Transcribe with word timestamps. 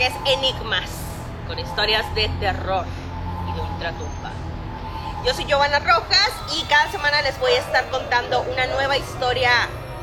que 0.00 0.06
es 0.06 0.14
Enigmas, 0.24 0.88
con 1.46 1.58
historias 1.58 2.06
de 2.14 2.26
terror 2.40 2.86
y 3.46 3.52
de 3.54 3.60
ultratumba. 3.60 4.32
Yo 5.26 5.34
soy 5.34 5.44
Giovanna 5.44 5.78
Rojas 5.78 6.30
y 6.58 6.64
cada 6.64 6.90
semana 6.90 7.20
les 7.20 7.38
voy 7.38 7.52
a 7.52 7.58
estar 7.58 7.86
contando 7.90 8.40
una 8.50 8.66
nueva 8.68 8.96
historia 8.96 9.50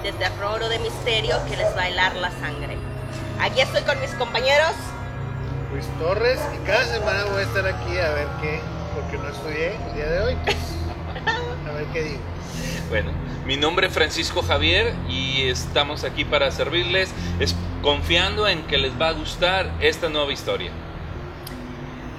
de 0.04 0.11
terror 0.11 0.61
o 0.61 0.69
de 0.69 0.77
misterio 0.77 1.43
que 1.49 1.57
les 1.57 1.75
va 1.75 1.81
a 1.81 1.87
helar 1.87 2.15
la 2.15 2.29
sangre. 2.29 2.77
Aquí 3.39 3.59
estoy 3.59 3.81
con 3.81 3.99
mis 3.99 4.11
compañeros. 4.11 4.73
Luis 5.71 5.87
Torres 5.97 6.39
y 6.54 6.64
cada 6.68 6.86
semana 6.86 7.23
voy 7.32 7.41
a 7.41 7.45
estar 7.45 7.65
aquí 7.65 7.97
a 7.97 8.11
ver 8.11 8.27
qué, 8.39 8.61
porque 8.93 9.18
no 9.18 9.29
estudié 9.29 9.77
el 9.77 9.95
día 9.95 10.09
de 10.11 10.21
hoy, 10.21 10.37
pues, 10.43 10.57
a 11.68 11.71
ver 11.71 11.86
qué 11.87 12.04
digo. 12.04 12.21
Bueno, 12.89 13.11
mi 13.47 13.57
nombre 13.57 13.87
es 13.87 13.93
Francisco 13.93 14.43
Javier 14.43 14.93
y 15.09 15.50
estamos 15.50 16.04
aquí 16.04 16.23
para 16.23 16.51
servirles, 16.51 17.09
es, 17.39 17.55
confiando 17.87 18.50
en 18.50 18.68
que 18.68 18.77
les 18.77 18.91
va 19.01 19.07
a 19.07 19.11
gustar 19.14 19.71
esta 19.79 20.09
nueva 20.09 20.33
historia. 20.33 20.73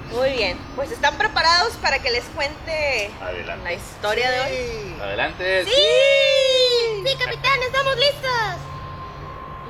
Muy 0.09 0.31
bien, 0.31 0.57
pues 0.75 0.89
están 0.91 1.15
preparados 1.15 1.73
para 1.73 1.99
que 1.99 2.09
les 2.09 2.23
cuente 2.33 3.11
Adelante. 3.21 3.63
la 3.63 3.73
historia 3.73 4.31
de 4.31 4.39
hoy. 4.39 4.47
Sí. 4.49 4.97
Adelante. 4.99 5.65
¡Sí! 5.65 7.03
¡Sí, 7.05 7.17
capitán! 7.23 7.61
¡Estamos 7.61 7.95
listos! 7.97 8.57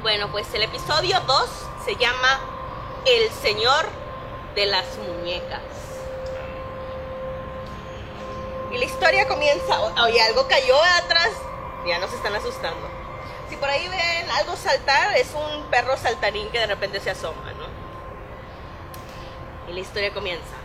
Bueno, 0.01 0.31
pues 0.31 0.47
el 0.53 0.63
episodio 0.63 1.19
2 1.19 1.49
se 1.83 1.95
llama 1.97 2.39
El 3.05 3.29
Señor 3.41 3.85
de 4.55 4.67
las 4.67 4.85
Muñecas. 4.99 5.59
Y 8.71 8.77
la 8.77 8.85
historia 8.85 9.27
comienza. 9.27 9.81
Oye, 10.05 10.21
algo 10.21 10.47
cayó 10.47 10.81
atrás. 10.81 11.31
Ya 11.85 11.99
nos 11.99 12.13
están 12.13 12.33
asustando. 12.35 12.98
Por 13.59 13.69
ahí 13.69 13.87
ven 13.87 14.29
algo 14.31 14.55
saltar, 14.55 15.17
es 15.17 15.27
un 15.33 15.63
perro 15.65 15.97
saltarín 15.97 16.49
que 16.49 16.59
de 16.59 16.67
repente 16.67 16.99
se 16.99 17.09
asoma, 17.11 17.51
¿no? 17.53 17.67
Y 19.69 19.73
la 19.73 19.79
historia 19.81 20.13
comienza. 20.13 20.55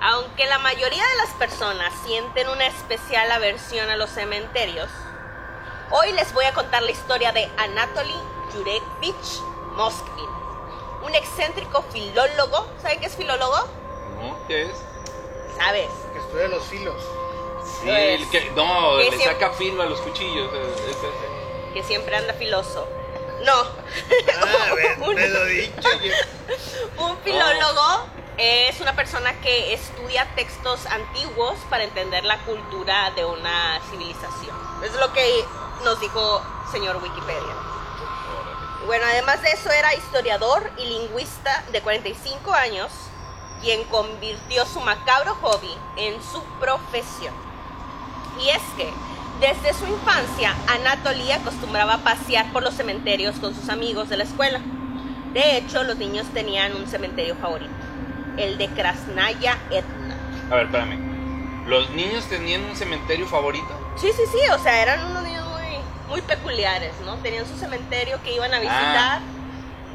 Aunque 0.00 0.46
la 0.46 0.58
mayoría 0.58 1.02
de 1.06 1.16
las 1.16 1.30
personas 1.34 1.92
sienten 2.04 2.48
una 2.48 2.66
especial 2.66 3.30
aversión 3.30 3.88
a 3.90 3.96
los 3.96 4.10
cementerios, 4.10 4.88
hoy 5.90 6.12
les 6.12 6.32
voy 6.32 6.44
a 6.46 6.52
contar 6.54 6.82
la 6.82 6.90
historia 6.90 7.32
de 7.32 7.48
Anatoly 7.56 8.14
Yurevich 8.54 9.40
Moskvin, 9.72 10.28
un 11.04 11.14
excéntrico 11.14 11.82
filólogo. 11.92 12.66
¿Saben 12.82 13.00
qué 13.00 13.06
es 13.06 13.16
filólogo? 13.16 13.56
¿No? 14.20 14.36
¿Qué 14.48 14.62
es? 14.64 14.72
¿Sabes? 15.58 15.88
Que 16.12 16.18
estudia 16.18 16.48
los 16.48 16.64
filos. 16.64 17.02
Sí, 17.82 17.88
el 17.90 18.28
que, 18.30 18.50
no, 18.50 18.96
Que 18.98 19.04
le 19.10 19.16
siempre- 19.16 19.32
saca 19.32 19.50
filo 19.54 19.82
a 19.82 19.86
los 19.86 20.00
cuchillos. 20.00 20.50
es- 20.52 20.90
es- 20.90 20.96
Que 21.76 21.82
siempre 21.82 22.16
anda 22.16 22.32
filoso. 22.32 22.88
No. 23.44 23.52
Ah, 23.52 24.74
Un- 25.04 25.14
te 25.14 25.28
lo 25.28 25.44
he 25.44 25.50
dicho. 25.50 25.88
yo- 26.02 27.04
Un 27.04 27.18
filólogo 27.18 28.06
es 28.38 28.80
una 28.80 28.96
persona 28.96 29.34
que 29.42 29.74
estudia 29.74 30.26
textos 30.34 30.86
antiguos 30.86 31.58
para 31.68 31.84
entender 31.84 32.24
la 32.24 32.38
cultura 32.46 33.10
de 33.10 33.26
una 33.26 33.78
civilización. 33.90 34.56
Es 34.82 34.94
lo 34.94 35.12
que 35.12 35.44
nos 35.84 36.00
dijo 36.00 36.42
señor 36.72 36.96
Wikipedia. 36.96 37.54
Bueno, 38.86 39.04
además 39.10 39.42
de 39.42 39.50
eso 39.50 39.70
era 39.70 39.92
historiador 39.94 40.70
y 40.78 40.84
lingüista 40.86 41.62
de 41.72 41.82
45 41.82 42.54
años, 42.54 42.90
quien 43.60 43.84
convirtió 43.84 44.64
su 44.64 44.80
macabro 44.80 45.34
hobby 45.42 45.76
en 45.98 46.22
su 46.22 46.42
profesión. 46.58 47.34
Y 48.40 48.48
es 48.48 48.62
que 48.78 48.90
desde 49.40 49.74
su 49.74 49.86
infancia 49.86 50.54
Anatoly 50.68 51.30
acostumbraba 51.32 51.94
a 51.94 51.98
pasear 51.98 52.50
por 52.52 52.62
los 52.62 52.74
cementerios 52.74 53.36
con 53.36 53.54
sus 53.54 53.68
amigos 53.68 54.08
de 54.08 54.16
la 54.16 54.24
escuela. 54.24 54.60
De 55.32 55.58
hecho, 55.58 55.82
los 55.84 55.96
niños 55.96 56.26
tenían 56.32 56.74
un 56.74 56.86
cementerio 56.86 57.36
favorito, 57.36 57.72
el 58.38 58.56
de 58.56 58.68
Krasnaya 58.68 59.58
Etna. 59.70 60.16
A 60.50 60.54
ver, 60.54 60.66
espérame. 60.66 61.66
¿Los 61.66 61.90
niños 61.90 62.24
tenían 62.26 62.62
un 62.64 62.76
cementerio 62.76 63.26
favorito? 63.26 63.68
Sí, 63.96 64.08
sí, 64.16 64.22
sí, 64.30 64.38
o 64.52 64.58
sea, 64.58 64.82
eran 64.82 65.04
unos 65.10 65.22
niños 65.24 65.44
muy, 65.48 65.78
muy 66.08 66.22
peculiares, 66.22 66.92
¿no? 67.04 67.16
Tenían 67.16 67.44
su 67.46 67.56
cementerio 67.58 68.22
que 68.22 68.34
iban 68.34 68.54
a 68.54 68.60
visitar. 68.60 69.20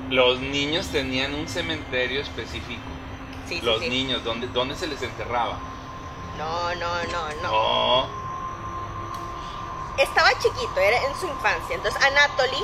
Los 0.10 0.40
niños 0.42 0.88
tenían 0.88 1.34
un 1.34 1.48
cementerio 1.48 2.22
específico. 2.22 2.82
Sí, 3.48 3.60
sí, 3.60 3.66
Los 3.66 3.80
sí. 3.80 3.90
niños, 3.90 4.24
¿dónde, 4.24 4.48
¿dónde 4.48 4.76
se 4.76 4.88
les 4.88 5.02
enterraba? 5.02 5.58
No, 6.38 6.76
no, 6.76 7.04
no, 7.06 7.42
no. 7.42 7.52
No. 8.08 8.21
Estaba 10.04 10.32
chiquito, 10.40 10.80
era 10.80 10.98
en 11.04 11.16
su 11.20 11.28
infancia. 11.28 11.76
Entonces 11.76 12.02
Anatoly, 12.02 12.64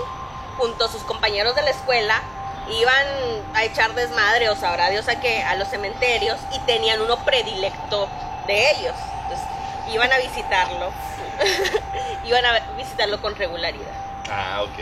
junto 0.58 0.86
a 0.86 0.88
sus 0.90 1.04
compañeros 1.04 1.56
de 1.56 1.62
la 1.64 1.72
escuela, 1.72 2.22
iban 2.70 3.06
a 3.54 3.64
echar 3.64 3.94
desmadre 3.94 4.50
o 4.50 4.56
sabrá 4.56 4.90
Dios 4.90 5.08
a 5.08 5.20
qué, 5.20 5.42
a 5.44 5.56
los 5.56 5.70
cementerios 5.70 6.40
y 6.54 6.60
tenían 6.60 7.02
uno 7.02 7.18
predilecto 7.24 8.10
de 8.46 8.72
ellos. 8.72 8.96
Entonces 9.24 9.48
iban 9.94 10.12
a 10.12 10.18
visitarlo. 10.18 10.92
iban 12.26 12.46
a 12.46 12.60
visitarlo 12.76 13.22
con 13.22 13.36
regularidad. 13.36 13.94
Ah, 14.30 14.64
ok. 14.64 14.80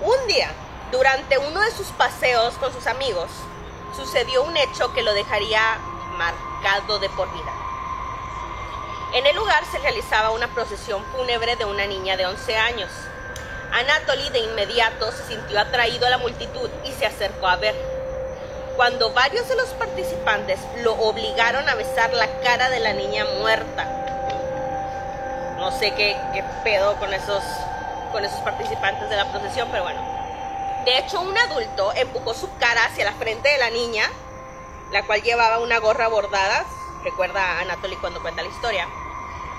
Un 0.00 0.26
día, 0.26 0.50
durante 0.90 1.38
uno 1.38 1.60
de 1.60 1.70
sus 1.72 1.88
paseos 1.88 2.54
con 2.54 2.72
sus 2.72 2.86
amigos, 2.86 3.28
sucedió 3.94 4.42
un 4.44 4.56
hecho 4.56 4.92
que 4.94 5.02
lo 5.02 5.12
dejaría 5.12 5.78
marcado 6.16 6.98
de 6.98 7.08
por 7.10 7.32
vida. 7.32 7.52
En 9.14 9.26
el 9.26 9.34
lugar 9.34 9.64
se 9.72 9.78
realizaba 9.78 10.32
una 10.32 10.48
procesión 10.48 11.02
fúnebre 11.06 11.56
de 11.56 11.64
una 11.64 11.86
niña 11.86 12.18
de 12.18 12.26
11 12.26 12.56
años. 12.58 12.90
Anatoly 13.72 14.28
de 14.28 14.40
inmediato 14.40 15.10
se 15.12 15.24
sintió 15.24 15.58
atraído 15.58 16.06
a 16.06 16.10
la 16.10 16.18
multitud 16.18 16.68
y 16.84 16.92
se 16.92 17.06
acercó 17.06 17.46
a 17.46 17.56
ver. 17.56 17.74
Cuando 18.76 19.10
varios 19.14 19.48
de 19.48 19.56
los 19.56 19.70
participantes 19.70 20.60
lo 20.82 20.92
obligaron 20.92 21.66
a 21.70 21.74
besar 21.74 22.12
la 22.12 22.28
cara 22.40 22.68
de 22.68 22.80
la 22.80 22.92
niña 22.92 23.24
muerta. 23.40 23.84
No 25.56 25.72
sé 25.72 25.94
qué, 25.94 26.14
qué 26.34 26.44
pedo 26.62 26.96
con 26.96 27.12
esos, 27.14 27.42
con 28.12 28.22
esos 28.26 28.40
participantes 28.40 29.08
de 29.08 29.16
la 29.16 29.30
procesión, 29.30 29.68
pero 29.70 29.84
bueno. 29.84 30.00
De 30.84 30.98
hecho, 30.98 31.22
un 31.22 31.36
adulto 31.36 31.92
empujó 31.94 32.34
su 32.34 32.54
cara 32.58 32.84
hacia 32.84 33.06
la 33.06 33.14
frente 33.14 33.48
de 33.48 33.58
la 33.58 33.70
niña, 33.70 34.04
la 34.92 35.02
cual 35.04 35.22
llevaba 35.22 35.60
una 35.60 35.78
gorra 35.78 36.08
bordada, 36.08 36.64
recuerda 37.04 37.60
Anatoly 37.60 37.96
cuando 37.96 38.20
cuenta 38.20 38.42
la 38.42 38.48
historia, 38.48 38.88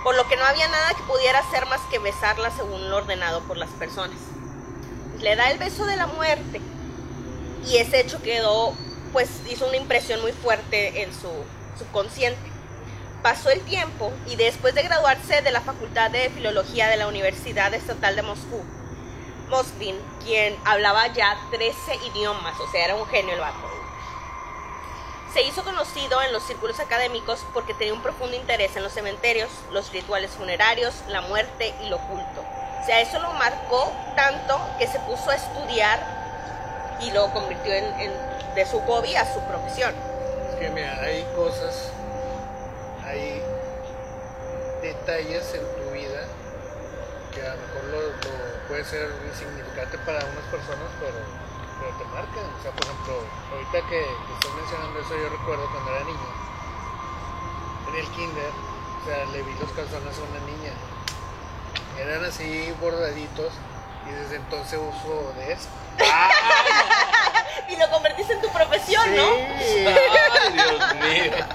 por 0.04 0.16
lo 0.16 0.28
que 0.28 0.38
no 0.38 0.46
había 0.46 0.68
nada 0.68 0.94
que 0.94 1.04
pudiera 1.04 1.40
hacer 1.40 1.66
más 1.68 1.82
que 1.92 2.00
besarla 2.00 2.52
según 2.52 2.90
lo 2.90 2.98
ordenado 2.98 3.42
por 3.42 3.58
las 3.58 3.70
personas. 3.72 4.18
Le 5.20 5.36
da 5.36 5.50
el 5.52 5.58
beso 5.58 5.86
de 5.86 5.98
la 5.98 6.08
muerte 6.08 6.62
y 7.68 7.78
ese 7.78 8.00
hecho 8.00 8.22
quedó, 8.22 8.74
pues 9.12 9.30
hizo 9.50 9.68
una 9.68 9.78
impresión 9.78 10.22
muy 10.22 10.32
fuerte 10.32 11.04
en 11.04 11.14
su 11.14 11.30
subconsciente. 11.78 12.50
Pasó 13.22 13.50
el 13.50 13.60
tiempo 13.62 14.14
y 14.28 14.38
después 14.38 14.74
de 14.76 14.84
graduarse 14.84 15.42
de 15.42 15.52
la 15.52 15.62
Facultad 15.62 16.10
de 16.10 16.30
Filología 16.30 16.88
de 16.88 16.96
la 16.96 17.08
Universidad 17.08 17.74
Estatal 17.74 18.16
de 18.16 18.22
Moscú, 18.22 18.64
Moskvin, 19.50 19.98
quien 20.24 20.56
hablaba 20.64 21.08
ya 21.08 21.38
13 21.52 21.76
idiomas, 22.14 22.58
o 22.60 22.72
sea, 22.72 22.86
era 22.86 22.96
un 22.96 23.06
genio 23.08 23.34
el 23.34 23.42
vato. 23.42 23.79
Se 25.34 25.44
hizo 25.44 25.64
conocido 25.64 26.22
en 26.24 26.34
los 26.34 26.44
círculos 26.44 26.80
académicos 26.80 27.46
porque 27.54 27.76
tenía 27.76 27.94
un 27.94 28.02
profundo 28.02 28.36
interés 28.36 28.76
en 28.76 28.84
los 28.84 28.94
cementerios, 28.94 29.50
los 29.72 29.92
rituales 29.92 30.32
funerarios, 30.32 30.96
la 31.08 31.22
muerte 31.22 31.74
y 31.84 31.90
lo 31.90 31.98
oculto. 31.98 32.44
O 32.82 32.86
sea, 32.86 33.02
eso 33.02 33.20
lo 33.20 33.32
marcó 33.34 33.94
tanto 34.16 34.60
que 34.80 34.88
se 34.88 35.00
puso 35.02 35.30
a 35.30 35.36
estudiar 35.36 36.98
y 37.02 37.12
lo 37.12 37.32
convirtió 37.32 37.74
en, 37.74 38.12
de 38.56 38.66
su 38.66 38.80
hobby 38.82 39.16
a 39.16 39.32
su 39.32 39.40
profesión. 39.42 39.94
Es 40.50 40.56
que 40.56 40.70
mira, 40.70 41.00
hay 41.00 41.24
cosas, 41.36 41.92
hay 43.06 43.42
detalles 44.82 45.54
en 45.54 45.62
tu 45.62 45.92
vida 45.92 46.24
que 47.34 47.42
a 47.42 47.56
lo 47.56 47.62
mejor 47.62 47.84
lo, 47.92 48.02
lo 48.02 48.68
puede 48.68 48.84
ser 48.86 49.10
insignificante 49.32 49.98
para 50.00 50.26
unas 50.26 50.46
personas, 50.50 50.90
pero, 51.00 51.49
pero 51.80 51.92
te 51.98 52.06
marcan. 52.06 52.46
O 52.60 52.62
sea, 52.62 52.72
por 52.72 52.84
ejemplo, 52.86 53.14
ahorita 53.54 53.80
que, 53.90 54.00
que 54.04 54.34
estás 54.34 54.54
mencionando 54.54 55.00
eso, 55.00 55.16
yo 55.16 55.30
recuerdo 55.30 55.66
cuando 55.72 55.92
era 55.96 56.04
niño, 56.06 56.30
en 57.90 57.96
el 57.96 58.08
kinder, 58.12 58.52
o 59.02 59.06
sea, 59.06 59.26
le 59.32 59.42
vi 59.42 59.54
los 59.60 59.72
calzones 59.72 60.18
a 60.18 60.22
una 60.24 60.40
niña. 60.46 60.74
Eran 62.00 62.24
así 62.26 62.74
bordaditos 62.80 63.52
y 64.08 64.12
desde 64.12 64.36
entonces 64.38 64.80
uso 64.80 65.34
de 65.38 65.54
eso. 65.54 65.68
Y 67.68 67.76
lo 67.76 67.88
convertiste 67.92 68.34
en 68.34 68.42
tu 68.42 68.50
profesión, 68.50 69.16
¿no? 69.16 69.28
Sí. 69.60 69.86
Ay, 69.86 70.54
Dios 70.54 70.96
mío. 70.96 71.46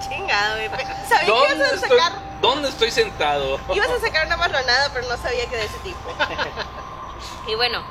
Chingado, 0.08 0.56
güey. 0.56 0.70
Sabía 1.08 1.20
que 1.20 1.26
¿Dónde 1.26 1.56
ibas 1.56 1.72
a 1.72 1.74
estoy, 1.74 1.98
sacar, 1.98 2.12
¿Dónde 2.40 2.68
estoy 2.70 2.90
sentado? 2.90 3.60
ibas 3.74 3.90
a 3.90 4.00
sacar 4.00 4.26
una 4.26 4.36
marronada, 4.38 4.90
pero 4.94 5.06
no 5.06 5.16
sabía 5.18 5.46
que 5.46 5.56
de 5.56 5.64
ese 5.64 5.78
tipo. 5.78 5.98
Y 7.46 7.54
bueno, 7.56 7.84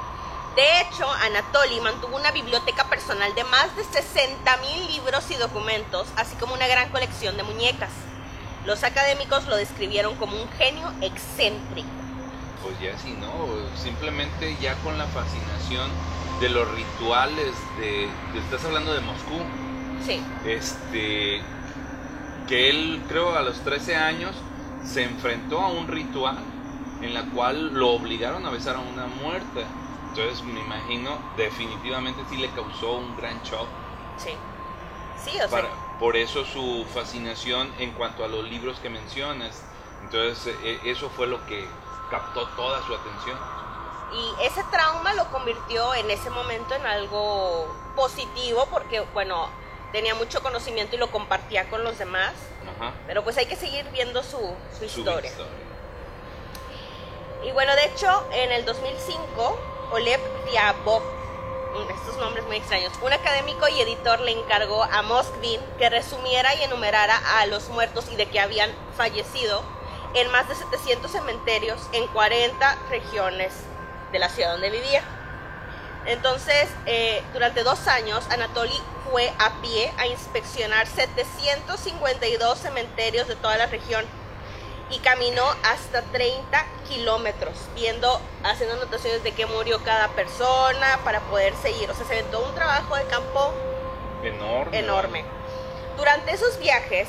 de 0.55 0.81
hecho, 0.81 1.09
Anatoly 1.11 1.79
mantuvo 1.81 2.15
una 2.15 2.31
biblioteca 2.31 2.83
personal 2.89 3.33
de 3.35 3.43
más 3.45 3.75
de 3.75 3.83
60 3.83 4.57
mil 4.57 4.87
libros 4.93 5.29
y 5.31 5.35
documentos, 5.35 6.07
así 6.15 6.35
como 6.35 6.53
una 6.53 6.67
gran 6.67 6.89
colección 6.89 7.35
de 7.37 7.43
muñecas. 7.43 7.89
Los 8.65 8.83
académicos 8.83 9.45
lo 9.47 9.55
describieron 9.57 10.15
como 10.15 10.35
un 10.41 10.47
genio 10.57 10.91
excéntrico. 11.01 11.87
Pues 12.63 12.79
ya 12.79 12.97
sí, 12.99 13.17
¿no? 13.19 13.27
Simplemente 13.77 14.55
ya 14.61 14.75
con 14.75 14.97
la 14.97 15.05
fascinación 15.07 15.89
de 16.39 16.49
los 16.49 16.69
rituales 16.71 17.51
de, 17.79 18.07
de- 18.33 18.39
estás 18.39 18.63
hablando 18.65 18.93
de 18.93 19.01
Moscú, 19.01 19.39
Sí, 20.05 20.21
este, 20.45 21.41
que 22.47 22.69
él 22.69 23.01
creo 23.07 23.35
a 23.37 23.41
los 23.41 23.59
13 23.61 23.95
años 23.95 24.35
se 24.85 25.03
enfrentó 25.03 25.59
a 25.61 25.67
un 25.69 25.87
ritual 25.87 26.37
en 27.01 27.13
la 27.13 27.23
cual 27.25 27.73
lo 27.73 27.89
obligaron 27.91 28.45
a 28.45 28.49
besar 28.49 28.75
a 28.75 28.79
una 28.79 29.05
muerta. 29.07 29.61
Entonces 30.15 30.43
me 30.43 30.59
imagino 30.59 31.17
definitivamente 31.37 32.21
sí 32.29 32.37
le 32.37 32.49
causó 32.51 32.93
un 32.93 33.15
gran 33.17 33.41
shock. 33.43 33.67
sí. 34.17 34.35
Sí, 35.23 35.29
o 35.37 35.47
sea, 35.47 35.49
Para- 35.49 35.69
por 35.99 36.17
eso 36.17 36.43
su 36.43 36.85
fascinación 36.93 37.73
en 37.79 37.91
cuanto 37.91 38.25
a 38.25 38.27
los 38.27 38.43
libros 38.43 38.77
que 38.81 38.89
mencionas. 38.89 39.63
Entonces 40.03 40.53
eh, 40.63 40.81
eso 40.83 41.09
fue 41.09 41.27
lo 41.27 41.45
que 41.45 41.65
captó 42.11 42.45
toda 42.49 42.85
su 42.85 42.93
atención. 42.93 43.39
Y 44.13 44.43
ese 44.45 44.61
trauma 44.69 45.13
lo 45.13 45.25
convirtió 45.31 45.93
en 45.95 46.11
ese 46.11 46.29
momento 46.29 46.75
en 46.75 46.85
algo 46.85 47.73
positivo 47.95 48.67
porque, 48.69 48.99
bueno, 49.13 49.47
tenía 49.93 50.13
mucho 50.13 50.43
conocimiento 50.43 50.97
y 50.97 50.99
lo 50.99 51.09
compartía 51.09 51.69
con 51.69 51.85
los 51.85 51.97
demás. 51.97 52.33
Ajá. 52.77 52.91
Pero 53.07 53.23
pues 53.23 53.37
hay 53.37 53.45
que 53.45 53.55
seguir 53.55 53.85
viendo 53.91 54.23
su, 54.23 54.37
su 54.77 54.89
Su 54.89 54.99
historia. 54.99 55.31
Y 57.45 57.51
bueno, 57.51 57.73
de 57.75 57.85
hecho, 57.85 58.27
en 58.33 58.51
el 58.51 58.65
2005, 58.65 59.59
Oleg 59.93 60.19
Ryabov, 60.47 61.03
mm, 61.03 61.91
estos 61.91 62.17
nombres 62.17 62.43
muy 62.47 62.55
extraños, 62.55 62.91
un 63.03 63.13
académico 63.13 63.67
y 63.67 63.79
editor 63.79 64.21
le 64.21 64.31
encargó 64.31 64.81
a 64.81 65.03
Moskvin 65.03 65.61
que 65.77 65.87
resumiera 65.87 66.55
y 66.55 66.63
enumerara 66.63 67.15
a 67.37 67.45
los 67.45 67.69
muertos 67.69 68.05
y 68.11 68.15
de 68.15 68.25
que 68.25 68.39
habían 68.39 68.71
fallecido 68.97 69.61
en 70.15 70.31
más 70.31 70.49
de 70.49 70.55
700 70.55 71.11
cementerios 71.11 71.79
en 71.91 72.07
40 72.07 72.75
regiones 72.89 73.53
de 74.11 74.17
la 74.17 74.29
ciudad 74.29 74.53
donde 74.53 74.71
vivía. 74.71 75.03
Entonces, 76.07 76.69
eh, 76.87 77.21
durante 77.31 77.61
dos 77.61 77.87
años, 77.87 78.25
Anatoly 78.31 78.81
fue 79.11 79.31
a 79.37 79.61
pie 79.61 79.93
a 79.99 80.07
inspeccionar 80.07 80.87
752 80.87 82.57
cementerios 82.57 83.27
de 83.27 83.35
toda 83.35 83.57
la 83.57 83.67
región 83.67 84.03
y 84.89 84.99
caminó 84.99 85.45
hasta 85.63 86.01
30 86.01 86.65
kilómetros, 86.87 87.53
viendo, 87.75 88.19
haciendo 88.43 88.75
anotaciones 88.75 89.23
de 89.23 89.31
que 89.31 89.45
murió 89.45 89.83
cada 89.83 90.09
persona 90.09 90.99
para 91.03 91.21
poder 91.21 91.53
seguir. 91.61 91.89
O 91.89 91.93
sea, 91.95 92.05
se 92.05 92.13
aventó 92.13 92.39
un 92.43 92.53
trabajo 92.53 92.95
de 92.95 93.05
campo 93.05 93.53
Enorme. 94.23 94.79
enorme. 94.79 95.25
Durante 95.97 96.33
esos 96.33 96.59
viajes, 96.59 97.07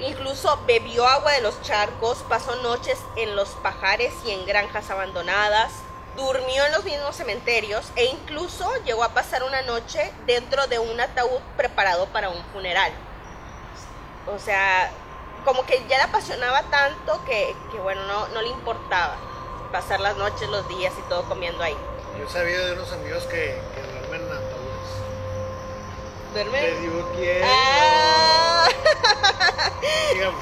incluso 0.00 0.60
bebió 0.66 1.06
agua 1.06 1.32
de 1.32 1.40
los 1.40 1.60
charcos, 1.62 2.24
pasó 2.28 2.56
noches 2.56 2.98
en 3.16 3.36
los 3.36 3.48
pajares 3.50 4.12
y 4.26 4.30
en 4.32 4.46
granjas 4.46 4.90
abandonadas, 4.90 5.72
durmió 6.16 6.66
en 6.66 6.72
los 6.72 6.84
mismos 6.84 7.16
cementerios 7.16 7.92
e 7.96 8.06
incluso 8.06 8.70
llegó 8.84 9.04
a 9.04 9.10
pasar 9.10 9.44
una 9.44 9.62
noche 9.62 10.12
dentro 10.26 10.66
de 10.66 10.78
un 10.78 11.00
ataúd 11.00 11.40
preparado 11.56 12.06
para 12.06 12.28
un 12.28 12.42
funeral. 12.52 12.92
O 14.26 14.38
sea, 14.38 14.90
como 15.48 15.64
que 15.64 15.82
ya 15.88 15.96
le 15.96 16.02
apasionaba 16.02 16.62
tanto 16.64 17.24
que, 17.24 17.56
que, 17.72 17.78
bueno, 17.78 18.02
no, 18.04 18.28
no 18.28 18.42
le 18.42 18.48
importaba 18.48 19.16
pasar 19.72 19.98
las 19.98 20.14
noches, 20.18 20.46
los 20.50 20.68
días 20.68 20.92
y 20.98 21.08
todo 21.08 21.22
comiendo 21.24 21.64
ahí. 21.64 21.74
Yo 22.20 22.28
sabía 22.28 22.58
de 22.66 22.72
unos 22.74 22.92
amigos 22.92 23.24
que, 23.24 23.58
que 23.74 23.80
duermen 23.80 24.26
en 24.26 24.32
ataúdes. 24.36 24.90
¿Duerme? 26.34 26.60
Te 26.60 26.80
digo 26.80 27.12
quién. 27.16 27.42
Ah, 27.46 28.68
Dígame. 30.12 30.36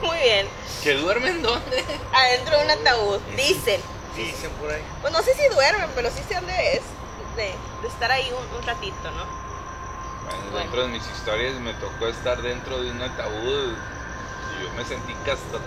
muy 0.08 0.18
bien. 0.18 0.48
¿Que 0.82 0.94
duermen 0.94 1.40
dónde? 1.40 1.84
adentro 2.12 2.58
de 2.58 2.64
un 2.64 2.70
ataúd, 2.72 3.20
dicen. 3.36 3.80
Dicen 4.16 4.50
por 4.60 4.72
ahí. 4.72 4.82
Pues 5.02 5.12
no 5.12 5.22
sé 5.22 5.34
si 5.34 5.46
duermen, 5.54 5.88
pero 5.94 6.10
sí 6.10 6.20
sé 6.28 6.34
dónde 6.34 6.72
es. 6.78 6.82
De, 7.36 7.54
de 7.82 7.88
estar 7.88 8.10
ahí 8.10 8.28
un, 8.36 8.56
un 8.58 8.66
ratito, 8.66 9.08
¿no? 9.12 9.41
Bueno, 10.24 10.38
Bueno. 10.50 10.58
dentro 10.58 10.82
de 10.82 10.88
mis 10.88 11.06
historias 11.10 11.54
me 11.60 11.72
tocó 11.74 12.06
estar 12.08 12.40
dentro 12.42 12.82
de 12.82 12.90
un 12.90 13.02
ataúd 13.02 13.72
y 13.72 14.62
yo 14.64 14.72
me 14.76 14.84
sentí 14.84 15.12
casta, 15.26 15.58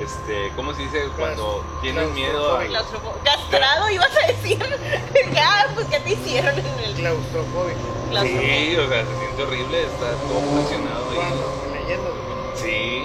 este, 0.00 0.52
¿cómo 0.56 0.74
se 0.74 0.82
dice? 0.82 1.08
Cuando 1.18 1.64
tienes 1.80 2.08
miedo 2.10 2.56
a... 2.58 2.64
Castrado, 3.24 3.88
ibas 3.90 4.10
a 4.16 4.26
decir. 4.26 4.58
ya, 5.32 5.70
pues 5.74 5.86
¿qué 5.88 6.00
te 6.00 6.10
hicieron 6.12 6.58
en 6.58 6.78
el 6.84 6.94
Claustrofóbico. 6.94 7.78
claustrofo? 8.10 8.40
Sí, 8.42 8.76
o 8.76 8.88
sea, 8.88 9.04
se 9.06 9.18
siente 9.18 9.42
horrible, 9.42 9.82
está 9.84 10.10
todo 10.28 10.40
presionado 10.54 11.10
ahí. 11.10 11.82
Leyendas. 11.82 12.12
Sí, 12.56 13.04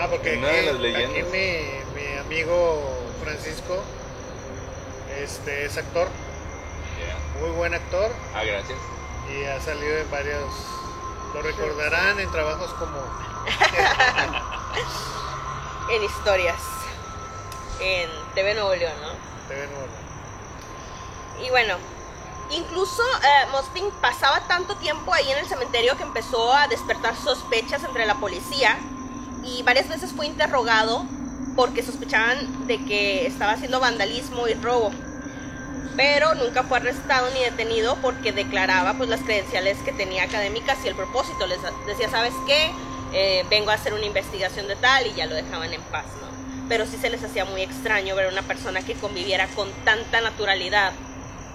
Ah, 0.00 0.06
porque 0.08 0.36
Una 0.38 0.48
de 0.48 0.58
aquí, 0.58 0.66
las 0.66 0.80
leyendas. 0.80 1.10
aquí 1.10 1.22
mi, 1.32 2.00
mi 2.00 2.18
amigo 2.18 2.80
Francisco 3.24 3.82
este, 5.20 5.64
es 5.64 5.76
actor, 5.76 6.06
muy 7.40 7.50
buen 7.50 7.74
actor 7.74 8.10
Ah, 8.34 8.44
gracias. 8.44 8.78
Y 9.30 9.44
ha 9.44 9.60
salido 9.60 9.98
en 9.98 10.10
varios, 10.10 10.50
lo 11.34 11.42
recordarán 11.42 12.18
en 12.20 12.30
trabajos 12.30 12.72
como 12.74 12.98
En 15.90 16.04
historias. 16.04 16.60
En 17.80 18.10
TV 18.34 18.54
Nuevo 18.54 18.74
León, 18.74 18.92
¿no? 19.00 19.08
TV 19.48 19.66
Nuevo. 19.68 19.86
Y 21.42 21.50
bueno, 21.50 21.76
incluso 22.50 23.02
eh, 23.02 23.46
pasaba 24.00 24.46
tanto 24.48 24.76
tiempo 24.76 25.14
ahí 25.14 25.30
en 25.30 25.38
el 25.38 25.46
cementerio 25.46 25.96
que 25.96 26.02
empezó 26.02 26.52
a 26.52 26.68
despertar 26.68 27.16
sospechas 27.16 27.84
entre 27.84 28.04
la 28.06 28.16
policía 28.16 28.76
y 29.44 29.62
varias 29.62 29.88
veces 29.88 30.12
fue 30.12 30.26
interrogado 30.26 31.04
porque 31.56 31.82
sospechaban 31.82 32.66
de 32.66 32.84
que 32.84 33.26
estaba 33.26 33.52
haciendo 33.52 33.80
vandalismo 33.80 34.46
y 34.48 34.54
robo. 34.54 34.92
Pero 35.98 36.36
nunca 36.36 36.62
fue 36.62 36.78
arrestado 36.78 37.28
ni 37.30 37.40
detenido 37.40 37.96
porque 37.96 38.30
declaraba 38.30 38.94
pues 38.94 39.10
las 39.10 39.20
credenciales 39.20 39.76
que 39.78 39.90
tenía 39.90 40.22
académicas 40.22 40.78
y 40.84 40.88
el 40.88 40.94
propósito. 40.94 41.44
Les 41.48 41.58
decía, 41.88 42.08
¿sabes 42.08 42.32
qué? 42.46 42.70
Eh, 43.12 43.44
vengo 43.50 43.72
a 43.72 43.74
hacer 43.74 43.92
una 43.92 44.04
investigación 44.04 44.68
de 44.68 44.76
tal 44.76 45.08
y 45.08 45.14
ya 45.14 45.26
lo 45.26 45.34
dejaban 45.34 45.74
en 45.74 45.82
paz. 45.82 46.04
Pero 46.68 46.86
sí 46.86 46.98
se 46.98 47.10
les 47.10 47.24
hacía 47.24 47.44
muy 47.46 47.62
extraño 47.62 48.14
ver 48.14 48.26
a 48.26 48.28
una 48.28 48.42
persona 48.42 48.80
que 48.82 48.94
conviviera 48.94 49.48
con 49.48 49.72
tanta 49.84 50.20
naturalidad 50.20 50.92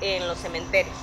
en 0.01 0.27
los 0.27 0.37
cementerios. 0.39 0.97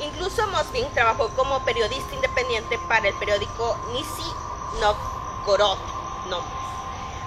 Incluso 0.00 0.46
Mosvin 0.46 0.86
trabajó 0.94 1.30
como 1.30 1.64
periodista 1.64 2.14
independiente 2.14 2.78
para 2.88 3.08
el 3.08 3.14
periódico 3.14 3.76
Nisi 3.92 4.30
Novgorod, 4.80 5.78
no, 6.28 6.44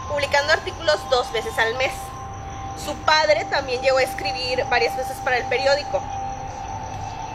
publicando 0.07 0.53
artículos 0.53 0.97
dos 1.09 1.29
veces 1.33 1.57
al 1.59 1.75
mes. 1.75 1.91
Su 2.77 2.95
padre 3.05 3.45
también 3.45 3.81
llegó 3.81 3.97
a 3.97 4.03
escribir 4.03 4.65
varias 4.69 4.95
veces 4.97 5.17
para 5.23 5.37
el 5.37 5.45
periódico. 5.45 6.01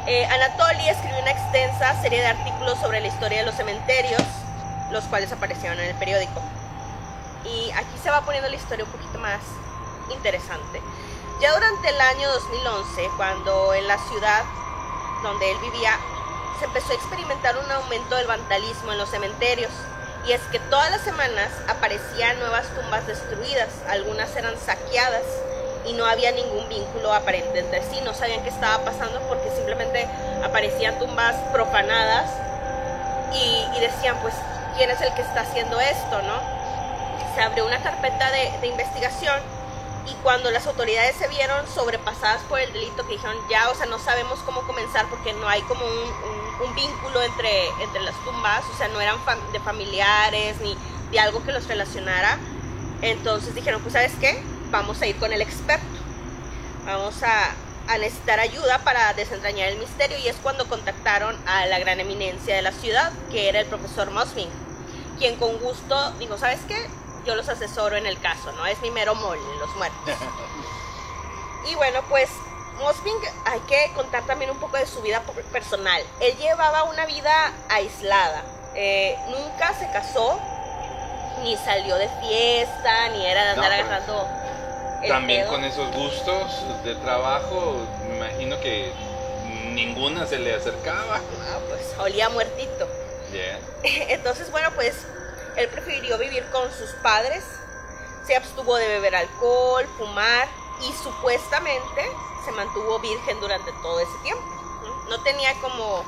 Eh, 0.07 0.25
Anatoly 0.26 0.88
escribió 0.88 1.18
una 1.21 1.30
extensa 1.30 2.00
serie 2.00 2.21
de 2.21 2.26
artículos 2.26 2.78
sobre 2.78 3.00
la 3.00 3.09
historia 3.09 3.40
de 3.40 3.47
los 3.47 3.54
cementerios, 3.54 4.23
los 4.90 5.04
cuales 5.04 5.30
aparecieron 5.33 5.78
en 5.78 5.87
el 5.87 5.95
periódico. 5.97 6.40
Y 7.45 7.71
aquí 7.73 7.99
se 8.02 8.11
va 8.11 8.23
poniendo 8.23 8.49
la 8.49 8.57
historia 8.57 8.85
un 8.85 8.90
poquito 8.90 9.18
más 9.18 9.40
interesante. 10.11 10.80
Ya 11.40 11.52
durante 11.52 11.88
el 11.90 12.00
año 12.00 12.28
2011, 12.33 13.11
cuando 13.16 13.75
en 13.75 13.87
la 13.87 13.99
ciudad 14.09 14.45
donde 15.23 15.50
él 15.50 15.59
vivía 15.59 15.99
se 16.59 16.64
empezó 16.64 16.92
a 16.92 16.95
experimentar 16.95 17.57
un 17.57 17.71
aumento 17.71 18.16
del 18.16 18.26
vandalismo 18.26 18.92
en 18.92 18.99
los 18.99 19.11
cementerios. 19.11 19.71
Y 20.28 20.32
es 20.32 20.42
que 20.52 20.58
todas 20.58 20.90
las 20.90 21.00
semanas 21.00 21.49
aparecían 21.68 22.38
nuevas 22.38 22.66
tumbas 22.75 23.06
destruidas, 23.06 23.70
algunas 23.88 24.37
eran 24.37 24.61
saqueadas 24.61 25.25
y 25.87 25.94
no 25.94 26.04
había 26.04 26.32
ningún 26.32 26.68
vínculo 26.68 27.14
aparente 27.14 27.61
entre 27.61 27.82
sí, 27.85 28.02
no 28.04 28.12
sabían 28.12 28.42
qué 28.42 28.50
estaba 28.50 28.85
pasando 28.85 29.20
porque 29.23 29.50
simplemente 29.56 30.06
aparecían 30.44 30.99
tumbas 30.99 31.35
profanadas 31.50 32.30
y, 33.32 33.80
decían, 33.80 34.18
pues, 34.20 34.35
¿quién 34.76 34.90
es 34.90 35.00
el 35.00 35.14
que 35.14 35.23
está 35.23 35.40
haciendo 35.40 35.80
esto, 35.80 36.20
no? 36.20 36.40
Se 37.35 37.40
abrió 37.40 37.64
una 37.64 37.82
carpeta 37.82 38.30
de, 38.30 38.66
investigación 38.66 39.40
y 40.06 40.12
cuando 40.23 40.50
las 40.50 40.66
autoridades 40.66 41.16
se 41.16 41.28
vieron 41.28 41.66
sobrepasadas 41.68 42.42
por 42.50 42.61
el 42.61 42.70
delito 42.75 43.06
que 43.06 43.14
dijeron 43.14 43.37
ya, 43.49 43.70
o 43.70 43.75
sea, 43.75 43.87
no 43.87 43.99
sabemos 43.99 44.40
cómo 44.40 44.61
comenzar 44.66 45.06
porque 45.08 45.32
no 45.32 45.49
hay 45.49 45.62
como 45.62 45.87
un- 45.87 46.47
un 46.64 46.74
vínculo 46.74 47.22
entre, 47.22 47.68
entre 47.80 48.00
las 48.00 48.14
tumbas, 48.24 48.64
o 48.72 48.76
sea, 48.76 48.88
no 48.88 49.00
eran 49.00 49.16
fam- 49.24 49.50
de 49.52 49.60
familiares 49.60 50.60
ni 50.60 50.76
de 51.12 51.20
algo 51.20 51.42
que 51.44 51.52
los 51.52 51.66
relacionara. 51.66 52.38
Entonces 53.02 53.54
dijeron, 53.54 53.80
pues 53.80 53.92
sabes 53.92 54.12
qué, 54.20 54.42
vamos 54.70 55.00
a 55.02 55.06
ir 55.06 55.16
con 55.16 55.32
el 55.32 55.40
experto, 55.40 55.86
vamos 56.84 57.22
a, 57.22 57.52
a 57.92 57.98
necesitar 57.98 58.40
ayuda 58.40 58.78
para 58.80 59.12
desentrañar 59.14 59.68
el 59.68 59.78
misterio 59.78 60.18
y 60.18 60.26
es 60.28 60.36
cuando 60.42 60.66
contactaron 60.68 61.36
a 61.46 61.66
la 61.66 61.78
gran 61.78 62.00
eminencia 62.00 62.56
de 62.56 62.62
la 62.62 62.72
ciudad, 62.72 63.12
que 63.30 63.48
era 63.48 63.60
el 63.60 63.66
profesor 63.66 64.10
Mosvin, 64.10 64.48
quien 65.18 65.36
con 65.36 65.58
gusto 65.58 66.12
dijo, 66.18 66.36
¿sabes 66.38 66.60
qué? 66.66 66.76
Yo 67.24 67.34
los 67.36 67.48
asesoro 67.48 67.96
en 67.96 68.06
el 68.06 68.18
caso, 68.20 68.52
¿no? 68.52 68.66
Es 68.66 68.80
mi 68.80 68.90
mero 68.90 69.14
mole, 69.14 69.40
los 69.60 69.74
muertos. 69.76 70.14
Y 71.70 71.74
bueno, 71.74 72.00
pues 72.08 72.30
Mosvin 72.78 73.14
hay 73.44 73.61
que 73.61 73.90
contar 73.94 74.25
también 74.26 74.50
un 74.50 74.58
poco 74.58 74.76
de 74.76 74.87
su 74.87 75.00
vida 75.02 75.23
personal. 75.52 76.02
Él 76.20 76.37
llevaba 76.37 76.85
una 76.85 77.06
vida 77.06 77.52
aislada. 77.68 78.42
Eh, 78.75 79.16
nunca 79.28 79.75
se 79.75 79.90
casó, 79.90 80.38
ni 81.42 81.56
salió 81.56 81.97
de 81.97 82.08
fiesta, 82.20 83.08
ni 83.11 83.26
era 83.26 83.50
de 83.50 83.56
No, 83.56 83.62
andar 83.62 83.70
pero 83.70 83.88
agarrando 83.88 84.28
el 85.02 85.08
También 85.08 85.40
pedo. 85.42 85.50
con 85.52 85.64
esos 85.64 85.90
gustos 85.92 86.85
de 86.85 86.94
trabajo, 86.97 87.76
imagino 88.14 88.61
que 88.61 88.92
ninguna 89.73 90.26
se 90.26 90.38
le 90.38 90.54
acercaba. 90.54 91.16
Ah, 91.16 91.58
pues 91.68 91.94
olía 91.99 92.28
muertito. 92.28 92.88
Yeah. 93.32 93.58
Entonces, 94.14 94.50
bueno, 94.50 94.70
pues 94.75 94.94
él 95.56 95.68
prefirió 95.68 96.18
vivir 96.18 96.44
con 96.50 96.70
sus 96.73 96.90
padres, 97.02 97.44
se 98.26 98.37
abstuvo 98.37 98.76
de 98.76 98.88
beber 98.88 99.16
alcohol, 99.16 99.87
fumar 99.97 100.49
y 100.88 100.92
supuestamente 101.02 102.02
se 102.48 102.52
mantuvo 102.56 102.98
virgen 103.00 103.38
durante 103.40 103.70
todo 103.82 104.00
ese 104.00 104.16
tiempo. 104.22 104.42
¿no? 105.08 105.20
Tenía 105.22 105.52
como 105.60 106.02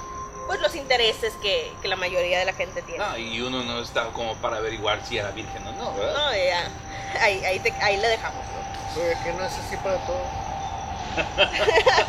pues 0.47 0.61
los 0.61 0.75
intereses 0.75 1.35
que, 1.42 1.73
que 1.80 1.88
la 1.88 1.97
mayoría 1.97 2.38
de 2.40 2.44
la 2.44 2.52
gente 2.54 2.82
tiene. 2.82 2.99
No, 3.04 3.16
y 3.16 3.40
uno 3.40 3.62
no 3.62 3.80
estaba 3.80 4.11
como 4.12 4.35
para 4.37 4.56
averiguar 4.56 5.04
si 5.06 5.18
era 5.18 5.30
virgen 5.30 5.66
o 5.66 5.73
no, 5.73 5.92
¿verdad? 5.94 6.14
No, 6.14 6.32
ya, 6.35 6.68
ahí, 7.23 7.44
ahí, 7.44 7.61
te- 7.61 7.73
ahí 7.82 7.97
le 7.99 8.09
dejamos. 8.09 8.42
¿no? 8.44 9.00
Oye, 9.02 9.16
que 9.23 9.32
no 9.35 9.44
es 9.44 9.52
así 9.52 9.76
para 9.76 9.97
todo. 10.06 10.20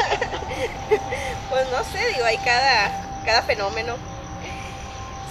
Pues 1.49 1.69
no 1.69 1.83
sé, 1.83 2.05
digo, 2.13 2.25
hay 2.25 2.37
cada, 2.39 3.21
cada 3.25 3.41
fenómeno. 3.43 3.95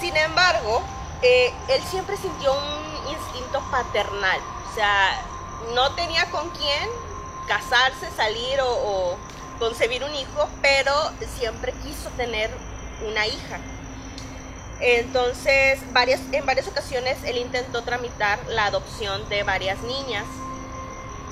Sin 0.00 0.16
embargo, 0.16 0.82
eh, 1.22 1.52
él 1.68 1.82
siempre 1.90 2.16
sintió 2.16 2.52
un 2.52 3.10
instinto 3.10 3.60
paternal. 3.70 4.38
O 4.70 4.74
sea, 4.74 5.18
no 5.74 5.92
tenía 5.94 6.26
con 6.30 6.50
quién 6.50 6.88
casarse, 7.50 8.08
salir 8.16 8.60
o, 8.62 9.16
concebir 9.58 10.04
un 10.04 10.14
hijo, 10.14 10.48
pero 10.62 10.94
siempre 11.36 11.72
quiso 11.82 12.08
tener 12.16 12.48
una 13.06 13.26
hija. 13.26 13.58
Entonces, 14.80 15.80
en 16.32 16.46
varias 16.46 16.68
ocasiones 16.68 17.18
él 17.24 17.36
intentó 17.38 17.82
tramitar 17.82 18.38
la 18.48 18.66
adopción 18.66 19.28
de 19.28 19.42
varias 19.42 19.82
niñas. 19.82 20.24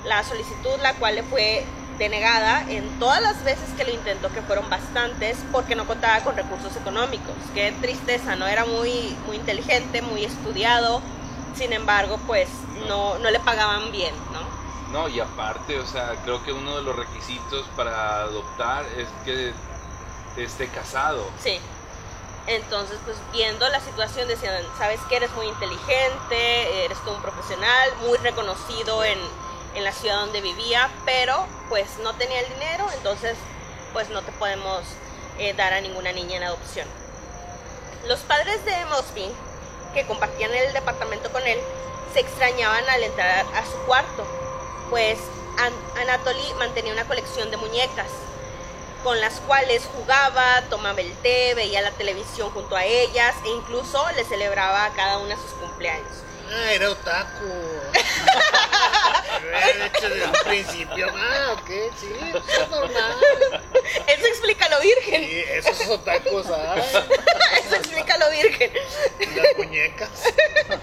La 0.04 0.24
solicitud, 0.24 0.78
la 0.82 0.92
cual 0.94 1.14
le 1.14 1.22
fue 1.22 1.64
denegada 1.98 2.64
en 2.68 2.98
todas 2.98 3.22
las 3.22 3.42
veces 3.44 3.70
que 3.76 3.84
lo 3.84 3.92
intentó, 3.92 4.28
que 4.28 4.42
fueron 4.42 4.68
bastantes, 4.68 5.38
porque 5.52 5.76
no 5.76 5.86
contaba 5.86 6.20
con 6.24 6.36
recursos 6.36 6.76
económicos. 6.76 7.34
Qué 7.54 7.72
tristeza, 7.80 8.34
¿no? 8.36 8.46
Era 8.46 8.66
muy, 8.66 9.16
muy 9.26 9.36
inteligente, 9.36 10.02
muy 10.02 10.24
estudiado, 10.24 11.00
sin 11.56 11.72
embargo, 11.72 12.18
pues 12.26 12.48
no, 12.88 13.18
no 13.18 13.30
le 13.30 13.40
pagaban 13.40 13.90
bien, 13.92 14.14
¿no? 14.32 14.57
No, 14.90 15.08
y 15.08 15.20
aparte, 15.20 15.78
o 15.78 15.86
sea, 15.86 16.16
creo 16.24 16.42
que 16.44 16.52
uno 16.52 16.76
de 16.76 16.82
los 16.82 16.96
requisitos 16.96 17.66
para 17.76 18.22
adoptar 18.22 18.84
es 18.96 19.08
que 19.24 19.52
esté 20.36 20.68
casado. 20.68 21.28
Sí. 21.42 21.60
Entonces, 22.46 22.98
pues 23.04 23.18
viendo 23.30 23.68
la 23.68 23.80
situación, 23.80 24.26
decían, 24.26 24.64
sabes 24.78 25.00
que 25.08 25.16
eres 25.16 25.30
muy 25.32 25.46
inteligente, 25.46 26.84
eres 26.84 26.98
todo 27.04 27.16
un 27.16 27.22
profesional, 27.22 27.90
muy 28.06 28.16
reconocido 28.18 29.04
en, 29.04 29.18
en 29.74 29.84
la 29.84 29.92
ciudad 29.92 30.20
donde 30.20 30.40
vivía, 30.40 30.88
pero 31.04 31.46
pues 31.68 31.86
no 32.02 32.14
tenía 32.14 32.40
el 32.40 32.48
dinero, 32.54 32.86
entonces 32.94 33.36
pues 33.92 34.08
no 34.08 34.22
te 34.22 34.32
podemos 34.32 34.82
eh, 35.38 35.52
dar 35.52 35.74
a 35.74 35.80
ninguna 35.82 36.12
niña 36.12 36.36
en 36.36 36.44
adopción. 36.44 36.88
Los 38.06 38.20
padres 38.20 38.64
de 38.64 38.84
Mosby, 38.86 39.30
que 39.92 40.06
compartían 40.06 40.54
el 40.54 40.72
departamento 40.72 41.30
con 41.30 41.46
él, 41.46 41.58
se 42.14 42.20
extrañaban 42.20 42.88
al 42.88 43.02
entrar 43.02 43.44
a 43.54 43.66
su 43.66 43.76
cuarto, 43.86 44.26
pues 44.90 45.18
An- 45.58 46.00
Anatoly 46.02 46.54
mantenía 46.58 46.92
una 46.92 47.04
colección 47.06 47.50
de 47.50 47.56
muñecas 47.56 48.06
con 49.04 49.20
las 49.20 49.40
cuales 49.40 49.88
jugaba, 49.94 50.62
tomaba 50.70 51.00
el 51.00 51.12
té, 51.18 51.54
veía 51.54 51.80
la 51.82 51.92
televisión 51.92 52.50
junto 52.50 52.74
a 52.76 52.84
ellas 52.84 53.34
e 53.44 53.48
incluso 53.50 54.04
le 54.16 54.24
celebraba 54.24 54.84
a 54.86 54.92
cada 54.92 55.18
una 55.18 55.36
sus 55.36 55.52
cumpleaños. 55.52 56.18
Ah, 56.50 56.72
era 56.72 56.90
otaku. 56.90 57.46
Dicho 59.82 60.08
desde 60.08 60.26
un 60.26 60.32
principio. 60.44 61.06
Ah, 61.14 61.52
ok, 61.52 61.70
sí, 61.98 62.12
eso 62.28 62.62
es 62.62 62.70
normal. 62.70 63.16
Eso 64.06 64.26
explica 64.26 64.68
lo 64.68 64.80
virgen. 64.80 65.22
Sí, 65.24 65.44
esos 65.48 65.88
otakus, 65.88 66.46
¿sabes? 66.46 66.84
Eso 67.64 67.76
explica 67.76 68.18
lo 68.18 68.30
virgen. 68.30 68.72
Las 69.18 69.56
muñecas. 69.56 70.10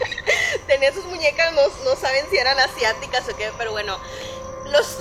Tenía 0.68 0.94
sus 0.94 1.06
muñecas, 1.06 1.54
no, 1.54 1.68
no 1.84 1.96
saben 1.96 2.26
si 2.30 2.38
eran 2.38 2.60
asiáticas 2.60 3.28
o 3.30 3.36
qué, 3.36 3.52
pero 3.58 3.72
bueno, 3.72 4.00
los, 4.66 4.98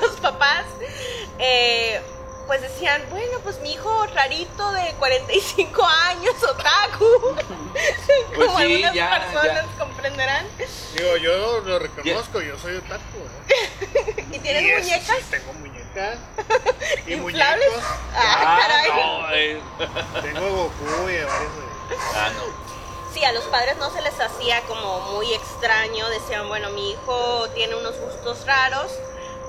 los 0.00 0.12
papás 0.20 0.64
eh, 1.38 2.00
pues 2.46 2.60
decían, 2.62 3.02
bueno, 3.10 3.38
pues 3.42 3.58
mi 3.60 3.72
hijo 3.72 4.06
rarito 4.14 4.70
de 4.72 4.92
45 4.98 5.84
años, 5.84 6.34
otaku. 6.42 7.36
Pues 8.34 8.46
Como 8.48 8.58
sí, 8.58 8.64
algunas 8.64 8.94
ya, 8.94 9.10
personas 9.20 9.66
ya. 9.66 9.78
comprenderán. 9.78 10.46
Digo, 10.94 11.16
yo 11.18 11.60
lo 11.60 11.78
reconozco, 11.78 12.40
yo 12.40 12.58
soy 12.58 12.76
otaku. 12.76 13.18
¿eh? 13.48 14.24
¿Y 14.32 14.38
tienes 14.38 14.62
Y 14.62 14.82
muñecas? 14.82 15.16
Sí, 15.18 15.24
tengo 15.30 15.52
muñecas. 15.54 16.18
Y 17.06 17.14
¿Inflables? 17.14 17.68
muñecos. 17.68 17.84
Ah, 18.14 18.42
Ah, 18.42 18.58
caray. 18.60 18.90
no, 18.90 19.32
eh. 19.34 19.60
Tengo 20.22 20.50
Goku 20.50 21.08
y 21.08 21.16
varios. 21.16 21.30
Ah, 22.14 22.30
no. 22.34 23.12
Sí, 23.14 23.24
a 23.24 23.32
los 23.32 23.44
padres 23.44 23.76
no 23.78 23.90
se 23.90 24.00
les 24.02 24.18
hacía 24.20 24.60
como 24.62 25.00
muy 25.12 25.32
extraño, 25.34 26.08
decían, 26.10 26.48
bueno, 26.48 26.70
mi 26.70 26.90
hijo 26.92 27.48
tiene 27.54 27.74
unos 27.76 27.96
gustos 27.98 28.44
raros, 28.46 28.90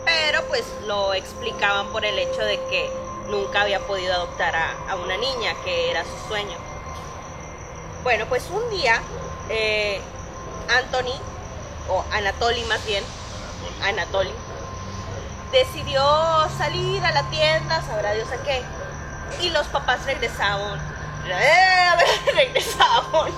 pero 0.07 0.41
pues 0.47 0.63
lo 0.85 1.13
explicaban 1.13 1.87
por 1.87 2.05
el 2.05 2.17
hecho 2.17 2.41
de 2.41 2.57
que 2.69 2.89
nunca 3.27 3.63
había 3.63 3.85
podido 3.85 4.13
adoptar 4.13 4.55
a, 4.55 4.71
a 4.89 4.95
una 4.95 5.17
niña, 5.17 5.53
que 5.65 5.91
era 5.91 6.05
su 6.05 6.29
sueño. 6.29 6.57
Bueno, 8.03 8.25
pues 8.29 8.49
un 8.49 8.69
día, 8.69 9.01
eh, 9.49 9.99
Anthony, 10.69 11.13
o 11.89 12.05
Anatoly 12.13 12.63
más 12.65 12.85
bien, 12.85 13.03
Anatoly, 13.83 14.31
decidió 15.51 16.01
salir 16.57 17.03
a 17.03 17.11
la 17.11 17.29
tienda, 17.29 17.81
sabrá 17.81 18.13
Dios 18.13 18.29
a 18.31 18.41
qué, 18.43 18.63
y 19.41 19.49
los 19.49 19.67
papás 19.67 20.05
regresaban, 20.05 20.79
eh, 21.27 21.89
regresaban 22.33 23.33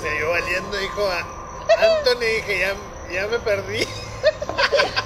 Se 0.00 0.20
yo 0.20 0.30
valiendo, 0.30 0.76
dijo 0.76 1.04
a 1.04 1.18
Anthony, 1.18 2.20
dije, 2.20 2.60
ya, 2.60 2.74
ya 3.12 3.26
me 3.26 3.40
perdí. 3.40 3.88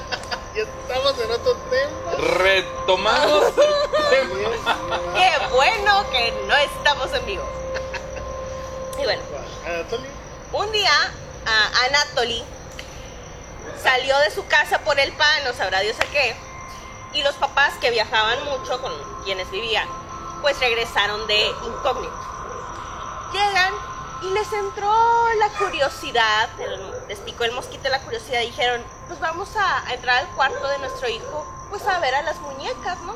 ya 0.58 0.64
estamos 0.64 1.18
en 1.20 1.30
otro 1.30 1.54
tema. 1.70 2.28
Retomamos 2.38 3.44
el 3.58 4.10
tema. 4.10 4.78
Qué 5.14 5.46
bueno 5.54 6.10
que 6.10 6.32
no 6.46 6.56
estamos 6.56 7.12
en 7.14 7.26
vivo. 7.26 7.44
Y 8.98 9.04
bueno, 9.04 9.22
Anthony. 9.66 10.06
un 10.52 10.72
día 10.72 10.90
a 11.46 11.84
Anatoly 11.86 12.44
salió 13.82 14.18
de 14.18 14.30
su 14.32 14.44
casa 14.46 14.80
por 14.80 14.98
el 14.98 15.12
pan, 15.12 15.44
no 15.44 15.52
sabrá 15.52 15.80
Dios 15.80 15.96
a 16.00 16.04
qué, 16.06 16.34
y 17.12 17.22
los 17.22 17.36
papás 17.36 17.74
que 17.80 17.90
viajaban 17.90 18.44
mucho 18.46 18.82
con 18.82 18.92
quienes 19.24 19.48
vivían, 19.52 19.88
pues 20.42 20.58
regresaron 20.58 21.24
de 21.28 21.46
incógnito. 21.64 22.18
Llegan 23.32 23.74
y 24.22 24.30
les 24.30 24.52
entró 24.52 24.92
la 25.38 25.48
curiosidad, 25.50 26.48
les 27.06 27.20
picó 27.20 27.44
el 27.44 27.52
mosquito 27.52 27.84
de 27.84 27.90
la 27.90 28.00
curiosidad, 28.00 28.40
y 28.40 28.46
dijeron, 28.46 28.82
pues 29.08 29.20
vamos 29.20 29.48
a, 29.56 29.92
entrar 29.92 30.18
al 30.18 30.28
cuarto 30.36 30.68
de 30.68 30.78
nuestro 30.78 31.08
hijo, 31.08 31.46
pues 31.70 31.84
a 31.86 31.98
ver 31.98 32.14
a 32.14 32.22
las 32.22 32.38
muñecas, 32.40 33.00
¿no? 33.02 33.14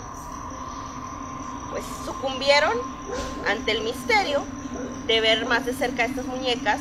Pues 1.70 1.84
sucumbieron 2.04 2.72
ante 3.46 3.72
el 3.72 3.82
misterio 3.82 4.44
de 5.06 5.20
ver 5.20 5.46
más 5.46 5.66
de 5.66 5.74
cerca 5.74 6.04
estas 6.04 6.24
muñecas 6.24 6.80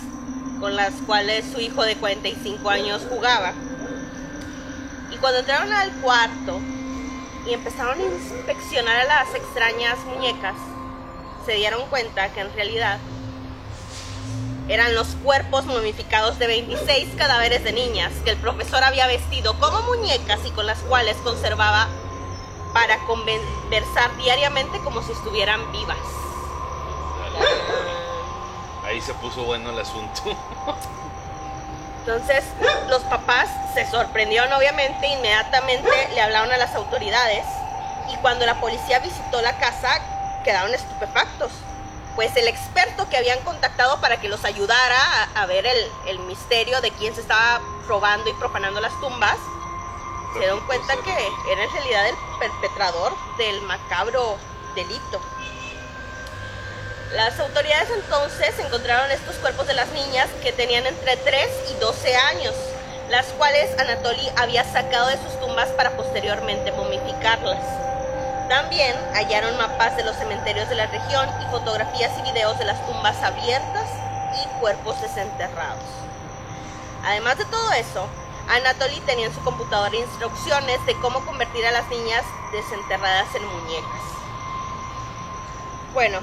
con 0.60 0.76
las 0.76 0.94
cuales 1.06 1.46
su 1.52 1.60
hijo 1.60 1.84
de 1.84 1.98
45 1.98 2.70
años 2.70 3.06
jugaba. 3.10 3.54
Y 5.12 5.18
cuando 5.18 5.40
entraron 5.40 5.74
al 5.74 5.92
cuarto 6.02 6.60
y 7.46 7.54
empezaron 7.54 8.00
a 8.00 8.04
inspeccionar 8.04 9.02
a 9.02 9.06
las 9.06 9.36
extrañas 9.36 10.00
muñecas, 10.06 10.56
se 11.46 11.54
dieron 11.54 11.86
cuenta 11.90 12.32
que 12.32 12.42
en 12.42 12.54
realidad 12.54 13.00
eran 14.68 14.96
los 14.96 15.08
cuerpos 15.24 15.66
momificados 15.66 16.40
de 16.40 16.48
26 16.48 17.16
cadáveres 17.18 17.64
de 17.64 17.74
niñas 17.74 18.12
que 18.24 18.32
el 18.32 18.38
profesor 18.38 18.84
había 18.84 19.08
vestido 19.08 19.58
como 19.60 19.82
muñecas 19.82 20.40
y 20.46 20.52
con 20.52 20.66
las 20.66 20.80
cuales 20.80 21.18
conservaba 21.18 21.88
para 22.74 22.98
conversar 23.06 24.16
diariamente 24.18 24.80
como 24.80 25.02
si 25.04 25.12
estuvieran 25.12 25.72
vivas. 25.72 25.98
Ahí 28.86 29.02
se 29.02 29.14
puso 29.16 29.44
bueno 29.44 29.70
el 29.72 29.80
asunto. 29.80 30.22
Entonces 32.00 32.44
los 32.90 33.02
papás 33.04 33.50
se 33.74 33.90
sorprendieron 33.90 34.52
obviamente, 34.54 35.08
inmediatamente 35.08 35.90
le 36.14 36.22
hablaron 36.22 36.52
a 36.52 36.58
las 36.58 36.74
autoridades 36.76 37.46
y 38.12 38.16
cuando 38.18 38.46
la 38.46 38.60
policía 38.60 39.00
visitó 39.00 39.42
la 39.42 39.58
casa 39.58 40.00
quedaron 40.44 40.74
estupefactos. 40.74 41.52
Pues 42.16 42.36
el 42.36 42.48
experto 42.48 43.08
que 43.10 43.18
habían 43.18 43.40
contactado 43.42 44.00
para 44.02 44.20
que 44.20 44.28
los 44.28 44.44
ayudara 44.46 44.98
a, 45.36 45.42
a 45.42 45.46
ver 45.46 45.66
el, 45.66 45.92
el 46.08 46.20
misterio 46.20 46.82
de 46.82 46.92
quién 46.92 47.16
se 47.16 47.22
estaba 47.22 47.62
robando 47.88 48.30
y 48.30 48.34
profanando 48.34 48.82
las 48.82 48.98
tumbas, 49.00 49.38
se 50.34 50.40
dieron 50.40 50.60
cuenta 50.66 50.94
que 51.04 51.12
era 51.52 51.64
en 51.64 51.72
realidad 51.72 52.08
el 52.08 52.16
perpetrador 52.40 53.14
del 53.38 53.62
macabro 53.62 54.38
delito. 54.76 55.22
Las 57.14 57.38
autoridades 57.40 57.90
entonces 57.90 58.58
encontraron 58.60 59.12
estos 59.12 59.36
cuerpos 59.36 59.68
de 59.68 59.74
las 59.74 59.90
niñas 59.90 60.30
que 60.42 60.54
tenían 60.54 60.86
entre 60.86 61.18
3 61.18 61.50
y 61.72 61.74
12 61.76 62.16
años. 62.16 62.56
las 63.10 63.26
cuales 63.38 63.78
Anatoly 63.78 64.32
había 64.38 64.64
sacado 64.64 65.08
de 65.08 65.18
sus 65.18 65.38
tumbas 65.42 65.68
para 65.72 65.98
posteriormente 65.98 66.72
momificarlas. 66.72 67.91
También 68.52 68.94
hallaron 69.14 69.58
mapas 69.58 69.96
de 69.96 70.04
los 70.04 70.14
cementerios 70.18 70.68
de 70.68 70.76
la 70.76 70.86
región 70.88 71.26
y 71.42 71.50
fotografías 71.50 72.12
y 72.20 72.32
videos 72.34 72.60
de 72.60 72.66
las 72.66 72.86
tumbas 72.86 73.16
abiertas 73.24 73.90
y 74.44 74.60
cuerpos 74.60 75.00
desenterrados. 75.02 75.86
Además 77.06 77.38
de 77.38 77.46
todo 77.46 77.72
eso, 77.72 78.06
Anatoly 78.50 79.00
tenía 79.06 79.28
en 79.28 79.34
su 79.34 79.40
computadora 79.40 79.96
instrucciones 79.96 80.86
de 80.86 80.96
cómo 80.96 81.26
convertir 81.26 81.66
a 81.66 81.72
las 81.72 81.88
niñas 81.88 82.26
desenterradas 82.52 83.34
en 83.36 83.46
muñecas. 83.46 84.02
Bueno, 85.94 86.20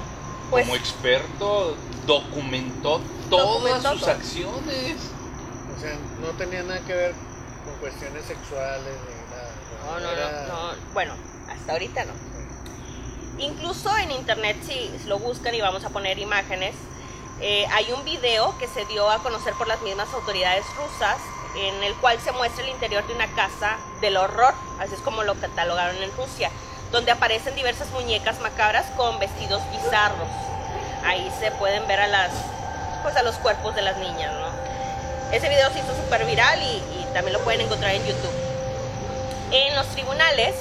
pues 0.51 0.65
Como 0.67 0.75
experto, 0.77 1.75
documentó 2.05 3.01
todas 3.31 3.47
Documentó 3.47 3.91
sus 3.93 4.01
todo. 4.01 4.11
acciones. 4.11 4.97
O 5.75 5.81
sea, 5.81 5.95
no 6.21 6.27
tenía 6.37 6.61
nada 6.61 6.79
que 6.81 6.93
ver 6.93 7.13
con 7.65 7.73
cuestiones 7.79 8.23
sexuales 8.23 8.93
ni 9.07 9.35
nada. 9.35 9.99
no, 9.99 10.47
no, 10.53 10.69
no, 10.69 10.75
bueno, 10.93 11.15
hasta 11.59 11.73
ahorita 11.73 12.05
no. 12.05 12.13
Incluso 13.39 13.95
en 13.97 14.11
internet, 14.11 14.57
si 14.65 14.91
lo 15.07 15.19
buscan 15.19 15.55
y 15.55 15.61
vamos 15.61 15.85
a 15.85 15.89
poner 15.89 16.19
imágenes, 16.19 16.75
eh, 17.41 17.65
hay 17.71 17.91
un 17.93 18.03
video 18.03 18.57
que 18.57 18.67
se 18.67 18.85
dio 18.85 19.09
a 19.09 19.19
conocer 19.19 19.53
por 19.53 19.67
las 19.67 19.81
mismas 19.81 20.13
autoridades 20.13 20.65
rusas, 20.75 21.17
en 21.55 21.83
el 21.83 21.93
cual 21.95 22.19
se 22.19 22.31
muestra 22.33 22.63
el 22.63 22.69
interior 22.69 23.07
de 23.07 23.13
una 23.13 23.27
casa 23.27 23.77
del 24.01 24.17
horror, 24.17 24.53
así 24.79 24.93
es 24.93 24.99
como 25.01 25.23
lo 25.23 25.35
catalogaron 25.35 25.95
en 26.03 26.11
Rusia, 26.17 26.51
donde 26.91 27.11
aparecen 27.11 27.55
diversas 27.55 27.89
muñecas 27.91 28.39
macabras 28.41 28.85
con 28.97 29.19
vestidos 29.19 29.61
bizarros. 29.71 30.27
Ahí 31.05 31.31
se 31.39 31.51
pueden 31.51 31.87
ver 31.87 32.01
a 32.01 32.07
las, 32.07 32.31
pues 33.03 33.15
a 33.15 33.23
los 33.23 33.35
cuerpos 33.37 33.73
de 33.73 33.83
las 33.83 33.97
niñas, 33.97 34.33
¿no? 34.33 34.49
Ese 35.31 35.47
video 35.47 35.71
se 35.71 35.79
hizo 35.79 35.95
súper 35.95 36.25
viral 36.25 36.61
y, 36.61 36.75
y 36.99 37.07
también 37.13 37.33
lo 37.33 37.43
pueden 37.43 37.61
encontrar 37.61 37.93
en 37.93 38.05
YouTube. 38.05 38.33
En 39.51 39.75
los 39.75 39.87
tribunales, 39.87 40.55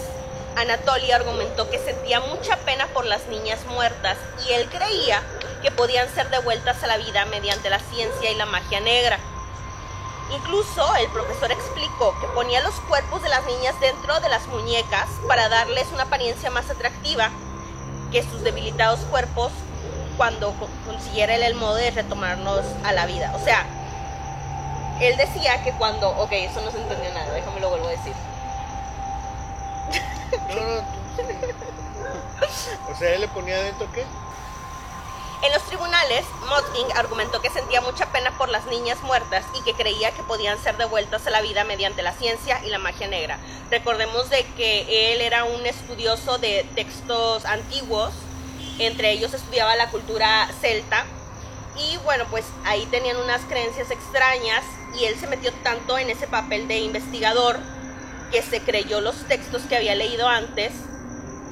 Anatoly 0.58 1.12
argumentó 1.12 1.70
que 1.70 1.78
sentía 1.78 2.18
mucha 2.20 2.56
pena 2.58 2.86
por 2.88 3.04
las 3.06 3.26
niñas 3.28 3.60
muertas 3.66 4.16
y 4.46 4.52
él 4.54 4.68
creía 4.68 5.22
que 5.62 5.70
podían 5.70 6.12
ser 6.14 6.30
devueltas 6.30 6.82
a 6.82 6.86
la 6.88 6.96
vida 6.96 7.24
mediante 7.26 7.70
la 7.70 7.78
ciencia 7.78 8.30
y 8.30 8.34
la 8.34 8.44
magia 8.46 8.80
negra. 8.80 9.18
Incluso 10.30 10.94
el 10.96 11.08
profesor 11.10 11.52
explicó 11.52 12.14
que 12.20 12.26
ponía 12.28 12.60
los 12.60 12.74
cuerpos 12.80 13.22
de 13.22 13.28
las 13.28 13.44
niñas 13.46 13.78
dentro 13.80 14.18
de 14.20 14.28
las 14.28 14.46
muñecas 14.48 15.06
para 15.26 15.48
darles 15.48 15.86
una 15.92 16.02
apariencia 16.04 16.50
más 16.50 16.68
atractiva 16.70 17.30
que 18.10 18.22
sus 18.22 18.42
debilitados 18.42 19.00
cuerpos 19.10 19.52
cuando 20.16 20.52
co- 20.54 20.68
consiguiera 20.86 21.34
el 21.36 21.54
modo 21.54 21.76
de 21.76 21.92
retomarnos 21.92 22.64
a 22.84 22.92
la 22.92 23.06
vida. 23.06 23.32
O 23.40 23.44
sea, 23.44 23.64
él 25.00 25.16
decía 25.16 25.62
que 25.62 25.72
cuando... 25.72 26.10
Ok, 26.10 26.32
eso 26.32 26.60
no 26.62 26.70
se 26.72 26.78
entendió 26.78 27.12
nada, 27.14 27.32
déjame 27.32 27.60
lo 27.60 27.70
vuelvo 27.70 27.86
a 27.86 27.92
decir. 27.92 28.12
No, 30.54 30.98
O 32.90 32.96
sea, 32.98 33.14
él 33.14 33.20
le 33.20 33.28
ponía 33.28 33.56
adentro 33.56 33.88
qué? 33.92 34.04
En 35.40 35.52
los 35.52 35.62
tribunales, 35.64 36.24
Motkin 36.48 36.96
argumentó 36.96 37.40
que 37.40 37.50
sentía 37.50 37.80
mucha 37.80 38.06
pena 38.06 38.36
por 38.36 38.48
las 38.48 38.66
niñas 38.66 39.00
muertas 39.02 39.44
y 39.56 39.62
que 39.62 39.72
creía 39.72 40.10
que 40.10 40.24
podían 40.24 40.58
ser 40.58 40.76
devueltas 40.76 41.24
a 41.28 41.30
la 41.30 41.40
vida 41.42 41.62
mediante 41.62 42.02
la 42.02 42.12
ciencia 42.12 42.60
y 42.64 42.70
la 42.70 42.78
magia 42.78 43.06
negra. 43.06 43.38
Recordemos 43.70 44.30
de 44.30 44.44
que 44.56 45.12
él 45.12 45.20
era 45.20 45.44
un 45.44 45.64
estudioso 45.64 46.38
de 46.38 46.66
textos 46.74 47.44
antiguos, 47.44 48.12
entre 48.80 49.12
ellos 49.12 49.32
estudiaba 49.32 49.76
la 49.76 49.90
cultura 49.90 50.48
celta 50.60 51.04
y 51.76 51.96
bueno, 51.98 52.24
pues 52.30 52.44
ahí 52.64 52.86
tenían 52.86 53.16
unas 53.18 53.42
creencias 53.42 53.92
extrañas 53.92 54.64
y 54.98 55.04
él 55.04 55.16
se 55.20 55.28
metió 55.28 55.52
tanto 55.62 55.98
en 55.98 56.10
ese 56.10 56.26
papel 56.26 56.66
de 56.66 56.78
investigador 56.78 57.58
que 58.30 58.42
se 58.42 58.60
creyó 58.60 59.00
los 59.00 59.16
textos 59.24 59.62
que 59.62 59.76
había 59.76 59.94
leído 59.94 60.28
antes 60.28 60.72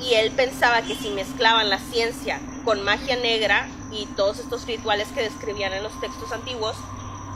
y 0.01 0.15
él 0.15 0.31
pensaba 0.33 0.83
que 0.83 0.95
si 0.95 1.11
mezclaban 1.11 1.71
la 1.71 1.79
ciencia 1.79 2.41
con 2.65 2.83
magia 2.83 3.17
negra 3.17 3.69
y 3.91 4.07
todos 4.07 4.39
estos 4.39 4.67
rituales 4.67 5.09
que 5.09 5.23
describían 5.23 5.73
en 5.73 5.83
los 5.83 5.99
textos 6.01 6.33
antiguos, 6.33 6.77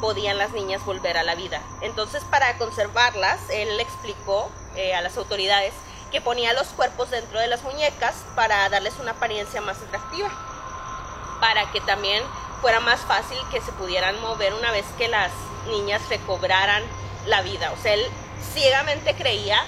podían 0.00 0.38
las 0.38 0.53
niñas 0.53 0.85
volver 0.85 1.16
a 1.16 1.22
la 1.22 1.35
vida. 1.35 1.62
Entonces, 1.83 2.22
para 2.31 2.57
conservarlas, 2.59 3.38
él 3.50 3.76
le 3.76 3.83
explicó 3.83 4.50
eh, 4.76 4.94
a 4.94 5.03
las 5.03 5.16
autoridades 5.16 5.72
que 6.11 6.20
ponía 6.20 6.53
los 6.53 6.68
cuerpos 6.68 7.11
dentro 7.11 7.38
de 7.38 7.46
las 7.46 7.62
muñecas 7.62 8.14
para 8.35 8.68
darles 8.68 8.94
una 8.98 9.12
apariencia 9.12 9.61
más 9.61 9.79
atractiva, 9.79 10.31
para 11.40 11.70
que 11.70 11.81
también 11.83 12.22
fuera 12.61 12.81
más 12.81 13.00
fácil 13.00 13.38
que 13.50 13.61
se 13.61 13.72
pudieran 13.72 14.20
mover 14.20 14.53
una 14.55 14.70
vez 14.72 14.85
que 14.98 15.09
las 15.09 15.31
niñas 15.68 16.03
recobraran 16.09 16.83
la 17.26 17.42
vida. 17.42 17.72
O 17.72 17.83
sea, 17.83 17.94
él 17.94 18.05
ciegamente 18.55 19.14
creía 19.14 19.62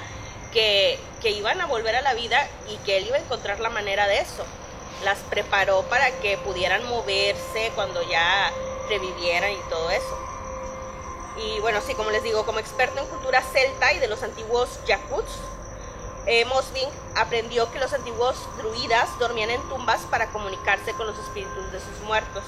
que, 0.53 0.99
que 1.21 1.31
iban 1.31 1.61
a 1.61 1.67
volver 1.67 1.97
a 1.97 2.03
la 2.03 2.15
vida 2.15 2.47
y 2.69 2.77
que 2.79 2.99
él 2.99 3.07
iba 3.07 3.17
a 3.17 3.21
encontrar 3.21 3.61
la 3.61 3.71
manera 3.71 4.07
de 4.07 4.21
eso. 4.21 4.45
Las 5.05 5.19
preparó 5.19 5.83
para 5.83 6.11
que 6.21 6.39
pudieran 6.39 6.87
moverse 6.89 7.73
cuando 7.75 8.03
ya 8.09 8.53
revivieran 8.89 9.53
y 9.53 9.71
todo 9.71 9.91
eso. 9.91 10.19
Y 11.37 11.61
bueno, 11.61 11.81
sí, 11.81 11.95
como 11.95 12.11
les 12.11 12.23
digo, 12.23 12.45
como 12.45 12.59
experto 12.59 13.01
en 13.01 13.07
cultura 13.07 13.43
celta 13.43 13.93
y 13.93 13.99
de 13.99 14.09
los 14.09 14.23
antiguos 14.23 14.79
yakuts, 14.87 15.33
eh, 16.27 16.45
Mosving 16.45 16.89
aprendió 17.17 17.71
que 17.73 17.81
los 17.81 17.93
antiguos 17.93 18.37
druidas 18.59 19.19
dormían 19.19 19.51
en 19.51 19.63
tumbas 19.69 20.03
para 20.03 20.29
comunicarse 20.29 20.93
con 20.93 21.07
los 21.07 21.19
espíritus 21.19 21.73
de 21.73 21.81
sus 21.81 22.01
muertos. 22.05 22.45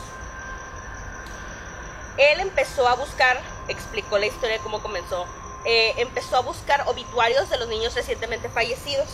Él 2.18 2.40
empezó 2.40 2.86
a 2.86 2.94
buscar, 2.94 3.40
explicó 3.66 4.18
la 4.18 4.26
historia 4.26 4.58
de 4.58 4.62
cómo 4.62 4.80
comenzó, 4.80 5.26
eh, 5.64 5.94
empezó 5.96 6.36
a 6.36 6.40
buscar 6.40 6.84
obituarios 6.86 7.48
de 7.48 7.58
los 7.58 7.68
niños 7.68 7.94
recientemente 7.94 8.48
fallecidos. 8.48 9.08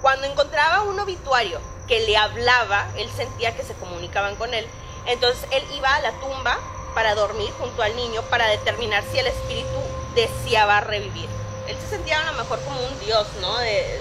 Cuando 0.00 0.26
encontraba 0.26 0.82
un 0.82 0.98
obituario 0.98 1.60
que 1.86 2.00
le 2.00 2.16
hablaba, 2.16 2.86
él 2.96 3.08
sentía 3.16 3.54
que 3.56 3.62
se 3.62 3.74
comunicaban 3.74 4.36
con 4.36 4.54
él. 4.54 4.66
Entonces 5.06 5.46
él 5.50 5.62
iba 5.74 5.94
a 5.94 6.00
la 6.00 6.12
tumba 6.20 6.58
para 6.94 7.14
dormir 7.14 7.50
junto 7.58 7.82
al 7.82 7.94
niño 7.96 8.22
para 8.30 8.46
determinar 8.46 9.02
si 9.10 9.18
el 9.18 9.26
espíritu 9.26 9.78
deseaba 10.14 10.80
revivir. 10.80 11.28
Él 11.66 11.76
se 11.80 11.88
sentía 11.88 12.20
a 12.20 12.32
lo 12.32 12.38
mejor 12.38 12.60
como 12.64 12.80
un 12.80 13.00
dios, 13.00 13.26
¿no? 13.40 13.54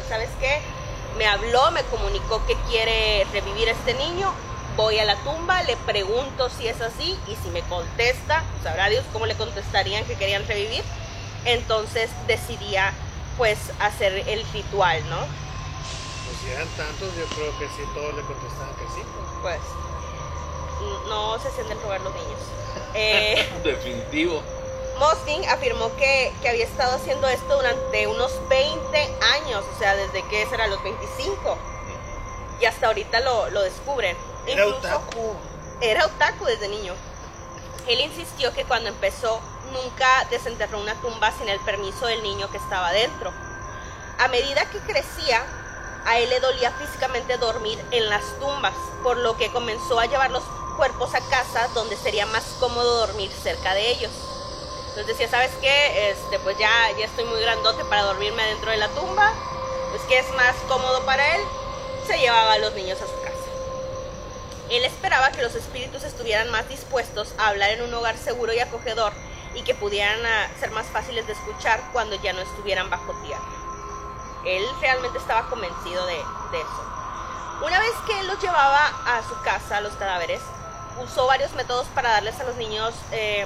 ¿Sabes 0.08 0.30
qué? 0.40 0.62
Me 1.18 1.28
habló, 1.28 1.72
me 1.72 1.84
comunicó 1.84 2.46
que 2.46 2.56
quiere 2.70 3.26
revivir 3.32 3.70
a 3.70 3.72
este 3.72 3.94
niño. 3.94 4.34
Voy 4.76 5.00
a 5.00 5.06
la 5.06 5.16
tumba, 5.18 5.62
le 5.64 5.76
pregunto 5.78 6.50
si 6.50 6.68
es 6.68 6.82
así 6.82 7.18
y 7.28 7.36
si 7.36 7.50
me 7.50 7.62
contesta, 7.64 8.44
sabrá 8.64 8.90
Dios 8.90 9.06
cómo 9.14 9.26
le 9.26 9.36
contestarían 9.36 10.04
que 10.06 10.16
querían 10.16 10.48
revivir. 10.48 10.84
Entonces 11.46 12.10
decidía 12.28 12.94
pues 13.38 13.58
hacer 13.80 14.28
el 14.28 14.46
ritual, 14.54 15.02
¿no? 15.10 15.18
Pues 15.18 16.38
si 16.44 16.50
eran 16.52 16.68
tantos, 16.70 17.10
yo 17.16 17.26
creo 17.36 17.58
que 17.60 17.68
sí, 17.68 17.84
todos 17.94 18.14
le 18.16 18.22
contestaban 18.22 18.74
que 18.76 18.86
sí. 18.96 19.02
pues. 19.42 19.58
Pues 19.60 21.08
no 21.10 21.40
se 21.40 21.50
sienten 21.52 21.82
robar 21.82 22.02
los 22.02 22.14
niños. 22.14 22.40
Eh, 22.96 23.50
Definitivo. 23.64 24.42
Mosting 25.00 25.48
afirmó 25.50 25.96
que, 25.96 26.32
que 26.44 26.50
había 26.50 26.66
estado 26.66 26.96
haciendo 26.96 27.28
esto 27.28 27.56
durante 27.56 28.06
unos 28.06 28.32
20 28.50 28.98
años, 29.42 29.64
o 29.76 29.80
sea, 29.80 29.96
desde 29.96 30.22
que 30.28 30.46
será 30.48 30.68
los 30.68 30.82
25. 30.84 31.58
Y 32.62 32.66
hasta 32.66 32.88
ahorita 32.88 33.20
lo, 33.22 33.50
lo 33.50 33.64
descubren. 33.64 34.16
Era 34.46 34.66
Incluso- 34.66 34.78
otaku. 34.88 35.36
Era 35.82 36.06
otaku 36.06 36.46
desde 36.46 36.68
niño. 36.68 36.94
Él 37.88 38.00
insistió 38.02 38.54
que 38.54 38.64
cuando 38.66 38.90
empezó 38.90 39.40
nunca 39.74 40.26
desenterró 40.30 40.80
una 40.80 40.96
tumba 41.02 41.32
sin 41.38 41.50
el 41.50 41.60
permiso 41.62 42.06
del 42.06 42.24
niño 42.24 42.50
que 42.50 42.58
estaba 42.58 42.92
dentro. 42.92 43.34
A 44.20 44.28
medida 44.30 44.66
que 44.70 44.80
crecía, 44.80 45.44
a 46.06 46.20
él 46.20 46.30
le 46.30 46.40
dolía 46.40 46.72
físicamente 46.72 47.38
dormir 47.38 47.84
en 47.92 48.10
las 48.10 48.24
tumbas, 48.40 48.74
por 49.04 49.18
lo 49.18 49.36
que 49.38 49.52
comenzó 49.52 50.00
a 50.00 50.06
llevar 50.06 50.32
los 50.32 50.44
cuerpos 50.78 51.14
a 51.16 51.22
casa 51.30 51.68
donde 51.74 51.98
sería 51.98 52.26
más 52.28 52.44
cómodo 52.60 53.06
dormir 53.08 53.32
cerca 53.32 53.74
de 53.74 53.90
ellos. 53.90 54.12
Entonces 54.90 55.08
decía, 55.08 55.30
¿sabes 55.30 55.52
qué? 55.60 56.12
Este, 56.12 56.40
pues 56.40 56.58
ya, 56.58 56.70
ya 57.00 57.06
estoy 57.06 57.26
muy 57.26 57.42
grandote 57.42 57.84
para 57.86 58.04
dormirme 58.04 58.44
dentro 58.46 58.72
de 58.72 58.78
la 58.78 58.88
tumba. 58.90 59.34
Pues 59.90 60.04
que 60.04 60.20
es 60.20 60.30
más 60.36 60.56
cómodo 60.68 61.04
para 61.06 61.36
él, 61.36 61.42
se 62.08 62.18
llevaba 62.18 62.54
a 62.54 62.58
los 62.60 62.74
niños 62.74 63.00
a 63.02 63.06
su 63.06 63.22
casa. 63.22 63.34
Él 64.70 64.86
esperaba 64.86 65.32
que 65.32 65.42
los 65.42 65.56
espíritus 65.56 66.04
estuvieran 66.04 66.50
más 66.50 66.68
dispuestos 66.70 67.30
a 67.38 67.50
hablar 67.50 67.72
en 67.72 67.84
un 67.84 67.94
hogar 67.94 68.18
seguro 68.18 68.54
y 68.54 68.60
acogedor 68.60 69.14
y 69.56 69.62
que 69.62 69.76
pudieran 69.76 70.20
ah, 70.26 70.48
ser 70.60 70.72
más 70.72 70.88
fáciles 70.88 71.26
de 71.28 71.34
escuchar 71.34 71.82
cuando 71.92 72.16
ya 72.16 72.34
no 72.34 72.42
estuvieran 72.42 72.90
bajo 72.90 73.14
tierra. 73.24 73.42
Él 74.46 74.64
realmente 74.82 75.18
estaba 75.18 75.50
convencido 75.50 76.06
de, 76.06 76.16
eso. 76.20 77.66
Una 77.66 77.80
vez 77.80 77.92
que 78.06 78.20
él 78.20 78.28
los 78.28 78.42
llevaba 78.42 78.88
a 79.06 79.24
su 79.28 79.40
casa, 79.42 79.80
los 79.82 79.94
cadáveres, 79.94 80.42
usó 81.02 81.28
varios 81.28 81.54
métodos 81.54 81.88
para 81.96 82.10
darles 82.10 82.40
a 82.40 82.44
los 82.44 82.56
niños 82.58 82.94
eh, 83.12 83.46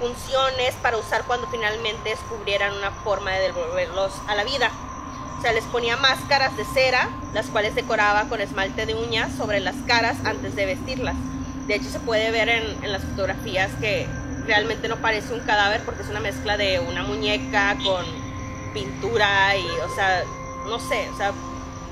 funciones 0.00 0.74
para 0.82 0.96
usar 0.96 1.24
cuando 1.24 1.46
finalmente 1.48 2.10
descubrieran 2.10 2.74
una 2.74 2.90
forma 2.90 3.30
de 3.30 3.52
devolverlos 3.52 4.12
a 4.26 4.34
la 4.34 4.44
vida. 4.44 4.70
O 5.38 5.42
sea, 5.42 5.52
les 5.52 5.64
ponía 5.64 5.96
máscaras 5.96 6.56
de 6.56 6.64
cera, 6.64 7.08
las 7.32 7.46
cuales 7.46 7.74
decoraba 7.74 8.24
con 8.28 8.40
esmalte 8.40 8.86
de 8.86 8.94
uñas 8.94 9.32
sobre 9.36 9.60
las 9.60 9.76
caras 9.86 10.16
antes 10.24 10.56
de 10.56 10.66
vestirlas. 10.66 11.14
De 11.66 11.76
hecho, 11.76 11.90
se 11.90 12.00
puede 12.00 12.30
ver 12.30 12.48
en 12.48 12.92
las 12.92 13.02
fotografías 13.02 13.70
que, 13.80 14.08
realmente 14.46 14.88
no 14.88 14.96
parece 14.96 15.32
un 15.32 15.40
cadáver 15.40 15.82
porque 15.84 16.02
es 16.02 16.08
una 16.08 16.20
mezcla 16.20 16.56
de 16.56 16.80
una 16.80 17.02
muñeca 17.02 17.76
con 17.82 18.04
pintura 18.72 19.56
y, 19.56 19.66
o 19.66 19.94
sea, 19.94 20.24
no 20.66 20.78
sé, 20.78 21.08
o 21.10 21.16
sea, 21.16 21.32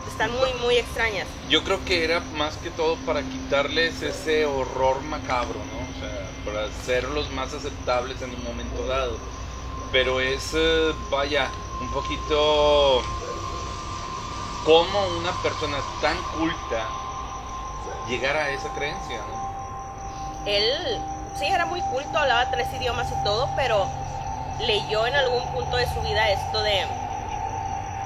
están 0.09 0.31
muy, 0.33 0.53
muy 0.63 0.77
extrañas. 0.77 1.27
Yo 1.49 1.63
creo 1.65 1.85
que 1.85 2.05
era 2.05 2.21
más 2.37 2.57
que 2.59 2.71
todo 2.71 2.97
para 3.07 3.23
quitarles 3.23 4.03
ese 4.03 4.45
horror 4.45 5.03
macabro, 5.03 5.59
¿no? 5.59 5.97
O 5.97 6.01
sea, 6.01 6.29
para 6.45 6.67
hacerlos 6.67 7.31
más 7.33 7.55
aceptables 7.55 8.21
en 8.23 8.31
un 8.35 8.45
momento 8.45 8.87
dado. 8.87 9.17
Pero 9.91 10.21
es, 10.21 10.53
eh, 10.55 10.93
vaya, 11.11 11.51
un 11.81 11.91
poquito 11.93 13.03
cómo 14.65 15.07
una 15.19 15.33
persona 15.43 15.79
tan 16.01 16.17
culta 16.39 16.89
llegara 18.09 18.45
a 18.45 18.51
esa 18.51 18.73
creencia, 18.75 19.19
¿no? 19.19 20.47
Él, 20.47 20.99
sí, 21.39 21.47
era 21.47 21.67
muy 21.67 21.81
culto, 21.83 22.19
hablaba 22.19 22.51
tres 22.51 22.69
idiomas 22.75 23.09
y 23.11 23.25
todo, 23.25 23.49
pero 23.57 23.89
leyó 24.61 25.07
en 25.07 25.15
algún 25.15 25.45
punto 25.53 25.77
de 25.77 25.87
su 25.87 26.01
vida 26.03 26.31
esto 26.31 26.63
de, 26.63 26.87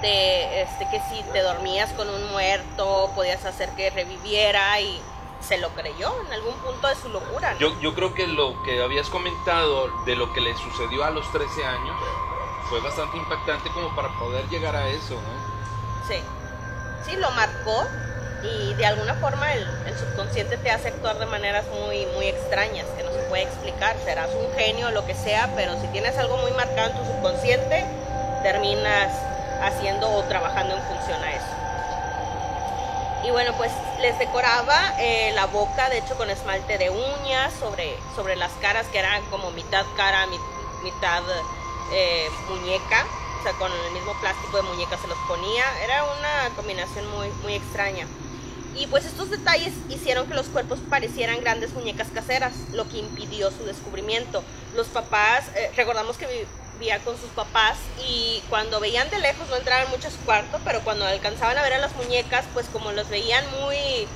de 0.03 0.63
este, 0.63 0.89
que 0.89 1.01
si 1.11 1.23
te 1.33 1.43
dormías 1.43 1.93
con 1.93 2.09
un 2.09 2.31
muerto, 2.33 3.11
podías 3.15 3.45
hacer 3.45 3.69
que 3.71 3.91
reviviera 3.91 4.81
y 4.81 5.01
se 5.41 5.59
lo 5.59 5.69
creyó 5.71 6.13
en 6.27 6.33
algún 6.33 6.55
punto 6.55 6.89
de 6.89 6.95
su 6.97 7.09
locura. 7.09 7.53
¿no? 7.55 7.59
Yo, 7.59 7.81
yo 7.81 7.95
creo 7.95 8.15
que 8.15 8.27
lo 8.27 8.63
que 8.63 8.83
habías 8.83 9.09
comentado 9.09 9.89
de 10.05 10.17
lo 10.17 10.33
que 10.33 10.41
le 10.41 10.57
sucedió 10.57 11.05
a 11.05 11.11
los 11.11 11.31
13 11.31 11.65
años 11.65 11.97
fue 12.69 12.81
bastante 12.81 13.17
impactante 13.17 13.71
como 13.71 13.95
para 13.95 14.09
poder 14.19 14.49
llegar 14.49 14.75
a 14.75 14.89
eso, 14.89 15.15
¿no? 15.15 16.09
Sí, 16.09 16.21
sí, 17.05 17.17
lo 17.17 17.31
marcó 17.33 17.87
y 18.43 18.75
de 18.75 18.87
alguna 18.87 19.15
forma 19.15 19.53
el, 19.55 19.67
el 19.87 19.99
subconsciente 19.99 20.57
te 20.57 20.71
hace 20.71 20.89
actuar 20.89 21.19
de 21.19 21.27
maneras 21.27 21.65
muy, 21.69 22.07
muy 22.07 22.27
extrañas 22.27 22.87
que 22.97 23.03
no 23.03 23.16
puede 23.29 23.43
explicar. 23.45 23.97
Serás 24.05 24.31
un 24.31 24.53
genio 24.57 24.91
lo 24.91 25.05
que 25.07 25.15
sea, 25.15 25.49
pero 25.57 25.81
si 25.81 25.87
tienes 25.89 26.17
algo 26.19 26.37
muy 26.39 26.51
marcado 26.53 26.91
en 26.91 26.97
tu 26.99 27.05
subconsciente, 27.05 27.85
terminas 28.43 29.13
haciendo 29.63 30.11
o 30.11 30.23
trabajando 30.25 30.75
en 30.77 30.83
función 30.83 31.23
a 31.23 31.33
eso. 31.33 31.47
Y 33.25 33.31
bueno, 33.31 33.53
pues 33.57 33.73
les 34.01 34.17
decoraba 34.19 34.95
eh, 35.01 35.33
la 35.35 35.47
boca, 35.47 35.89
de 35.89 35.99
hecho, 35.99 36.17
con 36.17 36.31
esmalte 36.31 36.79
de 36.79 36.91
uñas 36.91 37.53
sobre, 37.59 37.97
sobre 38.15 38.37
las 38.37 38.53
caras, 38.63 38.87
que 38.93 38.99
eran 39.01 39.21
como 39.31 39.51
mitad 39.51 39.85
cara, 39.97 40.27
mi- 40.27 40.39
mitad 40.85 41.23
eh, 41.93 42.29
muñeca. 42.49 43.05
O 43.41 43.43
sea, 43.43 43.53
con 43.59 43.71
el 43.73 43.93
mismo 43.93 44.13
plástico 44.21 44.57
de 44.59 44.63
muñeca 44.65 44.97
se 44.99 45.09
los 45.09 45.19
ponía. 45.29 45.65
Era 45.85 46.05
una 46.05 46.55
combinación 46.57 47.09
muy, 47.11 47.29
muy 47.43 47.55
extraña. 47.55 48.07
Y 48.79 48.87
pues 48.89 49.07
estos 49.07 49.31
detalles 49.31 49.73
hicieron 49.89 50.27
que 50.27 50.35
los 50.35 50.47
cuerpos 50.49 50.79
parecieran 50.91 51.41
grandes 51.41 51.73
muñecas 51.73 52.09
caseras, 52.13 52.53
lo 52.73 52.87
que 52.89 52.99
impidió 52.99 53.51
su 53.51 53.65
descubrimiento. 53.65 54.43
Los 54.75 54.89
papás, 54.89 55.45
eh, 55.55 55.71
recordamos 55.77 56.19
que 56.19 56.47
vivía 56.79 56.99
con 56.99 57.19
sus 57.19 57.31
papás 57.31 57.79
y 58.07 58.43
cuando 58.51 58.79
veían 58.79 59.09
de 59.09 59.19
lejos 59.19 59.49
no 59.49 59.57
entraban 59.57 59.89
mucho 59.91 60.09
a 60.09 60.11
su 60.11 60.19
cuarto, 60.19 60.61
pero 60.65 60.83
cuando 60.83 61.07
alcanzaban 61.07 61.57
a 61.57 61.63
ver 61.63 61.73
a 61.73 61.79
las 61.79 61.97
muñecas, 61.97 62.45
pues 62.53 62.67
como 62.67 62.93
los 62.93 63.09
veían 63.09 63.45
muy, 63.63 64.07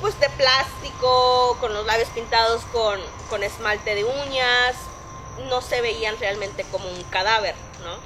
pues 0.00 0.18
de 0.20 0.30
plástico, 0.30 1.58
con 1.60 1.74
los 1.74 1.84
labios 1.84 2.08
pintados 2.10 2.62
con, 2.72 2.98
con 3.28 3.42
esmalte 3.42 3.94
de 3.94 4.04
uñas, 4.04 4.74
no 5.50 5.60
se 5.60 5.82
veían 5.82 6.18
realmente 6.18 6.64
como 6.72 6.88
un 6.88 7.02
cadáver, 7.04 7.54
¿no? 7.84 7.96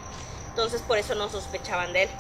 Entonces 0.49 0.83
por 0.83 0.99
eso 0.99 1.15
no 1.15 1.29
sospechaban 1.29 1.93
de 1.93 2.05
él. 2.05 2.11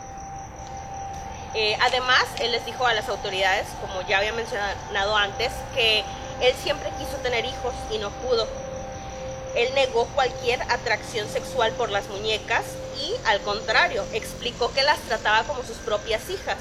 Eh, 1.54 1.76
además, 1.80 2.24
él 2.40 2.52
les 2.52 2.64
dijo 2.64 2.86
a 2.86 2.94
las 2.94 3.08
autoridades, 3.08 3.66
como 3.80 4.06
ya 4.08 4.18
había 4.18 4.32
mencionado 4.32 5.16
antes, 5.16 5.52
que 5.74 6.04
él 6.40 6.54
siempre 6.62 6.90
quiso 6.98 7.16
tener 7.18 7.44
hijos 7.44 7.74
y 7.90 7.98
no 7.98 8.10
pudo. 8.10 8.48
Él 9.54 9.68
negó 9.74 10.06
cualquier 10.14 10.62
atracción 10.62 11.28
sexual 11.28 11.72
por 11.72 11.90
las 11.90 12.08
muñecas 12.08 12.64
y, 12.98 13.14
al 13.26 13.40
contrario, 13.42 14.02
explicó 14.14 14.72
que 14.72 14.82
las 14.82 14.98
trataba 15.00 15.44
como 15.44 15.62
sus 15.62 15.76
propias 15.78 16.30
hijas. 16.30 16.58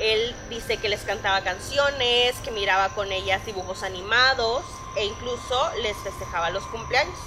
Él 0.00 0.34
dice 0.48 0.78
que 0.78 0.88
les 0.88 1.02
cantaba 1.02 1.42
canciones, 1.42 2.34
que 2.42 2.50
miraba 2.50 2.88
con 2.90 3.12
ellas 3.12 3.44
dibujos 3.44 3.82
animados 3.82 4.64
e 4.96 5.04
incluso 5.04 5.70
les 5.82 5.96
festejaba 5.98 6.50
los 6.50 6.64
cumpleaños, 6.66 7.18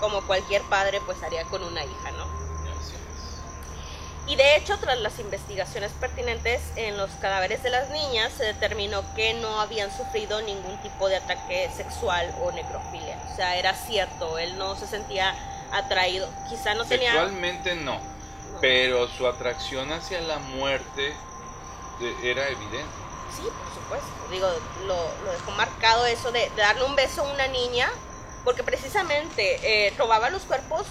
como 0.00 0.22
cualquier 0.26 0.62
padre 0.62 1.00
pues 1.04 1.20
haría 1.24 1.44
con 1.44 1.62
una 1.64 1.84
hija, 1.84 2.10
¿no? 2.12 2.25
Y 4.28 4.34
de 4.34 4.56
hecho, 4.56 4.76
tras 4.78 4.98
las 4.98 5.20
investigaciones 5.20 5.92
pertinentes 5.92 6.60
en 6.74 6.96
los 6.96 7.10
cadáveres 7.20 7.62
de 7.62 7.70
las 7.70 7.90
niñas, 7.90 8.32
se 8.36 8.44
determinó 8.44 9.02
que 9.14 9.34
no 9.34 9.60
habían 9.60 9.96
sufrido 9.96 10.42
ningún 10.42 10.76
tipo 10.82 11.08
de 11.08 11.16
ataque 11.16 11.70
sexual 11.76 12.34
o 12.40 12.50
necrofilia. 12.50 13.22
O 13.32 13.36
sea, 13.36 13.56
era 13.56 13.72
cierto, 13.74 14.38
él 14.38 14.58
no 14.58 14.74
se 14.76 14.88
sentía 14.88 15.32
atraído. 15.72 16.28
Quizá 16.48 16.74
no 16.74 16.84
tenía... 16.84 17.12
Sexualmente 17.12 17.76
no, 17.76 18.00
pero 18.60 19.06
su 19.06 19.28
atracción 19.28 19.92
hacia 19.92 20.20
la 20.22 20.38
muerte 20.38 21.14
eh, 22.00 22.16
era 22.24 22.48
evidente. 22.48 22.96
Sí, 23.36 23.42
por 23.42 23.74
supuesto. 23.74 24.08
Digo, 24.32 24.48
lo, 24.86 25.24
lo 25.24 25.32
dejó 25.32 25.52
marcado 25.52 26.04
eso 26.06 26.32
de, 26.32 26.50
de 26.50 26.62
darle 26.62 26.84
un 26.84 26.96
beso 26.96 27.22
a 27.22 27.32
una 27.32 27.46
niña, 27.46 27.88
porque 28.44 28.64
precisamente 28.64 29.86
eh, 29.86 29.94
robaba 29.96 30.30
los 30.30 30.42
cuerpos 30.42 30.84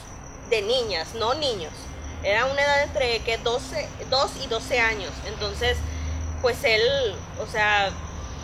de 0.50 0.62
niñas, 0.62 1.16
no 1.16 1.34
niños. 1.34 1.74
Era 2.24 2.46
una 2.46 2.62
edad 2.62 2.84
entre 2.84 3.20
que 3.20 3.38
12, 3.38 3.88
2 4.10 4.32
y 4.44 4.48
12 4.48 4.80
años. 4.80 5.12
Entonces, 5.28 5.78
pues 6.42 6.64
él, 6.64 6.82
o 7.42 7.48
sea, 7.48 7.90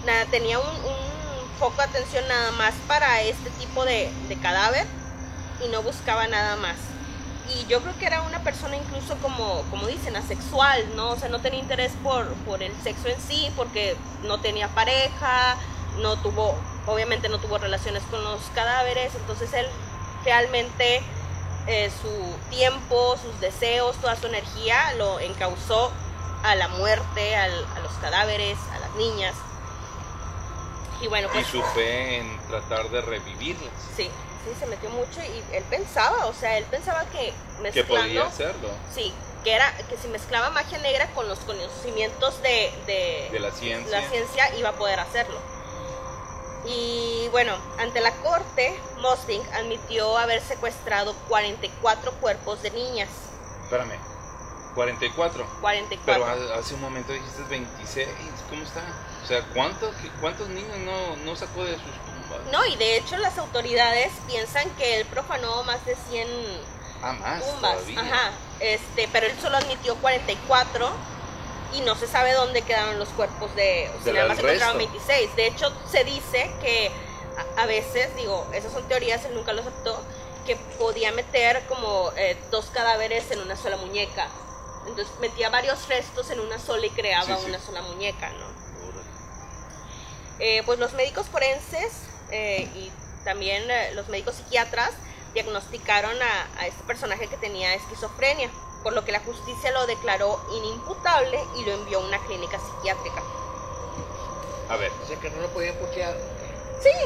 nada, 0.05 0.25
tenía 0.25 0.59
un, 0.59 0.67
un 0.67 1.11
foco 1.59 1.77
de 1.77 1.83
atención 1.83 2.27
nada 2.27 2.51
más 2.51 2.73
para 2.87 3.21
este 3.21 3.49
tipo 3.51 3.85
de, 3.85 4.11
de 4.27 4.35
cadáver 4.37 4.85
y 5.63 5.67
no 5.69 5.81
buscaba 5.83 6.27
nada 6.27 6.55
más. 6.57 6.75
Y 7.55 7.65
yo 7.67 7.81
creo 7.81 7.97
que 7.97 8.05
era 8.05 8.21
una 8.21 8.39
persona 8.43 8.77
incluso 8.77 9.17
como, 9.17 9.63
como 9.69 9.87
dicen, 9.87 10.15
asexual, 10.15 10.95
¿no? 10.95 11.11
O 11.11 11.17
sea, 11.17 11.29
no 11.29 11.39
tenía 11.39 11.59
interés 11.59 11.91
por, 12.01 12.27
por 12.45 12.63
el 12.63 12.73
sexo 12.81 13.09
en 13.09 13.19
sí, 13.19 13.51
porque 13.55 13.95
no 14.23 14.39
tenía 14.39 14.69
pareja, 14.69 15.57
no 15.99 16.17
tuvo, 16.17 16.55
obviamente 16.87 17.29
no 17.29 17.39
tuvo 17.39 17.57
relaciones 17.57 18.03
con 18.09 18.23
los 18.23 18.41
cadáveres, 18.55 19.13
entonces 19.15 19.53
él 19.53 19.67
realmente 20.23 21.01
eh, 21.67 21.91
su 22.01 22.49
tiempo, 22.49 23.15
sus 23.21 23.39
deseos, 23.39 23.95
toda 23.97 24.15
su 24.15 24.27
energía 24.27 24.93
lo 24.97 25.19
encauzó 25.19 25.91
a 26.43 26.55
la 26.55 26.67
muerte, 26.69 27.35
al- 27.35 27.65
a 27.75 27.79
los 27.79 27.91
cadáveres, 27.93 28.57
a 28.73 28.79
las 28.79 28.91
niñas. 28.95 29.35
Y 31.01 31.07
bueno, 31.07 31.27
Y 31.29 31.31
pues 31.35 31.47
su 31.47 31.61
fe 31.73 32.17
en 32.17 32.39
tratar 32.47 32.89
de 32.89 33.01
revivirlas, 33.01 33.69
sí, 33.95 34.03
sí, 34.43 34.51
se 34.59 34.65
metió 34.67 34.89
mucho 34.91 35.19
y 35.21 35.55
él 35.55 35.63
pensaba, 35.69 36.25
o 36.27 36.33
sea, 36.33 36.57
él 36.57 36.65
pensaba 36.65 37.05
que 37.05 37.33
mezclando... 37.61 37.73
que 37.73 37.83
podía 37.83 38.23
hacerlo, 38.25 38.69
Sí, 38.93 39.11
que 39.43 39.53
era 39.55 39.71
que 39.89 39.97
si 39.97 40.07
mezclaba 40.09 40.51
magia 40.51 40.77
negra 40.77 41.07
con 41.15 41.27
los 41.27 41.39
conocimientos 41.39 42.39
de, 42.43 42.71
de, 42.85 43.29
de 43.31 43.39
la 43.39 43.49
ciencia. 43.51 43.99
la 44.01 44.07
ciencia 44.09 44.55
iba 44.57 44.69
a 44.69 44.73
poder 44.73 44.99
hacerlo. 44.99 45.39
Y 46.65 47.27
bueno, 47.31 47.55
ante 47.79 48.01
la 48.01 48.11
corte, 48.17 48.79
Mosting 48.99 49.41
admitió 49.53 50.17
haber 50.17 50.41
secuestrado 50.41 51.13
44 51.27 52.11
cuerpos 52.13 52.61
de 52.61 52.71
niñas. 52.71 53.09
Espérame, 53.63 53.97
44. 54.75 55.45
44. 55.61 56.03
Pero 56.05 56.25
ha- 56.53 56.59
hace 56.59 56.75
un 56.75 56.81
momento 56.81 57.11
dijiste 57.13 57.41
26, 57.49 58.07
¿cómo 58.49 58.63
está? 58.63 58.81
O 59.23 59.27
sea, 59.27 59.41
¿cuántos, 59.53 59.93
cuántos 60.19 60.47
niños 60.49 60.77
no, 60.79 61.15
no 61.25 61.35
sacó 61.35 61.63
de 61.63 61.73
sus 61.73 61.83
tumbas? 61.83 62.39
No, 62.51 62.65
y 62.65 62.75
de 62.75 62.97
hecho 62.97 63.17
las 63.17 63.37
autoridades 63.37 64.11
piensan 64.27 64.69
que 64.71 64.99
él 64.99 65.05
profanó 65.07 65.63
más 65.63 65.83
de 65.85 65.95
100 66.09 66.27
Ah, 67.03 67.13
más 67.13 67.43
tumbas. 67.45 67.77
todavía. 67.77 67.99
Ajá, 68.01 68.31
este, 68.59 69.09
pero 69.11 69.25
él 69.25 69.35
solo 69.41 69.57
admitió 69.57 69.95
44 69.95 70.89
y 71.73 71.81
no 71.81 71.95
se 71.95 72.07
sabe 72.07 72.33
dónde 72.33 72.61
quedaron 72.63 72.99
los 72.99 73.09
cuerpos 73.09 73.53
de, 73.55 73.89
o 73.89 74.03
sea, 74.03 74.05
Del 74.05 74.15
nada 74.15 74.27
más 74.29 74.39
encontraron 74.39 74.77
resto. 74.77 74.91
26. 74.93 75.35
De 75.35 75.47
hecho, 75.47 75.73
se 75.89 76.03
dice 76.03 76.51
que 76.61 76.91
a, 77.57 77.61
a 77.63 77.65
veces, 77.65 78.15
digo, 78.15 78.47
esas 78.53 78.71
son 78.73 78.87
teorías, 78.87 79.23
él 79.25 79.33
nunca 79.35 79.53
lo 79.53 79.61
aceptó, 79.61 80.01
que 80.45 80.55
podía 80.77 81.11
meter 81.11 81.63
como 81.67 82.11
eh, 82.17 82.37
dos 82.51 82.65
cadáveres 82.67 83.29
en 83.31 83.39
una 83.39 83.55
sola 83.55 83.77
muñeca. 83.77 84.27
Entonces 84.87 85.13
metía 85.19 85.49
varios 85.49 85.87
restos 85.87 86.29
en 86.31 86.39
una 86.39 86.57
sola 86.57 86.85
y 86.85 86.89
creaba 86.89 87.25
Sí, 87.25 87.33
sí. 87.41 87.45
una 87.49 87.59
sola 87.59 87.81
muñeca, 87.83 88.29
¿no? 88.31 88.51
Eh, 90.39 90.63
pues 90.65 90.79
los 90.79 90.93
médicos 90.93 91.27
forenses 91.27 91.91
eh, 92.31 92.67
y 92.75 92.91
también 93.23 93.69
eh, 93.69 93.91
los 93.93 94.07
médicos 94.09 94.35
psiquiatras 94.35 94.89
diagnosticaron 95.33 96.15
a, 96.21 96.59
a 96.61 96.67
este 96.67 96.83
personaje 96.83 97.27
que 97.27 97.37
tenía 97.37 97.73
esquizofrenia, 97.75 98.49
por 98.83 98.93
lo 98.93 99.05
que 99.05 99.11
la 99.11 99.19
justicia 99.19 99.71
lo 99.71 99.85
declaró 99.87 100.39
inimputable 100.55 101.39
y 101.57 101.65
lo 101.65 101.71
envió 101.73 101.99
a 101.99 102.05
una 102.05 102.17
clínica 102.25 102.59
psiquiátrica. 102.59 103.21
A 104.69 104.75
ver. 104.77 104.91
O 105.03 105.07
sea 105.07 105.19
que 105.19 105.29
no 105.29 105.41
lo 105.41 105.47
podían 105.49 105.75
putear. 105.75 106.15
Sí, 106.81 106.89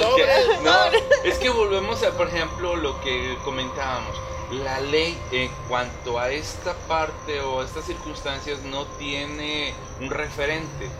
¿no? 0.00 0.16
Que- 0.16 0.58
no, 0.62 0.84
es 1.24 1.38
que 1.38 1.50
volvemos 1.50 2.02
a, 2.02 2.10
por 2.12 2.28
ejemplo, 2.28 2.76
lo 2.76 3.00
que 3.00 3.38
comentábamos. 3.44 4.16
La 4.50 4.80
ley 4.80 5.16
en 5.30 5.48
cuanto 5.68 6.18
a 6.18 6.30
esta 6.30 6.74
parte 6.88 7.40
o 7.40 7.60
a 7.60 7.64
estas 7.64 7.84
circunstancias 7.84 8.58
no 8.64 8.84
tiene 8.98 9.72
un 10.00 10.10
referente. 10.10 10.90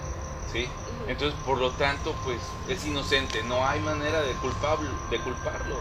¿sí? 0.53 0.69
Entonces, 1.09 1.39
por 1.45 1.59
lo 1.59 1.71
tanto, 1.73 2.15
pues 2.25 2.39
es 2.69 2.85
inocente, 2.87 3.43
no 3.45 3.67
hay 3.67 3.81
manera 3.81 4.21
de, 4.23 4.33
culpable, 4.35 4.89
de 5.11 5.19
culparlo. 5.21 5.77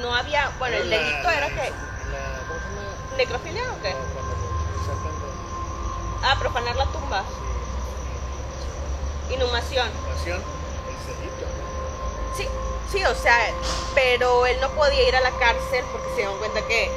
No 0.00 0.12
había, 0.14 0.50
bueno, 0.58 0.76
el 0.76 0.90
delito 0.90 1.30
era 1.30 1.48
que 1.48 1.72
necrofilia 3.16 3.62
o 3.72 3.82
qué? 3.82 3.94
Ah, 6.24 6.36
profanar 6.40 6.74
la 6.76 6.86
tumba, 6.86 7.22
sí, 9.28 9.34
inhumación. 9.34 9.88
inhumación, 9.90 10.40
es 10.88 11.06
delito. 11.06 11.46
Sí, 12.36 12.48
sí, 12.90 13.04
o 13.04 13.14
sea, 13.14 13.38
pero 13.94 14.46
él 14.46 14.58
no 14.60 14.70
podía 14.70 15.06
ir 15.08 15.14
a 15.14 15.20
la 15.20 15.30
cárcel 15.32 15.84
porque 15.92 16.08
se 16.10 16.16
dieron 16.16 16.38
cuenta 16.38 16.60
que, 16.66 16.90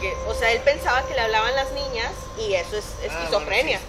que 0.00 0.14
o 0.28 0.34
sea, 0.34 0.52
él 0.52 0.60
pensaba 0.60 1.02
que 1.06 1.14
le 1.14 1.22
hablaban 1.22 1.54
las 1.56 1.72
niñas 1.72 2.12
y 2.38 2.52
eso 2.54 2.76
es 2.76 2.84
Ah, 2.84 2.96
bueno, 3.00 3.14
esquizofrenia. 3.22 3.78
sí 3.80 3.84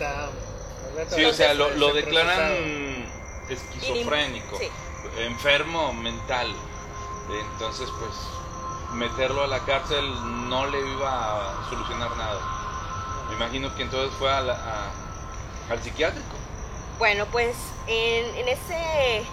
Sí, 1.13 1.23
o 1.25 1.33
sea, 1.33 1.53
lo, 1.53 1.69
lo 1.71 1.93
declaran 1.93 3.05
esquizofrénico, 3.49 4.57
Sí. 4.57 4.69
enfermo 5.19 5.93
mental. 5.93 6.53
Entonces, 7.53 7.89
pues, 7.99 8.11
meterlo 8.93 9.43
a 9.43 9.47
la 9.47 9.59
cárcel 9.59 10.03
no 10.49 10.65
le 10.67 10.79
iba 10.79 11.61
a 11.63 11.69
solucionar 11.69 12.15
nada. 12.17 12.39
Me 13.29 13.35
imagino 13.35 13.73
que 13.75 13.83
entonces 13.83 14.11
fue 14.17 14.31
a 14.31 14.41
la- 14.41 14.53
a- 14.53 15.71
al 15.71 15.83
psiquiátrico. 15.83 16.35
Bueno, 16.97 17.25
pues 17.31 17.55
en, 17.87 18.25
en 18.37 18.47
ese 18.47 19.25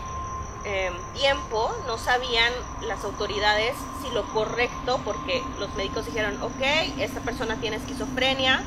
eh, 0.67 0.91
tiempo 1.15 1.75
no 1.87 1.99
sabían 1.99 2.53
las 2.83 3.05
autoridades 3.05 3.75
si 4.03 4.11
lo 4.15 4.25
correcto, 4.33 5.01
porque 5.05 5.43
los 5.59 5.73
médicos 5.75 6.07
dijeron, 6.07 6.43
ok, 6.43 6.63
esta 6.99 7.21
persona 7.21 7.57
tiene 7.61 7.77
esquizofrenia, 7.77 8.65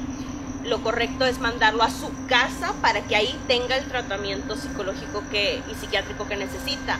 lo 0.67 0.81
correcto 0.83 1.25
es 1.25 1.39
mandarlo 1.39 1.83
a 1.83 1.89
su 1.89 2.11
casa 2.27 2.73
para 2.81 3.01
que 3.01 3.15
ahí 3.15 3.39
tenga 3.47 3.77
el 3.77 3.87
tratamiento 3.87 4.55
psicológico 4.55 5.23
que, 5.31 5.61
y 5.71 5.75
psiquiátrico 5.75 6.27
que 6.27 6.35
necesita. 6.35 6.99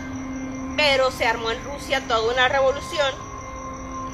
Pero 0.78 1.12
se 1.12 1.26
armó 1.26 1.52
en 1.52 1.64
Rusia 1.64 2.02
toda 2.08 2.22
una 2.32 2.48
revolución 2.48 3.12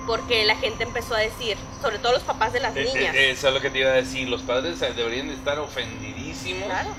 porque 0.07 0.43
la 0.45 0.55
gente 0.57 0.83
empezó 0.83 1.15
a 1.15 1.19
decir, 1.19 1.57
sobre 1.81 1.97
todo 1.99 2.13
los 2.13 2.23
papás 2.23 2.51
de 2.51 2.59
las 2.59 2.75
Eh, 2.75 2.83
niñas. 2.93 3.15
eh, 3.15 3.31
eso 3.31 3.47
es 3.47 3.53
lo 3.53 3.61
que 3.61 3.69
te 3.69 3.79
iba 3.79 3.89
a 3.89 3.93
decir. 3.93 4.27
Los 4.27 4.41
padres 4.41 4.81
eh, 4.81 4.91
deberían 4.93 5.27
de 5.27 5.35
estar 5.35 5.59
ofendidísimos. 5.59 6.65
Claro. 6.65 6.89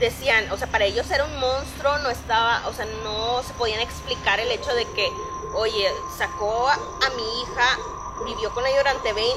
Decían, 0.00 0.50
o 0.50 0.58
sea, 0.58 0.66
para 0.66 0.84
ellos 0.84 1.08
era 1.10 1.24
un 1.24 1.38
monstruo, 1.38 1.98
no 1.98 2.10
estaba, 2.10 2.66
o 2.66 2.72
sea, 2.74 2.84
no 3.04 3.42
se 3.44 3.54
podían 3.54 3.80
explicar 3.80 4.40
el 4.40 4.50
hecho 4.50 4.74
de 4.74 4.84
que, 4.86 5.08
oye, 5.54 5.88
sacó 6.18 6.68
a, 6.68 6.74
a 6.74 7.10
mi 7.16 7.42
hija, 7.42 7.78
vivió 8.26 8.50
con 8.52 8.66
ella 8.66 8.78
durante 8.78 9.12
20 9.12 9.30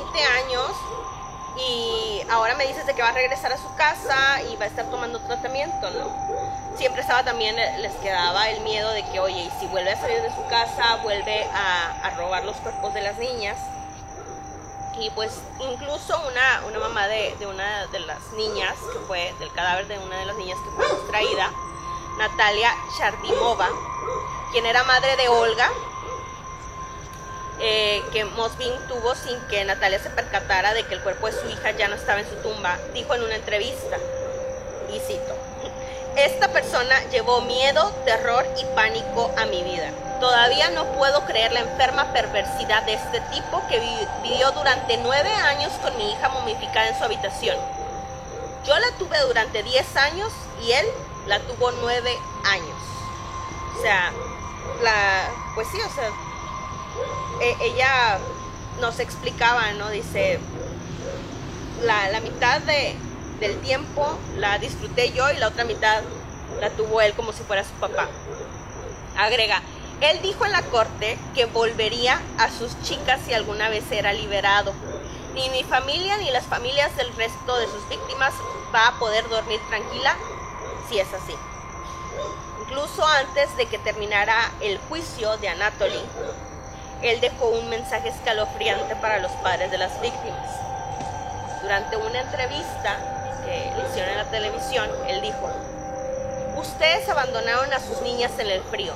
años 0.44 0.72
y 1.58 2.22
ahora 2.30 2.56
me 2.56 2.68
dices 2.68 2.86
de 2.86 2.94
que 2.94 3.02
va 3.02 3.10
a 3.10 3.14
regresar 3.14 3.52
a 3.52 3.58
su 3.58 3.74
casa 3.76 4.42
y 4.44 4.56
va 4.56 4.66
a 4.66 4.68
estar 4.68 4.86
tomando 4.86 5.20
tratamiento, 5.20 5.90
¿no? 5.92 6.78
Siempre 6.78 7.02
estaba 7.02 7.24
también, 7.24 7.58
eh, 7.58 7.78
les 7.80 7.94
quedaba 7.96 8.50
el 8.50 8.62
miedo 8.62 8.92
de 8.92 9.04
que, 9.12 9.20
oye, 9.20 9.44
y 9.44 9.52
si 9.60 9.68
vuelve 9.68 9.92
a 9.92 10.00
salir 10.00 10.22
de 10.22 10.30
su 10.30 10.46
casa, 10.48 10.98
vuelve 11.04 11.44
a, 11.46 12.08
a 12.08 12.10
robar 12.12 12.46
los 12.46 12.56
cuerpos 12.58 12.94
de 12.94 13.02
las 13.02 13.18
niñas. 13.18 13.58
Y 15.00 15.10
pues 15.12 15.32
incluso 15.60 16.20
una, 16.28 16.64
una 16.68 16.80
mamá 16.80 17.08
de, 17.08 17.36
de 17.38 17.46
una 17.46 17.86
de 17.88 18.00
las 18.00 18.20
niñas, 18.34 18.76
que 18.92 19.00
fue 19.08 19.34
del 19.40 19.52
cadáver 19.54 19.88
de 19.88 20.00
una 20.00 20.18
de 20.18 20.26
las 20.26 20.36
niñas 20.38 20.58
que 20.64 20.70
fue 20.72 20.86
extraída, 20.86 21.52
Natalia 22.18 22.74
Chardimova, 22.98 23.70
quien 24.52 24.66
era 24.66 24.84
madre 24.84 25.16
de 25.16 25.30
Olga, 25.30 25.70
eh, 27.60 28.02
que 28.14 28.26
Mosbin 28.26 28.72
tuvo 28.88 29.16
sin 29.16 29.40
que 29.48 29.64
Natalia 29.66 30.00
se 30.00 30.10
percatara 30.10 30.74
de 30.74 30.84
que 30.84 30.94
el 30.96 31.02
cuerpo 31.02 31.28
de 31.28 31.34
su 31.34 31.48
hija 31.50 31.72
ya 31.72 31.88
no 31.88 31.96
estaba 31.96 32.20
en 32.20 32.30
su 32.30 32.36
tumba, 32.36 32.78
dijo 32.94 33.14
en 33.16 33.24
una 33.24 33.36
entrevista, 33.36 33.98
y 34.94 35.00
cito, 35.00 35.36
esta 36.16 36.48
persona 36.50 36.96
llevó 37.12 37.42
miedo, 37.42 37.92
terror 38.06 38.46
y 38.58 38.66
pánico 38.76 39.32
a 39.38 39.46
mi 39.46 39.64
vida. 39.64 39.90
Todavía 40.20 40.70
no 40.72 40.86
puedo 40.94 41.26
creer 41.26 41.52
la 41.52 41.60
enferma 41.60 42.12
perversidad 42.12 42.82
de 42.84 42.94
este 42.94 43.20
tipo 43.32 43.62
que 43.70 43.80
vi- 43.80 44.08
vivió 44.24 44.52
durante 44.52 44.98
nueve 44.98 45.30
años 45.32 45.72
con 45.84 45.96
mi 45.98 46.12
hija 46.12 46.30
momificada 46.30 46.88
en 46.88 46.98
su 46.98 47.04
habitación. 47.04 47.56
Yo 48.66 48.78
la 48.80 48.88
tuve 48.98 49.20
durante 49.22 49.62
10 49.62 49.96
años 49.96 50.32
y 50.66 50.72
él 50.72 50.88
la 51.28 51.40
tuvo 51.42 51.72
nueve 51.72 52.18
años. 52.46 52.82
O 53.78 53.82
sea, 53.84 54.12
la, 54.82 55.30
pues 55.54 55.68
sí, 55.72 55.78
o 55.80 55.94
sea, 55.94 56.10
e- 57.42 57.58
ella 57.62 58.20
nos 58.80 59.00
explicaba, 59.00 59.72
¿no? 59.74 59.90
Dice, 59.90 60.40
la, 61.84 62.10
la 62.10 62.20
mitad 62.20 62.62
de, 62.62 62.96
del 63.40 63.58
tiempo 63.62 64.18
la 64.36 64.58
disfruté 64.58 65.12
yo 65.12 65.30
y 65.32 65.38
la 65.38 65.48
otra 65.48 65.64
mitad 65.64 66.04
la 66.60 66.70
tuvo 66.72 67.02
él 67.02 67.14
como 67.14 67.34
si 67.34 67.44
fuera 67.44 67.64
su 67.64 67.74
papá. 67.74 68.08
Agrega, 69.18 69.62
él 70.02 70.22
dijo 70.22 70.46
en 70.46 70.52
la 70.52 70.62
corte 70.64 71.18
que 71.34 71.46
volvería 71.46 72.22
a 72.38 72.52
sus 72.52 72.80
chicas 72.84 73.20
si 73.26 73.34
alguna 73.34 73.70
vez 73.70 73.84
era 73.92 74.14
liberado. 74.14 74.74
Ni 75.34 75.50
mi 75.50 75.64
familia 75.64 76.18
ni 76.18 76.32
las 76.32 76.46
familias 76.46 76.96
del 76.96 77.14
resto 77.16 77.58
de 77.58 77.68
sus 77.68 77.88
víctimas 77.90 78.34
va 78.74 78.88
a 78.88 79.00
poder 79.00 79.28
dormir 79.30 79.60
tranquila 79.70 80.16
si 80.90 81.00
es 81.00 81.08
así. 81.14 81.34
Incluso 82.62 83.06
antes 83.06 83.56
de 83.58 83.66
que 83.68 83.78
terminara 83.78 84.52
el 84.62 84.78
juicio 84.90 85.38
de 85.38 85.50
Anatoly, 85.50 86.02
él 87.02 87.20
dejó 87.22 87.50
un 87.50 87.70
mensaje 87.70 88.10
escalofriante 88.10 88.96
para 88.98 89.20
los 89.20 89.32
padres 89.44 89.72
de 89.72 89.78
las 89.78 90.00
víctimas. 90.02 90.50
Durante 91.62 91.98
una 91.98 92.22
entrevista 92.22 92.98
que 93.46 93.72
le 93.76 93.90
hicieron 93.90 94.12
en 94.12 94.18
la 94.18 94.32
televisión, 94.32 94.90
él 95.08 95.22
dijo, 95.22 95.50
ustedes 96.58 97.08
abandonaron 97.10 97.72
a 97.74 97.80
sus 97.80 98.02
niñas 98.02 98.32
en 98.40 98.48
el 98.48 98.62
frío. 98.64 98.94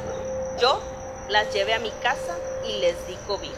Yo 0.60 0.82
las 1.30 1.54
llevé 1.54 1.74
a 1.74 1.80
mi 1.80 1.92
casa 2.04 2.36
y 2.66 2.78
les 2.80 3.08
di 3.08 3.16
cobijo. 3.28 3.56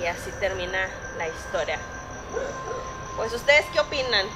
Y 0.00 0.06
así 0.06 0.30
termina 0.40 0.88
la 1.18 1.28
historia. 1.28 1.78
Pues 3.16 3.32
ustedes 3.32 3.66
qué 3.72 3.80
opinan? 3.80 4.26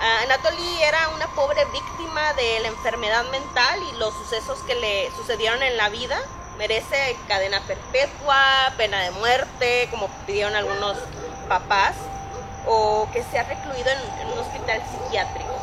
Ah, 0.00 0.20
Anatoly 0.24 0.82
era 0.82 1.08
una 1.10 1.26
pobre 1.34 1.64
víctima 1.66 2.34
de 2.34 2.60
la 2.60 2.68
enfermedad 2.68 3.24
mental 3.30 3.80
y 3.82 3.98
los 3.98 4.12
sucesos 4.12 4.58
que 4.66 4.74
le 4.74 5.10
sucedieron 5.16 5.62
en 5.62 5.76
la 5.76 5.88
vida. 5.88 6.20
Merece 6.58 7.16
cadena 7.28 7.60
perpetua, 7.66 8.72
pena 8.76 9.00
de 9.02 9.10
muerte, 9.12 9.88
como 9.90 10.08
pidieron 10.26 10.54
algunos 10.54 10.96
papás, 11.48 11.94
o 12.66 13.06
que 13.12 13.22
sea 13.24 13.42
recluido 13.44 13.88
en, 13.90 14.20
en 14.22 14.32
un 14.32 14.38
hospital 14.38 14.82
psiquiátrico. 14.90 15.54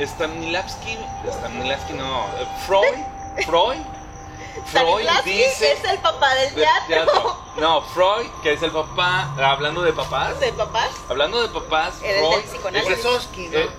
Stanislavski, 0.00 0.96
Stanislavski 1.28 1.92
no, 1.94 2.24
Freud, 2.66 2.94
Freud, 3.46 3.78
Freud 4.66 5.08
dice 5.24 5.72
es 5.72 5.84
el 5.84 5.98
papá 5.98 6.34
del 6.36 6.54
de- 6.54 6.60
teatro. 6.62 6.86
teatro. 6.86 7.36
No, 7.56 7.82
Freud, 7.82 8.28
que 8.42 8.52
es 8.52 8.62
el 8.62 8.70
papá, 8.70 9.34
hablando 9.44 9.82
de 9.82 9.92
papás, 9.92 10.38
¿De 10.38 10.52
papás? 10.52 10.90
hablando 11.08 11.42
de 11.42 11.48
papás, 11.48 11.94
es 12.02 12.16
Freud 12.18 12.44
psicoanálisis. 12.44 12.98
es- 12.98 13.04
Wazowski, 13.04 13.48
¿no? 13.48 13.58
eh, 13.58 13.70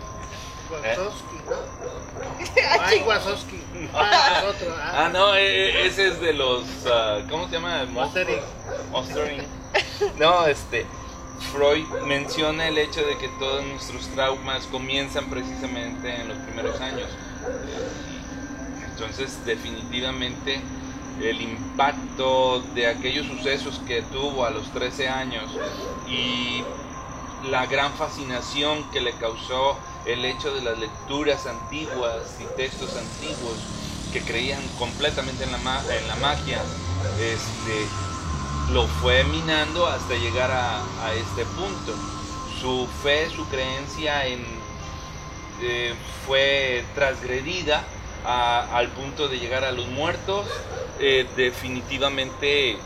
Ay. 2.82 3.04
Wazowski. 3.06 3.60
Ah, 3.94 4.40
es 4.40 4.56
otro. 4.56 4.76
Ah, 4.78 5.10
no, 5.12 5.34
eh, 5.36 5.88
ese 5.88 6.10
es 6.10 6.20
de 6.20 6.34
los, 6.34 6.66
ah, 6.86 7.20
¿cómo 7.30 7.48
se 7.48 7.54
llama? 7.54 7.86
Monstering. 7.86 8.42
Monstering. 8.92 9.42
No, 10.18 10.46
este, 10.46 10.86
Freud 11.52 11.86
menciona 12.06 12.68
el 12.68 12.78
hecho 12.78 13.02
de 13.02 13.18
que 13.18 13.30
todos 13.40 13.66
nuestros 13.66 14.08
traumas 14.10 14.66
comienzan 14.68 15.30
precisamente 15.30 16.14
en 16.14 16.28
los 16.28 16.38
primeros 16.40 16.80
años. 16.82 17.10
Entonces, 18.92 19.44
definitivamente, 19.46 20.62
el 21.22 21.42
impacto 21.42 22.62
de 22.76 22.88
aquellos 22.88 23.28
sucesos 23.28 23.80
que 23.88 24.02
tuvo 24.04 24.46
a 24.46 24.50
los 24.50 24.70
13 24.72 25.08
años 25.08 25.46
y 26.08 26.64
la 27.50 27.66
gran 27.66 27.94
fascinación 27.94 28.84
que 28.92 29.02
le 29.02 29.14
causó 29.14 29.78
el 30.06 30.26
hecho 30.26 30.54
de 30.54 30.62
las 30.62 30.78
lecturas 30.78 31.46
antiguas 31.46 32.16
y 32.40 32.46
textos 32.56 32.96
antiguos 32.96 33.58
que 34.14 34.22
creían 34.22 34.62
completamente 34.80 35.44
en 35.44 35.52
la, 35.52 35.58
en 35.96 36.08
la 36.08 36.16
magia, 36.18 36.62
este, 37.20 37.86
lo 38.74 38.88
fue 38.88 39.24
minando 39.26 39.86
hasta 39.88 40.16
llegar 40.16 40.52
a, 40.52 40.78
a 41.06 41.14
este 41.14 41.46
punto. 41.46 41.94
Su 42.60 42.88
fe, 43.04 43.30
su 43.30 43.46
creencia 43.48 44.26
en, 44.26 44.44
eh, 45.62 45.94
fue 46.26 46.84
transgredida 46.96 47.84
a- 48.26 48.68
al 48.78 48.90
punto 48.90 49.28
de 49.28 49.40
llegar 49.40 49.64
a 49.64 49.72
los 49.72 49.88
muertos. 49.88 50.48
Eh, 51.00 51.26
definitivamente 51.38 52.78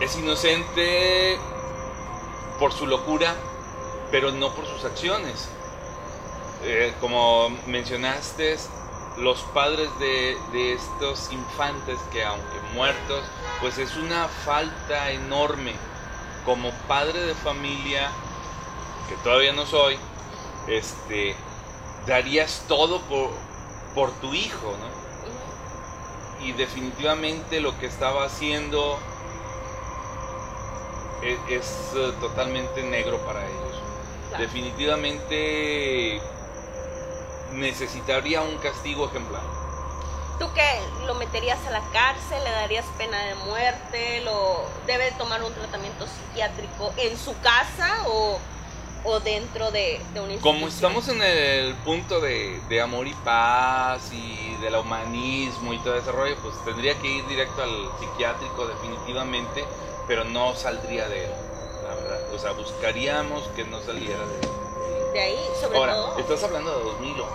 es 0.00 0.16
inocente 0.18 1.38
por 2.58 2.72
su 2.72 2.86
locura, 2.86 3.34
pero 4.10 4.32
no 4.32 4.54
por 4.54 4.66
sus 4.66 4.84
acciones. 4.84 5.48
Eh, 6.64 6.92
como 7.00 7.50
mencionaste, 7.66 8.56
los 9.18 9.40
padres 9.54 9.88
de, 9.98 10.36
de 10.52 10.74
estos 10.74 11.32
infantes 11.32 11.98
que 12.12 12.24
aunque 12.24 12.60
muertos, 12.74 13.24
pues 13.60 13.78
es 13.78 13.96
una 13.96 14.28
falta 14.28 15.10
enorme 15.10 15.74
como 16.44 16.70
padre 16.86 17.20
de 17.20 17.34
familia 17.34 18.10
que 19.08 19.16
todavía 19.16 19.52
no 19.52 19.66
soy, 19.66 19.96
este, 20.68 21.34
darías 22.06 22.64
todo 22.68 23.00
por, 23.02 23.30
por 23.94 24.10
tu 24.20 24.34
hijo, 24.34 24.74
¿no? 24.78 26.46
Y 26.46 26.52
definitivamente 26.52 27.60
lo 27.60 27.76
que 27.78 27.86
estaba 27.86 28.24
haciendo 28.24 28.98
es, 31.22 31.38
es, 31.48 31.92
eh, 31.96 32.12
totalmente 32.20 32.82
negro 32.82 33.18
para 33.18 33.44
ellos. 33.44 33.65
Definitivamente 34.38 36.20
necesitaría 37.52 38.42
un 38.42 38.56
castigo 38.58 39.06
ejemplar. 39.06 39.42
¿Tú 40.38 40.46
qué? 40.54 40.80
¿Lo 41.06 41.14
meterías 41.14 41.58
a 41.66 41.70
la 41.70 41.80
cárcel? 41.92 42.42
¿Le 42.44 42.50
darías 42.50 42.84
pena 42.98 43.18
de 43.24 43.34
muerte? 43.36 44.20
¿Lo 44.20 44.66
debe 44.86 45.10
tomar 45.12 45.42
un 45.42 45.52
tratamiento 45.54 46.06
psiquiátrico 46.06 46.92
en 46.98 47.16
su 47.16 47.38
casa 47.40 48.02
o, 48.06 48.38
o 49.04 49.20
dentro 49.20 49.70
de, 49.70 49.98
de 50.12 50.20
una 50.20 50.32
institución? 50.32 50.54
Como 50.54 50.68
estamos 50.68 51.08
en 51.08 51.22
el 51.22 51.74
punto 51.76 52.20
de, 52.20 52.60
de 52.68 52.80
amor 52.82 53.06
y 53.06 53.14
paz 53.24 54.12
y 54.12 54.56
del 54.60 54.74
humanismo 54.74 55.72
y 55.72 55.78
todo 55.78 55.96
ese 55.96 56.12
rollo, 56.12 56.36
pues 56.42 56.54
tendría 56.66 56.94
que 56.98 57.08
ir 57.08 57.26
directo 57.28 57.62
al 57.62 57.90
psiquiátrico 57.98 58.66
definitivamente, 58.66 59.64
pero 60.06 60.24
no 60.24 60.54
saldría 60.54 61.08
de 61.08 61.24
él, 61.24 61.30
la 61.86 61.94
verdad. 61.94 62.34
O 62.34 62.38
sea, 62.38 62.52
buscaríamos 62.52 63.48
que 63.48 63.64
no 63.64 63.80
saliera 63.82 64.24
de 64.26 64.34
él. 64.40 64.48
De 65.12 65.20
ahí, 65.20 65.48
sobre 65.60 65.78
Ahora, 65.78 65.92
todo, 65.94 66.18
estás 66.18 66.42
hablando 66.44 66.76
de 66.78 66.84
2011. 66.84 67.32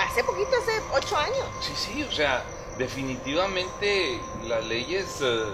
hace 0.00 0.24
poquito, 0.24 0.50
hace 0.60 0.82
ocho 0.92 1.16
años. 1.16 1.46
Sí, 1.60 1.72
sí, 1.76 2.02
o 2.02 2.10
sea, 2.12 2.42
definitivamente 2.78 4.20
las 4.46 4.64
leyes 4.64 5.20
eh, 5.22 5.44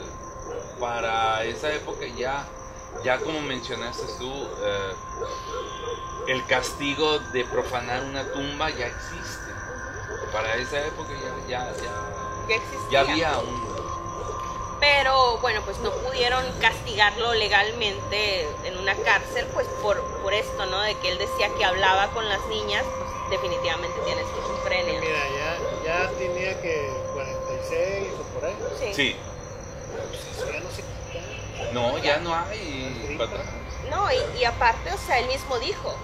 para 0.79 1.45
esa 1.45 1.71
época 1.73 2.07
ya, 2.16 2.47
ya 3.05 3.19
como 3.19 3.40
mencionaste 3.43 4.05
tú, 4.19 4.33
eh, 4.62 4.93
el 6.29 6.47
castigo 6.47 7.19
de 7.33 7.45
profanar 7.45 8.05
una 8.05 8.25
tumba 8.33 8.71
ya 8.71 8.87
existe. 8.87 9.51
Para 10.33 10.55
esa 10.57 10.87
época 10.87 11.11
ya, 11.49 11.49
ya, 11.66 11.73
ya, 11.77 11.93
Ya 12.49 12.55
existía. 12.57 12.90
ya 12.90 13.01
había 13.01 13.38
un... 13.38 13.80
Pero 14.81 15.37
bueno, 15.38 15.61
pues 15.64 15.79
no 15.81 15.90
pudieron 15.90 16.43
castigarlo 16.61 17.35
legalmente 17.35 18.49
en 18.64 18.79
una 18.79 18.95
cárcel, 18.97 19.47
pues 19.53 19.66
por, 19.83 20.01
por 20.23 20.33
esto, 20.33 20.64
¿no? 20.66 20.81
De 20.81 20.95
que 20.97 21.11
él 21.12 21.19
decía 21.19 21.51
que 21.57 21.64
hablaba 21.64 22.09
con 22.12 22.27
las 22.29 22.45
niñas, 22.47 22.85
pues 22.99 23.31
definitivamente 23.31 24.01
tiene 24.07 24.23
esquizofrenia. 24.23 25.01
Mira, 25.01 25.19
ya, 25.85 25.85
ya 25.85 26.11
tenía 26.19 26.61
que 26.62 26.90
46 27.12 28.09
o 28.19 28.23
por 28.35 28.45
ahí. 28.47 28.57
Sí. 28.79 28.95
Sí, 28.95 29.16
Pues 30.09 30.37
eso 30.37 30.51
ya 30.53 30.61
no 30.61 30.71
se 30.71 30.83
quita. 30.83 31.73
no, 31.73 31.99
ya 31.99 32.16
no 32.19 32.35
hay. 32.35 33.19
No, 33.90 34.11
y, 34.12 34.38
y 34.40 34.45
aparte, 34.45 34.93
o 34.95 34.99
sea, 34.99 35.19
él 35.19 35.27
mismo 35.27 35.59
dijo, 35.59 35.95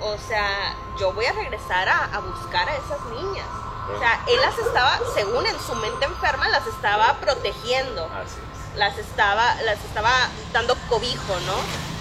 o 0.00 0.16
sea, 0.26 0.74
yo 0.98 1.12
voy 1.12 1.26
a 1.26 1.32
regresar 1.32 1.86
a, 1.88 2.04
a 2.06 2.20
buscar 2.20 2.66
a 2.68 2.76
esas 2.76 3.04
niñas. 3.06 3.46
O 3.94 3.98
sea, 3.98 4.24
él 4.28 4.40
las 4.40 4.58
estaba, 4.58 5.00
según 5.14 5.46
en 5.46 5.58
su 5.60 5.74
mente 5.74 6.04
enferma, 6.04 6.48
las 6.48 6.66
estaba 6.66 7.14
protegiendo. 7.20 8.04
Así 8.06 8.38
es. 8.40 8.78
las 8.78 8.98
estaba, 8.98 9.54
las 9.62 9.84
estaba 9.84 10.10
dando 10.52 10.76
cobijo, 10.88 11.34
¿no? 11.46 11.92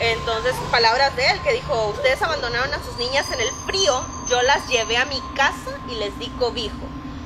Entonces, 0.00 0.54
palabras 0.70 1.14
de 1.16 1.28
él 1.28 1.40
que 1.42 1.52
dijo, 1.52 1.88
ustedes 1.88 2.22
abandonaron 2.22 2.72
a 2.72 2.82
sus 2.84 2.96
niñas 2.98 3.26
en 3.32 3.40
el 3.40 3.50
frío, 3.66 4.00
yo 4.28 4.40
las 4.42 4.68
llevé 4.68 4.96
a 4.96 5.04
mi 5.06 5.20
casa 5.34 5.76
y 5.88 5.96
les 5.96 6.16
di 6.18 6.28
cobijo. 6.38 6.76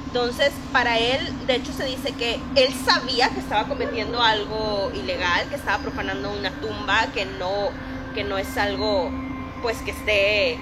Entonces, 0.06 0.52
para 0.72 0.98
él, 0.98 1.46
de 1.46 1.56
hecho 1.56 1.72
se 1.72 1.84
dice 1.84 2.12
que 2.12 2.40
él 2.54 2.74
sabía 2.84 3.30
que 3.30 3.40
estaba 3.40 3.66
cometiendo 3.66 4.22
algo 4.22 4.90
ilegal, 4.94 5.48
que 5.48 5.56
estaba 5.56 5.78
profanando 5.82 6.30
una 6.30 6.50
tumba, 6.60 7.06
que 7.14 7.24
no, 7.24 7.70
que 8.14 8.24
no 8.24 8.36
es 8.36 8.56
algo, 8.56 9.10
pues, 9.62 9.78
que 9.78 9.90
esté, 9.90 10.58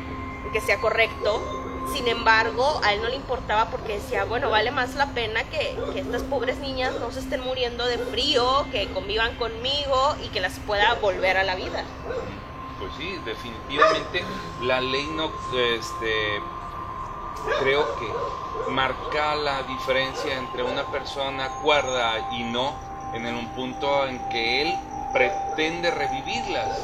que 0.53 0.61
sea 0.61 0.81
correcto. 0.81 1.60
Sin 1.93 2.07
embargo, 2.09 2.81
a 2.85 2.93
él 2.93 3.03
no 3.03 3.09
le 3.09 3.17
importaba 3.17 3.71
porque 3.71 3.95
decía, 3.95 4.25
bueno, 4.25 4.51
vale 4.51 4.71
más 4.71 4.95
la 4.95 5.07
pena 5.07 5.43
que, 5.45 5.77
estas 5.97 6.23
pobres 6.23 6.59
niñas 6.59 6.95
no 7.01 7.11
se 7.11 7.21
estén 7.21 7.41
muriendo 7.41 7.85
de 7.87 7.99
frío, 7.99 8.67
que 8.71 8.89
convivan 8.93 9.35
conmigo 9.37 10.17
y 10.25 10.29
que 10.29 10.41
las 10.41 10.59
pueda 10.61 10.95
volver 10.95 11.37
a 11.37 11.43
la 11.43 11.57
vida. 11.57 11.85
Pues 12.79 12.93
sí, 12.97 13.19
definitivamente 13.25 14.25
la 14.63 14.81
ley 14.81 15.07
no, 15.15 15.31
este, 15.77 16.41
creo 17.61 17.85
que 17.99 18.71
marca 18.71 19.35
la 19.35 19.63
diferencia 19.65 20.39
entre 20.39 20.63
una 20.63 20.85
persona 20.87 21.49
cuerda 21.63 22.29
y 22.33 22.45
no 22.45 22.75
en 23.13 23.27
el- 23.27 23.35
un 23.35 23.49
punto 23.49 24.07
en 24.07 24.19
que 24.29 24.63
él 24.63 24.75
pretende 25.13 25.91
revivirlas, 25.91 26.79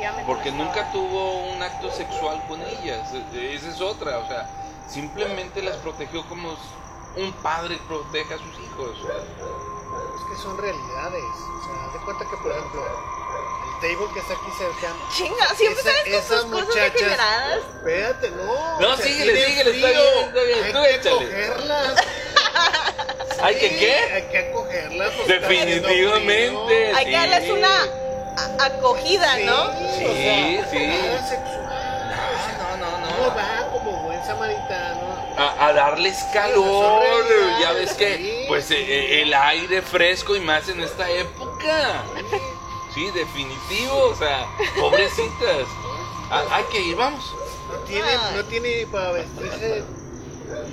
definitivamente. 0.00 0.24
porque 0.26 0.50
no 0.52 0.64
nunca 0.64 0.90
tuvo 0.92 1.38
un 1.52 1.62
acto 1.62 1.90
sexual 1.92 2.42
con 2.48 2.60
ellas, 2.62 3.08
e- 3.34 3.54
esa 3.54 3.68
es 3.68 3.80
otra, 3.80 4.18
o 4.18 4.26
sea, 4.28 4.48
simplemente 4.88 5.62
las 5.62 5.76
protegió 5.78 6.24
como 6.28 6.56
un 7.16 7.32
padre 7.42 7.78
protege 7.88 8.34
a 8.34 8.38
sus 8.38 8.58
hijos. 8.64 8.90
Es 10.16 10.24
que 10.36 10.42
son 10.42 10.56
realidades. 10.58 11.24
O 11.24 11.64
sea, 11.64 11.86
haz 11.86 11.92
de 11.92 11.98
cuenta 12.04 12.24
que, 12.30 12.36
por 12.36 12.52
ejemplo, 12.52 12.82
el 12.86 13.80
table 13.80 14.14
que 14.14 14.20
está 14.20 14.34
aquí 14.34 14.50
cerca. 14.56 14.94
Chinga, 15.16 15.48
siempre 15.56 15.80
esa- 15.80 15.90
sales 15.90 16.02
con 16.04 16.12
esas 16.12 16.28
cosas 16.44 16.66
muchachas- 16.68 16.92
degeneradas. 16.94 17.58
Espérate, 17.76 18.30
no. 18.30 18.80
No, 18.80 18.96
síguele, 18.96 19.46
síguele, 19.46 19.70
está 19.70 19.88
bien, 19.88 20.26
está 20.26 20.42
bien, 20.42 20.64
Hay 20.64 20.72
tú 20.72 20.82
que 20.82 20.94
échale. 20.94 21.16
acogerlas. 21.16 21.94
¿Hay 23.42 23.54
que 23.58 23.76
qué? 23.78 23.94
Hay 24.14 24.22
que 24.28 24.38
haciendo 24.38 25.26
Definitivamente. 25.26 26.92
Hay 26.94 27.04
que 27.06 27.12
darles 27.12 27.50
una 27.50 27.86
acogida, 28.66 29.36
Sí, 29.36 29.44
¿no? 29.44 29.62
o 29.64 29.72
Sí, 29.98 30.04
sea, 30.04 30.70
sí. 30.70 30.86
nada 30.86 31.28
sexual. 31.28 31.66
No, 32.58 32.76
no, 32.76 32.98
no, 32.98 33.34
va 33.36 33.68
como 33.72 34.02
buen 34.04 34.24
samaritano. 34.24 35.00
A, 35.36 35.66
a 35.68 35.72
darles 35.72 36.16
calor, 36.32 37.02
ya 37.60 37.72
ves 37.72 37.92
que, 37.94 38.16
sí, 38.16 38.44
pues 38.48 38.70
eh, 38.70 38.76
eh, 38.78 39.22
el 39.22 39.32
aire 39.34 39.82
fresco 39.82 40.36
y 40.36 40.40
más 40.40 40.68
en 40.68 40.80
esta 40.80 41.08
época. 41.10 42.02
Sí, 42.94 43.08
definitivo, 43.14 43.96
o 44.10 44.14
sea, 44.16 44.46
pobrecitas. 44.78 45.66
Ah, 46.32 46.44
hay 46.52 46.62
que 46.70 46.80
ir, 46.80 46.94
vamos. 46.94 47.24
No 47.72 47.78
tiene, 47.88 48.06
no 48.36 48.44
tiene 48.44 48.86
para 48.92 49.10
vestirse 49.10 49.82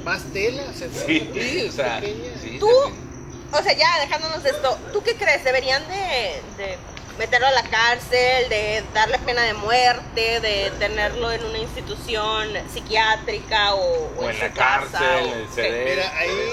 más 0.04 0.22
tela. 0.32 0.62
Sí, 0.72 1.66
o 1.68 1.72
sea, 1.72 2.00
sí, 2.00 2.58
Tú, 2.60 2.70
o 2.70 3.64
sea, 3.64 3.74
ya 3.74 4.00
dejándonos 4.02 4.44
de 4.44 4.52
esto, 4.52 4.78
¿tú 4.94 5.02
qué 5.02 5.16
crees? 5.16 5.44
¿Deberían 5.44 5.82
de, 5.88 6.44
de 6.58 6.78
meterlo 7.18 7.48
a 7.48 7.52
la 7.52 7.64
cárcel, 7.64 8.50
de 8.50 8.84
darle 8.94 9.18
pena 9.20 9.42
de 9.44 9.54
muerte, 9.56 10.40
de 10.40 10.72
tenerlo 10.80 11.32
en 11.32 11.44
una 11.46 11.58
institución 11.58 12.50
psiquiátrica 12.72 13.74
o, 13.76 13.80
o 14.18 14.22
O 14.26 14.30
en 14.30 14.36
su 14.36 14.42
la 14.44 14.52
casa, 14.52 15.00
cárcel, 15.00 15.34
el? 15.34 15.50
CD. 15.50 15.86
Mira, 15.96 16.18
ahí, 16.18 16.50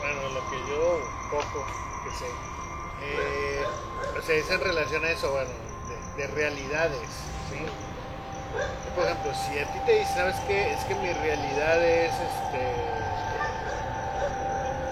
bueno, 0.00 0.28
lo 0.30 0.50
que 0.50 0.56
yo 0.70 1.00
poco 1.30 1.66
que 2.04 2.10
sé, 2.18 2.26
eh, 3.02 3.64
o 4.18 4.22
sea, 4.22 4.34
es 4.36 4.50
en 4.50 4.60
relación 4.60 5.04
a 5.04 5.10
eso, 5.10 5.30
bueno, 5.30 5.50
de, 6.16 6.22
de 6.22 6.28
realidades, 6.34 7.08
¿sí? 7.50 7.58
Por 8.94 9.04
ejemplo, 9.06 9.32
si 9.34 9.58
a 9.58 9.64
ti 9.72 9.78
te 9.86 9.92
dicen, 9.98 10.14
¿sabes 10.14 10.36
qué? 10.46 10.72
Es 10.72 10.84
que 10.84 10.94
mi 10.96 11.12
realidad 11.12 11.82
es, 11.82 12.12
este, 12.12 12.62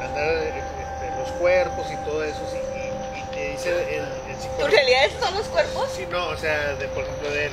andar, 0.05 0.29
este, 0.35 1.11
los 1.19 1.31
cuerpos 1.33 1.87
y 1.93 1.97
todo 2.05 2.25
eso, 2.25 2.41
sí, 2.51 2.57
y, 2.59 3.19
y 3.19 3.23
te 3.35 3.51
dice 3.53 3.71
el, 3.97 4.05
el 4.05 4.20
¿Tu 4.59 4.67
realidad 4.67 5.09
son 5.21 5.35
los 5.35 5.47
cuerpos? 5.49 5.89
Sí, 5.95 6.07
no, 6.11 6.29
o 6.29 6.37
sea, 6.37 6.75
de, 6.75 6.89
por 6.89 7.05
ejemplo, 7.05 7.31
de 7.31 7.47
él. 7.47 7.53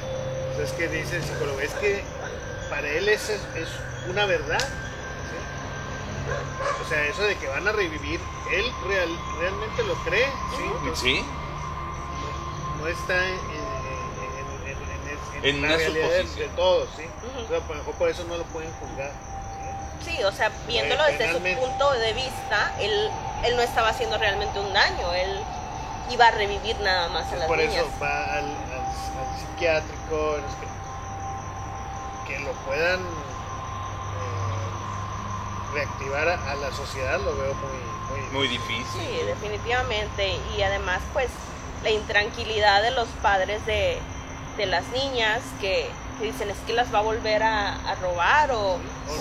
O 0.52 0.56
sea, 0.56 0.66
es 0.66 0.72
que 0.72 0.88
dice 0.88 1.18
el 1.18 1.24
psicólogo, 1.24 1.60
es 1.60 1.74
que 1.76 2.04
para 2.70 2.88
él 2.88 3.10
es, 3.10 3.30
es, 3.30 3.40
una 4.10 4.26
verdad. 4.26 4.60
¿sí? 4.60 5.38
O 6.86 6.90
sea, 6.90 7.06
eso 7.08 7.24
de 7.24 7.36
que 7.38 7.48
van 7.48 7.68
a 7.68 7.72
revivir, 7.72 8.20
él 8.52 8.66
real, 8.88 9.10
realmente 9.40 9.84
lo 9.84 9.96
cree, 10.04 10.26
¿sí? 10.56 10.64
Entonces, 10.64 11.00
Sí, 11.00 11.26
no, 12.78 12.84
no 12.84 12.88
está 12.88 13.26
en, 13.26 13.34
en, 13.34 13.40
en, 14.68 14.78
en, 14.78 15.46
en, 15.46 15.56
En 15.56 15.62
la 15.62 15.68
una 15.68 15.78
realidad 15.78 16.10
de, 16.10 16.24
de 16.24 16.48
todos, 16.56 16.88
¿sí? 16.96 17.04
Ujú. 17.04 17.46
O 17.46 17.48
sea, 17.48 17.58
a 17.58 17.70
lo 17.70 17.76
mejor 17.76 17.94
por 17.96 18.10
eso 18.10 18.24
no 18.26 18.38
lo 18.38 18.44
pueden 18.46 18.72
juzgar. 18.74 19.12
¿sí? 20.06 20.24
O 20.24 20.32
sea, 20.32 20.52
viéndolo 20.68 21.06
Eh, 21.08 21.18
desde 21.18 21.34
su 21.34 21.60
punto 21.60 21.92
de 21.92 22.14
vista, 22.14 22.74
él, 22.80 23.10
él 23.46 23.56
no 23.56 23.62
estaba 23.62 23.90
haciendo 23.90 24.18
realmente 24.18 24.60
un 24.60 24.74
daño, 24.74 25.14
él 25.14 25.40
iba 26.10 26.28
a 26.28 26.32
revivir 26.32 26.80
nada 26.80 27.10
más 27.10 27.32
a 27.32 27.36
las 27.36 27.48
por 27.48 27.58
niñas. 27.58 27.76
eso 27.76 27.90
va 28.02 28.24
al, 28.34 28.46
al, 28.46 28.46
al 28.46 29.40
psiquiátrico, 29.40 30.36
que, 32.26 32.34
que 32.34 32.40
lo 32.40 32.52
puedan 32.66 33.00
eh, 33.00 33.04
reactivar 35.74 36.28
a, 36.30 36.52
a 36.52 36.56
la 36.56 36.72
sociedad, 36.72 37.20
lo 37.20 37.36
veo 37.38 37.54
muy, 37.56 38.20
muy, 38.22 38.30
muy 38.32 38.48
difícil. 38.48 38.86
Sí, 39.02 39.20
definitivamente. 39.26 40.38
Y 40.58 40.62
además, 40.62 41.02
pues, 41.14 41.30
la 41.84 41.90
intranquilidad 41.92 42.82
de 42.82 42.92
los 42.92 43.08
padres 43.22 43.66
de, 43.66 44.00
de 44.58 44.66
las 44.66 44.88
niñas 44.90 45.42
que, 45.62 45.90
que 46.20 46.26
dicen 46.26 46.50
es 46.50 46.58
que 46.66 46.74
las 46.74 46.94
va 46.94 47.00
a 47.00 47.04
volver 47.04 47.44
a, 47.44 47.76
a 47.76 47.96
robar 47.96 48.52
o, 48.52 48.60
o, 48.60 48.76
o 48.76 48.78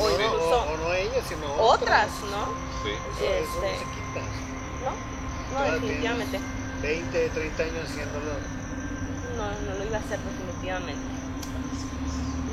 no, 0.08 0.10
incluso 0.24 0.62
o- 0.62 0.72
o 0.72 0.76
no 0.78 0.92
ellas, 0.94 1.24
sino 1.28 1.52
otras, 1.54 2.08
¿no? 2.30 2.46
Sí. 2.82 2.90
Eso, 2.90 3.24
eso 3.24 3.60
no 3.60 3.66
Este- 3.66 3.78
se 3.78 3.84
quita. 3.90 4.20
¿No? 4.84 4.92
No, 5.58 5.62
definitivamente. 5.72 6.40
20, 6.82 7.28
30 7.30 7.62
años 7.62 7.90
haciéndolo. 7.90 8.32
placer 9.88 10.18
definitivamente. 10.18 11.02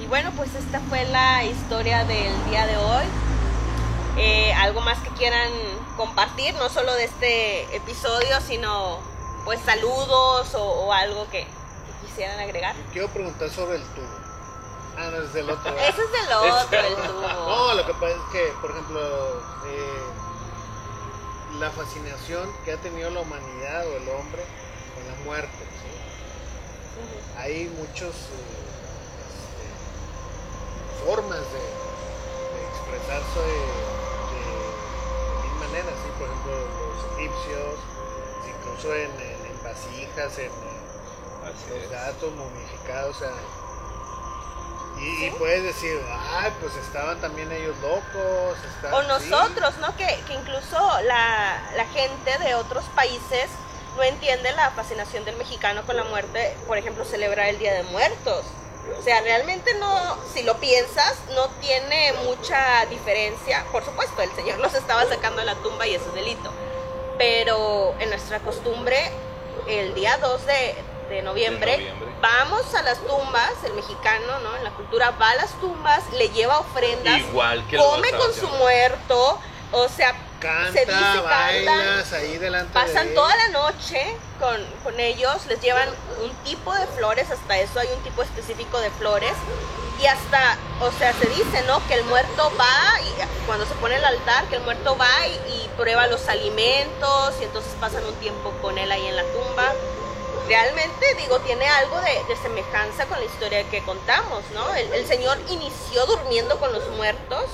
Y 0.02 0.06
bueno, 0.08 0.32
pues 0.36 0.54
esta 0.56 0.80
fue 0.82 1.04
la 1.06 1.44
historia 1.44 2.04
del 2.06 2.46
día 2.50 2.66
de 2.68 2.78
hoy. 2.78 3.06
Eh, 4.18 4.54
algo 4.54 4.82
más 4.82 5.00
que 5.00 5.10
quieran 5.10 5.52
compartir, 5.98 6.54
no 6.56 6.70
solo 6.70 6.94
de 6.94 7.06
este 7.06 7.76
episodio, 7.76 8.40
sino 8.42 9.00
pues 9.44 9.60
saludos 9.62 10.54
o, 10.56 10.64
o 10.64 10.94
algo 10.94 11.26
que, 11.30 11.40
que 11.46 12.08
quisieran 12.08 12.40
agregar. 12.40 12.76
Quiero 12.92 13.08
preguntar 13.10 13.50
sobre 13.50 13.78
el 13.78 13.84
tubo. 13.84 14.08
Ah, 14.98 15.10
no, 15.12 15.24
es 15.24 15.34
del 15.34 15.50
otro. 15.50 15.76
Ese 15.78 16.02
es 16.02 16.12
del 16.12 16.34
otro, 16.34 16.80
el 16.80 16.96
tubo. 17.08 17.22
No, 17.28 17.74
lo 17.74 17.86
que 17.86 17.94
pasa 17.94 18.14
es 18.14 18.32
que, 18.32 18.54
por 18.62 18.72
ejemplo, 18.72 19.00
eh, 19.68 20.04
la 21.60 21.70
fascinación 21.72 22.50
que 22.66 22.74
ha 22.74 22.78
tenido 22.78 23.10
la 23.12 23.22
humanidad 23.22 23.86
o 23.88 23.98
el 23.98 24.10
hombre 24.10 24.44
con 24.96 25.08
la 25.08 25.16
muerte. 25.26 25.64
Hay 27.38 27.68
muchos 27.78 28.14
eh, 28.16 28.64
este, 29.30 31.06
formas 31.06 31.40
de, 31.40 31.64
de 32.54 32.62
expresarse 32.70 33.40
de, 33.40 33.46
de, 34.34 34.42
de 35.30 35.44
mil 35.44 35.56
maneras. 35.60 35.94
¿sí? 36.04 36.10
Por 36.20 36.28
ejemplo, 36.28 36.54
los 36.56 37.18
egipcios, 37.18 37.80
incluso 38.48 38.94
en, 38.96 39.12
en- 39.12 39.46
en 39.52 39.64
vasijas, 39.64 40.38
en, 40.40 40.52
en 40.52 41.82
los 41.82 41.90
gatos 41.92 42.32
momificados, 42.36 43.16
o 43.18 43.20
sea. 43.20 43.32
Y, 45.04 45.08
y 45.26 45.30
Sí. 45.30 45.36
puedes 45.38 45.64
decir, 45.64 46.00
ay, 46.10 46.52
pues 46.62 46.76
estaban 46.76 47.20
también 47.20 47.52
ellos 47.52 47.76
locos. 47.82 48.58
estaban-". 48.76 49.06
O 49.12 49.20
Sí. 49.20 49.30
nosotros, 49.30 49.78
¿no? 49.80 49.96
Que, 49.98 50.08
que 50.28 50.34
incluso 50.34 50.78
la, 51.04 51.62
la 51.76 51.86
gente 51.86 52.38
de 52.40 52.56
otros 52.56 52.84
países 52.96 53.50
no 53.98 54.04
entiende 54.04 54.52
la 54.54 54.72
fascinación 54.72 55.24
del 55.26 55.36
mexicano 55.38 55.84
con 55.86 55.96
la 55.96 56.04
muerte, 56.06 56.56
por 56.68 56.78
ejemplo, 56.78 57.06
celebrar 57.06 57.48
el 57.50 57.60
Día 57.60 57.74
de 57.74 57.84
Muertos. 57.84 58.46
O 59.00 59.02
sea, 59.04 59.22
realmente 59.22 59.74
no, 59.76 60.18
si 60.34 60.44
lo 60.44 60.58
piensas, 60.58 61.16
no 61.36 61.48
tiene 61.62 62.12
mucha 62.26 62.86
diferencia. 62.88 63.64
Por 63.72 63.86
supuesto, 63.86 64.22
el 64.22 64.32
Señor 64.32 64.60
los 64.60 64.74
estaba 64.74 65.06
sacando 65.06 65.40
de 65.40 65.46
la 65.46 65.56
tumba 65.56 65.86
y 65.88 65.96
eso 65.96 66.06
es 66.10 66.16
delito. 66.16 66.52
Pero 67.18 67.96
en 68.00 68.10
nuestra 68.10 68.40
costumbre, 68.40 68.98
el 69.68 69.94
día 69.94 70.18
2 70.18 70.46
de, 70.48 70.76
de 71.10 71.22
noviembre, 71.22 71.72
De 71.72 71.78
noviembre. 71.78 72.16
vamos 72.22 72.74
a 72.76 72.82
las 72.82 72.98
tumbas, 73.00 73.52
el 73.66 73.74
mexicano, 73.74 74.40
¿no? 74.40 74.56
En 74.58 74.64
la 74.64 74.72
cultura 74.72 75.12
va 75.12 75.32
a 75.32 75.36
las 75.36 75.52
tumbas, 75.60 76.02
le 76.14 76.30
lleva 76.30 76.60
ofrendas, 76.60 77.20
Igual 77.20 77.66
que 77.68 77.78
come 77.78 78.10
con 78.12 78.34
su 78.34 78.48
muerto, 78.48 79.40
o 79.72 79.88
sea, 79.90 80.14
Canta, 80.40 80.74
se 80.74 80.80
dice, 80.80 80.92
cantan, 80.92 81.24
bailas 81.24 82.12
ahí 82.14 82.38
delante 82.38 82.74
pasan 82.74 83.08
de 83.08 83.14
toda 83.16 83.34
la 83.34 83.48
noche 83.50 84.18
con, 84.42 84.62
con 84.84 85.00
ellos, 85.00 85.46
les 85.48 85.62
llevan 85.62 85.88
un 86.22 86.32
tipo 86.44 86.74
de 86.74 86.86
flores, 86.88 87.32
hasta 87.32 87.58
eso 87.60 87.80
hay 87.80 87.88
un 87.96 88.04
tipo 88.04 88.22
específico 88.24 88.80
de 88.82 88.92
flores, 88.92 89.32
y 90.02 90.06
hasta, 90.06 90.58
o 90.82 90.92
sea, 90.92 91.14
se 91.14 91.30
dice, 91.30 91.64
¿no? 91.66 91.86
Que 91.88 91.94
el 91.94 92.04
muerto 92.06 92.52
va, 92.60 93.00
y 93.02 93.46
cuando 93.46 93.66
se 93.66 93.74
pone 93.76 93.96
el 93.96 94.04
altar, 94.04 94.44
que 94.46 94.56
el 94.58 94.64
muerto 94.64 94.98
va 94.98 95.28
y, 95.28 95.32
y 95.54 95.70
prueba 95.78 96.08
los 96.08 96.28
alimentos, 96.28 97.36
y 97.40 97.46
entonces 97.46 97.72
pasan 97.80 98.04
un 98.06 98.16
tiempo 98.16 98.52
con 98.62 98.78
él 98.78 98.92
ahí 98.92 99.08
en 99.08 99.16
la 99.16 99.24
tumba. 99.24 99.72
Realmente, 100.48 101.16
digo, 101.16 101.40
tiene 101.40 101.66
algo 101.68 102.00
de, 102.02 102.24
de 102.28 102.36
semejanza 102.42 103.06
con 103.06 103.18
la 103.18 103.26
historia 103.26 103.64
que 103.70 103.82
contamos, 103.84 104.44
¿no? 104.54 104.74
El, 104.76 104.92
el 104.94 105.08
Señor 105.08 105.38
inició 105.50 106.06
durmiendo 106.06 106.60
con 106.60 106.74
los 106.74 106.86
muertos, 106.90 107.46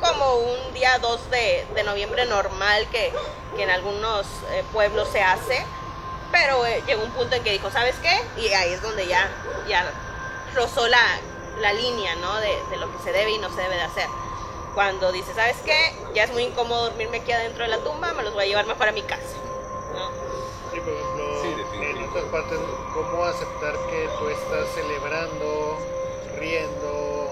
como 0.00 0.34
un 0.36 0.72
día 0.72 0.98
2 0.98 1.30
de, 1.30 1.66
de 1.74 1.82
noviembre 1.82 2.26
normal 2.26 2.86
que, 2.90 3.12
que 3.56 3.62
en 3.64 3.70
algunos 3.70 4.26
eh, 4.50 4.62
pueblos 4.72 5.08
se 5.10 5.20
hace, 5.20 5.64
pero 6.30 6.64
eh, 6.64 6.82
llegó 6.86 7.02
un 7.02 7.10
punto 7.10 7.34
en 7.34 7.42
que 7.42 7.52
dijo, 7.52 7.70
¿sabes 7.72 7.96
qué? 8.02 8.20
Y 8.40 8.48
ahí 8.52 8.72
es 8.72 8.82
donde 8.82 9.06
ya, 9.08 9.28
ya 9.68 9.90
rozó 10.54 10.86
la, 10.86 11.02
la 11.60 11.72
línea, 11.72 12.14
¿no? 12.16 12.36
De, 12.36 12.56
de 12.70 12.76
lo 12.76 12.90
que 12.96 13.02
se 13.02 13.12
debe 13.12 13.32
y 13.32 13.38
no 13.38 13.48
se 13.50 13.60
debe 13.62 13.74
de 13.74 13.82
hacer. 13.82 14.06
Cuando 14.74 15.10
dice, 15.10 15.34
¿sabes 15.34 15.56
qué? 15.64 15.92
Ya 16.14 16.22
es 16.24 16.30
muy 16.32 16.44
incómodo 16.44 16.84
dormirme 16.84 17.16
aquí 17.18 17.32
adentro 17.32 17.64
de 17.64 17.70
la 17.70 17.78
tumba, 17.78 18.12
me 18.12 18.22
los 18.22 18.32
voy 18.32 18.44
a 18.44 18.46
llevar 18.46 18.66
mejor 18.66 18.86
a 18.88 18.92
mi 18.92 19.02
casa, 19.02 19.36
¿no? 19.92 20.08
Sí, 20.70 20.80
Sí, 20.84 20.92
en 22.16 22.30
partes, 22.30 22.58
¿cómo 22.94 23.24
aceptar 23.24 23.74
que 23.90 24.08
tú 24.18 24.28
estás 24.28 24.68
celebrando, 24.74 25.78
riendo, 26.38 27.30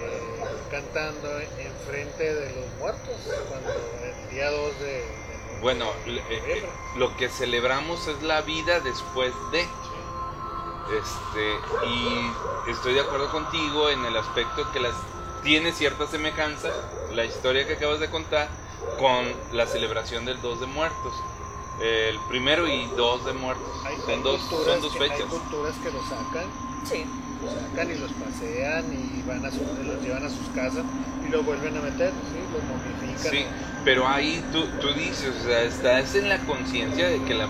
eh, 0.00 0.44
cantando 0.70 1.40
enfrente 1.58 2.34
de 2.34 2.54
los 2.54 2.66
muertos 2.78 3.16
cuando 3.48 3.70
el 3.70 4.30
día 4.30 4.50
2 4.50 4.80
de, 4.80 4.86
de 4.86 5.60
Bueno, 5.62 5.86
eh, 6.06 6.22
eh, 6.28 6.68
lo 6.96 7.16
que 7.16 7.28
celebramos 7.28 8.06
es 8.06 8.22
la 8.22 8.42
vida 8.42 8.80
después 8.80 9.32
de. 9.50 9.60
Este, 10.98 11.86
y 11.86 12.70
estoy 12.70 12.94
de 12.94 13.00
acuerdo 13.00 13.30
contigo 13.30 13.88
en 13.88 14.04
el 14.04 14.16
aspecto 14.16 14.70
que 14.72 14.80
las 14.80 14.94
tiene 15.42 15.72
cierta 15.72 16.06
semejanza, 16.06 16.68
la 17.12 17.24
historia 17.24 17.66
que 17.66 17.74
acabas 17.74 17.98
de 17.98 18.10
contar, 18.10 18.48
con 18.98 19.32
la 19.56 19.66
celebración 19.66 20.26
del 20.26 20.40
2 20.42 20.60
de 20.60 20.66
muertos. 20.66 21.14
El 21.82 22.18
primero 22.28 22.66
y 22.68 22.86
2 22.96 23.24
de 23.26 23.32
muertos. 23.32 23.66
Hay, 23.84 23.94
hay 23.94 24.00
Son 24.02 24.22
dos, 24.22 24.40
culturas 24.42 24.72
son 24.74 24.82
dos 24.82 24.92
que, 24.92 24.98
fechas. 25.00 25.20
Hay 25.20 25.26
culturas 25.26 25.74
que 25.82 25.90
los 25.90 26.02
sacan, 26.08 26.44
Sí. 26.84 27.04
los 27.42 27.52
sacan 27.54 27.90
y 27.90 27.98
los 27.98 28.12
pasean 28.12 28.84
y 28.92 29.22
van 29.28 29.44
a 29.44 29.50
su- 29.50 29.84
los 29.84 30.02
llevan 30.02 30.24
a 30.24 30.28
sus 30.30 30.46
casas 30.54 30.84
y 31.26 31.30
los 31.30 31.44
vuelven 31.44 31.76
a 31.76 31.80
meter, 31.80 32.10
¿sí? 32.10 32.38
los 32.52 32.62
momifican. 32.64 33.32
Sí, 33.32 33.44
pero 33.84 34.06
ahí 34.06 34.44
tú, 34.52 34.64
tú 34.80 34.92
dices, 34.94 35.32
o 35.40 35.44
sea, 35.44 35.62
estás 35.62 36.14
en 36.14 36.28
la 36.28 36.38
conciencia 36.38 37.08
de 37.08 37.20
que 37.24 37.34
la, 37.34 37.48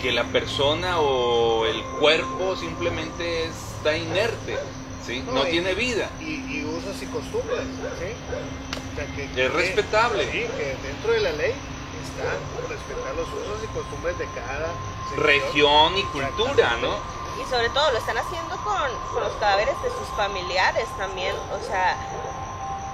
que 0.00 0.12
la 0.12 0.24
persona 0.24 1.00
o 1.00 1.66
el 1.66 1.82
cuerpo 2.00 2.54
simplemente 2.54 3.46
está 3.46 3.96
inerte, 3.96 4.56
¿sí? 5.04 5.22
No, 5.26 5.32
No 5.32 5.48
y- 5.48 5.50
tiene 5.50 5.74
vida. 5.74 6.08
Y, 6.20 6.34
y 6.58 6.64
usos 6.64 7.02
y 7.02 7.06
costumbres, 7.06 7.58
¿sí? 7.98 8.12
O 8.92 8.96
sea, 8.96 9.06
que- 9.16 9.24
Es 9.24 9.30
que- 9.32 9.48
respetable. 9.48 10.24
Sí, 10.30 10.38
que 10.56 10.76
dentro 10.86 11.12
de 11.12 11.20
la 11.20 11.32
ley 11.32 11.52
está 12.04 12.36
respetar 12.68 13.14
los 13.14 13.28
usos 13.28 13.64
y 13.64 13.66
costumbres 13.68 14.18
de 14.18 14.26
cada. 14.32 14.68
Región 15.16 15.96
y 15.96 16.02
cultura, 16.04 16.76
¿no? 16.80 16.96
Y 17.42 17.48
sobre 17.48 17.70
todo 17.70 17.90
lo 17.92 17.98
están 17.98 18.18
haciendo 18.18 18.56
con, 18.64 18.90
con 19.14 19.22
los 19.22 19.32
cadáveres 19.34 19.74
de 19.82 19.90
sus 19.90 20.08
familiares 20.16 20.86
también. 20.98 21.34
O 21.52 21.64
sea, 21.64 21.96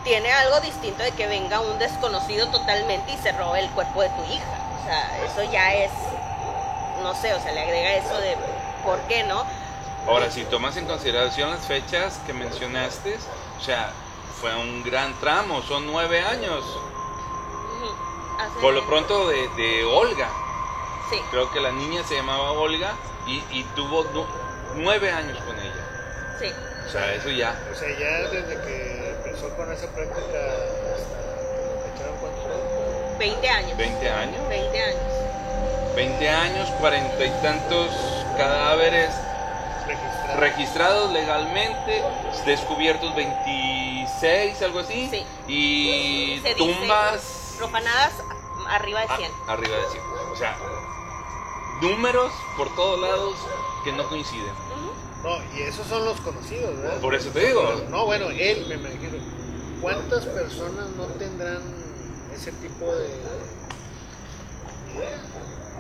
tiene 0.05 0.31
algo 0.31 0.61
distinto 0.61 1.03
de 1.03 1.13
que 1.13 1.27
venga 1.27 1.61
un 1.61 1.79
desconocido 1.79 2.49
totalmente 2.49 3.13
y 3.13 3.17
se 3.19 3.33
robe 3.33 3.61
el 3.61 3.71
cuerpo 3.71 4.03
de 4.03 4.11
tu 4.11 4.23
hija. 4.25 4.59
O 4.81 4.85
sea, 4.85 5.25
eso 5.25 5.51
ya 5.51 5.75
es, 5.75 5.91
no 7.03 7.15
sé, 7.15 7.33
o 7.33 7.41
sea, 7.41 7.53
le 7.53 7.63
agrega 7.63 7.95
eso 7.95 8.17
de 8.19 8.37
por 8.85 8.99
qué 9.09 9.25
no. 9.25 9.45
Ahora, 10.07 10.31
si 10.31 10.45
tomas 10.45 10.77
en 10.77 10.87
consideración 10.87 11.51
las 11.51 11.67
fechas 11.67 12.21
que 12.27 12.35
mencionaste, 12.35 13.19
o 13.59 13.65
sea, 13.65 13.91
fue 14.41 14.55
un 14.55 14.83
gran 14.83 15.19
tramo, 15.21 15.63
son 15.63 15.87
nueve 15.87 16.21
años. 16.21 16.63
Hace- 18.39 18.61
Por 18.61 18.75
lo 18.75 18.85
pronto 18.87 19.29
de, 19.29 19.49
de 19.57 19.85
Olga, 19.85 20.29
Sí, 21.11 21.21
creo 21.31 21.51
que 21.53 21.61
la 21.61 21.71
niña 21.73 22.03
se 22.05 22.17
llamaba 22.17 22.53
Olga 22.53 22.93
y, 23.27 23.43
y 23.51 23.63
tuvo 23.77 24.05
nu- 24.05 24.27
nueve 24.77 25.11
años 25.13 25.39
con 25.45 25.59
ella. 25.59 26.37
sí. 26.41 26.47
O 26.87 26.91
sea, 26.91 27.15
eso 27.15 27.31
ya. 27.31 27.59
O 27.73 27.75
sea, 27.75 27.89
ya 27.99 28.29
desde 28.29 28.61
que 28.61 29.15
empezó 29.25 29.49
con 29.57 29.73
esa 29.73 29.87
práctica 29.89 30.39
hasta 30.95 32.05
cuánto 32.21 32.43
fue? 32.43 33.19
20 33.19 33.49
años. 33.49 33.77
20 33.79 34.11
años. 34.11 34.49
20 34.49 34.83
años. 34.83 35.95
20 35.97 36.29
años, 36.29 36.69
cuarenta 36.81 37.25
y 37.25 37.31
tantos 37.43 37.89
cadáveres 38.37 39.11
registrado. 39.87 40.41
registrados 40.41 41.13
legalmente, 41.13 42.03
descubiertos 42.45 43.15
26, 43.15 44.63
algo 44.63 44.81
así. 44.81 45.09
Sí. 45.11 45.25
Y 45.49 46.41
Se 46.43 46.49
dice 46.51 46.55
tumbas 46.57 47.55
Profanadas 47.59 48.13
arriba 48.69 49.01
de 49.01 49.07
a- 49.13 49.17
100. 49.17 49.33
arriba 49.49 49.77
de 49.77 49.87
100. 49.91 50.03
O 50.33 50.37
sea, 50.37 50.57
números 51.81 52.33
por 52.57 52.75
todos 52.75 53.01
lados 53.01 53.35
que 53.85 53.93
no 53.93 54.09
coinciden. 54.09 54.53
No, 55.23 55.39
y 55.57 55.63
esos 55.63 55.87
son 55.87 56.05
los 56.05 56.21
conocidos, 56.21 56.77
¿verdad? 56.77 57.01
Por 57.01 57.15
eso 57.15 57.31
te 57.31 57.47
digo. 57.47 57.63
No, 57.89 58.05
bueno, 58.05 58.27
él 58.31 58.67
me 58.69 58.75
imagino. 58.75 59.19
¿Cuántas 59.81 60.25
personas 60.27 60.87
no 60.97 61.05
tendrán 61.19 61.63
ese 62.35 62.53
tipo 62.53 62.85
de 62.95 63.07
idea? 64.93 65.21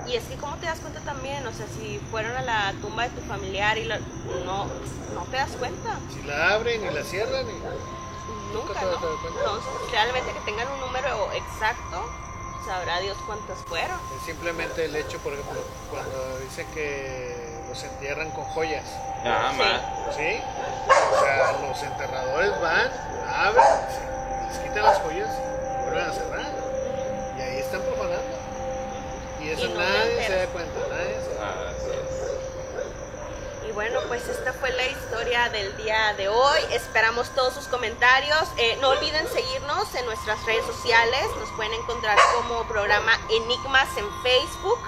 Y 0.06 0.16
es 0.16 0.24
que 0.24 0.36
cómo 0.36 0.56
te 0.56 0.66
das 0.66 0.80
cuenta 0.80 1.00
también, 1.00 1.46
o 1.46 1.52
sea, 1.52 1.66
si 1.66 1.98
fueron 2.10 2.36
a 2.36 2.42
la 2.42 2.74
tumba 2.82 3.04
de 3.04 3.10
tu 3.10 3.20
familiar 3.26 3.78
y 3.78 3.84
lo- 3.84 3.98
no, 4.44 4.66
no 5.14 5.22
te 5.30 5.36
das 5.36 5.52
cuenta, 5.52 5.98
Si 6.12 6.22
la 6.26 6.54
abren 6.54 6.84
y 6.84 6.90
la 6.94 7.02
cierran 7.04 7.46
y 7.48 8.52
nunca, 8.54 8.78
te 8.80 8.84
¿no? 8.84 8.92
vas 8.92 9.02
a 9.02 9.06
dar 9.06 9.16
cuenta. 9.22 9.38
Entonces, 9.40 9.70
realmente 9.90 10.32
que 10.32 10.40
tengan 10.40 10.68
un 10.72 10.80
número 10.80 11.32
exacto, 11.32 12.04
sabrá 12.64 13.00
Dios 13.00 13.16
cuántas 13.26 13.58
fueron. 13.66 13.98
es 14.18 14.22
simplemente 14.26 14.84
el 14.86 14.96
hecho, 14.96 15.18
por 15.18 15.32
ejemplo, 15.32 15.60
cuando 15.90 16.38
dice 16.40 16.66
que 16.74 17.62
los 17.68 17.82
entierran 17.82 18.30
con 18.30 18.44
joyas, 18.44 18.84
Ah, 19.26 19.52
Sí. 20.14 20.18
¿sí? 20.18 20.40
O 21.16 21.20
sea, 21.24 21.52
los 21.66 21.82
enterradores 21.82 22.60
van, 22.60 22.90
abren, 23.34 23.64
se- 23.88 24.48
les 24.48 24.58
quitan 24.68 24.82
las 24.84 24.98
joyas 24.98 25.30
y 25.30 25.82
vuelven 25.84 26.10
a 26.10 26.12
cerrar. 26.12 26.46
Y 27.38 27.40
ahí 27.40 27.58
están 27.60 27.80
profanando. 27.82 28.36
Y 29.40 29.48
eso 29.48 29.64
Y 29.64 29.68
no 29.70 29.74
te 29.74 29.78
nadie 29.80 30.04
se 30.04 30.22
enteras. 30.24 30.46
da 30.46 30.52
cuenta, 30.52 30.80
nadie 30.90 31.20
se 31.24 31.34
da 31.34 31.48
Así 31.70 31.86
es. 31.90 31.94
Y 31.94 32.03
bueno, 33.74 34.00
pues 34.06 34.26
esta 34.28 34.52
fue 34.52 34.72
la 34.72 34.86
historia 34.86 35.48
del 35.48 35.76
día 35.76 36.14
de 36.14 36.28
hoy. 36.28 36.60
Esperamos 36.70 37.28
todos 37.30 37.54
sus 37.54 37.66
comentarios. 37.66 38.48
Eh, 38.56 38.78
no 38.80 38.90
olviden 38.90 39.26
seguirnos 39.28 39.92
en 39.96 40.06
nuestras 40.06 40.42
redes 40.46 40.64
sociales. 40.64 41.26
Nos 41.40 41.50
pueden 41.50 41.74
encontrar 41.74 42.16
como 42.36 42.62
programa 42.68 43.12
Enigmas 43.30 43.88
en 43.96 44.06
Facebook. 44.22 44.78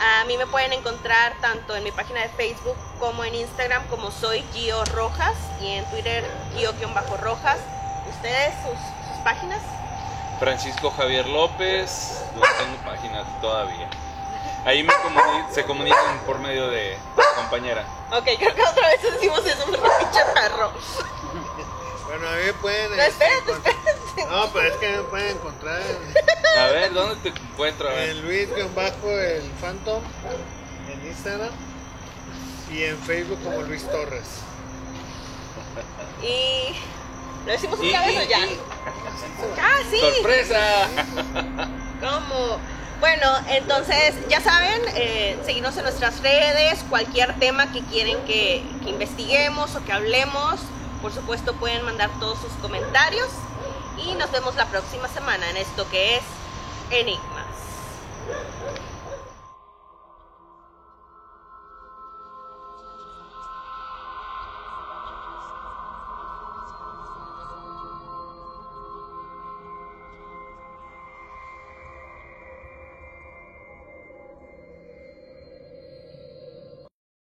A 0.00 0.24
mí 0.24 0.36
me 0.36 0.46
pueden 0.46 0.72
encontrar 0.72 1.32
tanto 1.40 1.76
en 1.76 1.84
mi 1.84 1.92
página 1.92 2.20
de 2.20 2.28
Facebook 2.30 2.76
como 2.98 3.24
en 3.24 3.36
Instagram 3.36 3.86
como 3.86 4.10
soy 4.10 4.44
Gio 4.52 4.84
Rojas 4.86 5.34
y 5.60 5.72
en 5.72 5.84
Twitter 5.90 6.24
Gio-Rojas. 6.56 7.58
¿Ustedes 8.10 8.52
sus, 8.62 8.78
sus 9.08 9.24
páginas? 9.24 9.60
Francisco 10.40 10.90
Javier 10.90 11.26
López, 11.26 12.22
no 12.34 12.42
tengo 12.58 13.40
todavía. 13.40 13.88
Ahí 14.64 14.82
me 14.82 14.92
comuni- 14.94 15.50
se 15.52 15.64
comunican 15.64 16.18
por 16.26 16.38
medio 16.40 16.68
de 16.68 16.96
la 17.16 17.34
compañera. 17.36 17.86
Ok, 18.12 18.24
creo 18.38 18.54
que 18.54 18.62
otra 18.62 18.88
vez 18.88 19.02
decimos 19.02 19.44
eso 19.46 19.64
porque 19.64 19.80
pinche 20.00 20.20
perro. 20.34 20.72
Bueno, 22.06 22.28
a 22.28 22.32
mí 22.36 22.42
me 22.46 22.52
pueden. 22.54 22.90
No, 22.96 23.02
este, 23.02 23.24
espérate, 23.24 23.52
espérate. 23.52 24.26
No, 24.30 24.50
pero 24.52 24.68
es 24.68 24.76
que 24.78 24.88
me 24.88 25.02
pueden 25.04 25.36
encontrar 25.36 25.80
A 26.58 26.64
ver, 26.66 26.92
¿dónde 26.92 27.16
te 27.16 27.28
encuentro? 27.40 27.88
A 27.88 27.92
ver. 27.92 28.08
en 28.10 28.22
Luis-Bajo 28.26 29.10
el 29.10 29.42
Phantom 29.60 30.02
en 30.90 31.06
Instagram 31.06 31.50
y 32.72 32.82
en 32.84 32.98
Facebook 32.98 33.38
como 33.44 33.62
Luis 33.62 33.84
Torres. 33.90 34.26
Y. 36.22 36.74
¿Lo 37.46 37.52
decimos 37.52 37.78
Y- 37.82 37.88
otra 37.88 38.06
vez 38.06 38.18
o 38.26 38.28
ya? 38.28 38.38
y- 38.46 38.60
¡Ah, 39.60 39.78
sí! 39.90 40.00
¡Sorpresa! 40.00 40.60
¿Cómo? 42.00 42.58
Bueno, 43.00 43.32
entonces 43.48 44.14
ya 44.28 44.40
saben, 44.40 44.82
eh, 44.96 45.38
seguirnos 45.44 45.76
en 45.76 45.84
nuestras 45.84 46.20
redes, 46.20 46.84
cualquier 46.90 47.38
tema 47.38 47.70
que 47.72 47.80
quieren 47.82 48.18
que, 48.26 48.64
que 48.82 48.90
investiguemos 48.90 49.76
o 49.76 49.84
que 49.84 49.92
hablemos, 49.92 50.60
por 51.00 51.12
supuesto 51.12 51.54
pueden 51.54 51.84
mandar 51.84 52.10
todos 52.18 52.40
sus 52.40 52.52
comentarios 52.54 53.28
y 54.04 54.14
nos 54.16 54.32
vemos 54.32 54.56
la 54.56 54.66
próxima 54.66 55.06
semana 55.08 55.48
en 55.50 55.58
esto 55.58 55.88
que 55.90 56.16
es 56.16 56.22
Enigmas. 56.90 57.46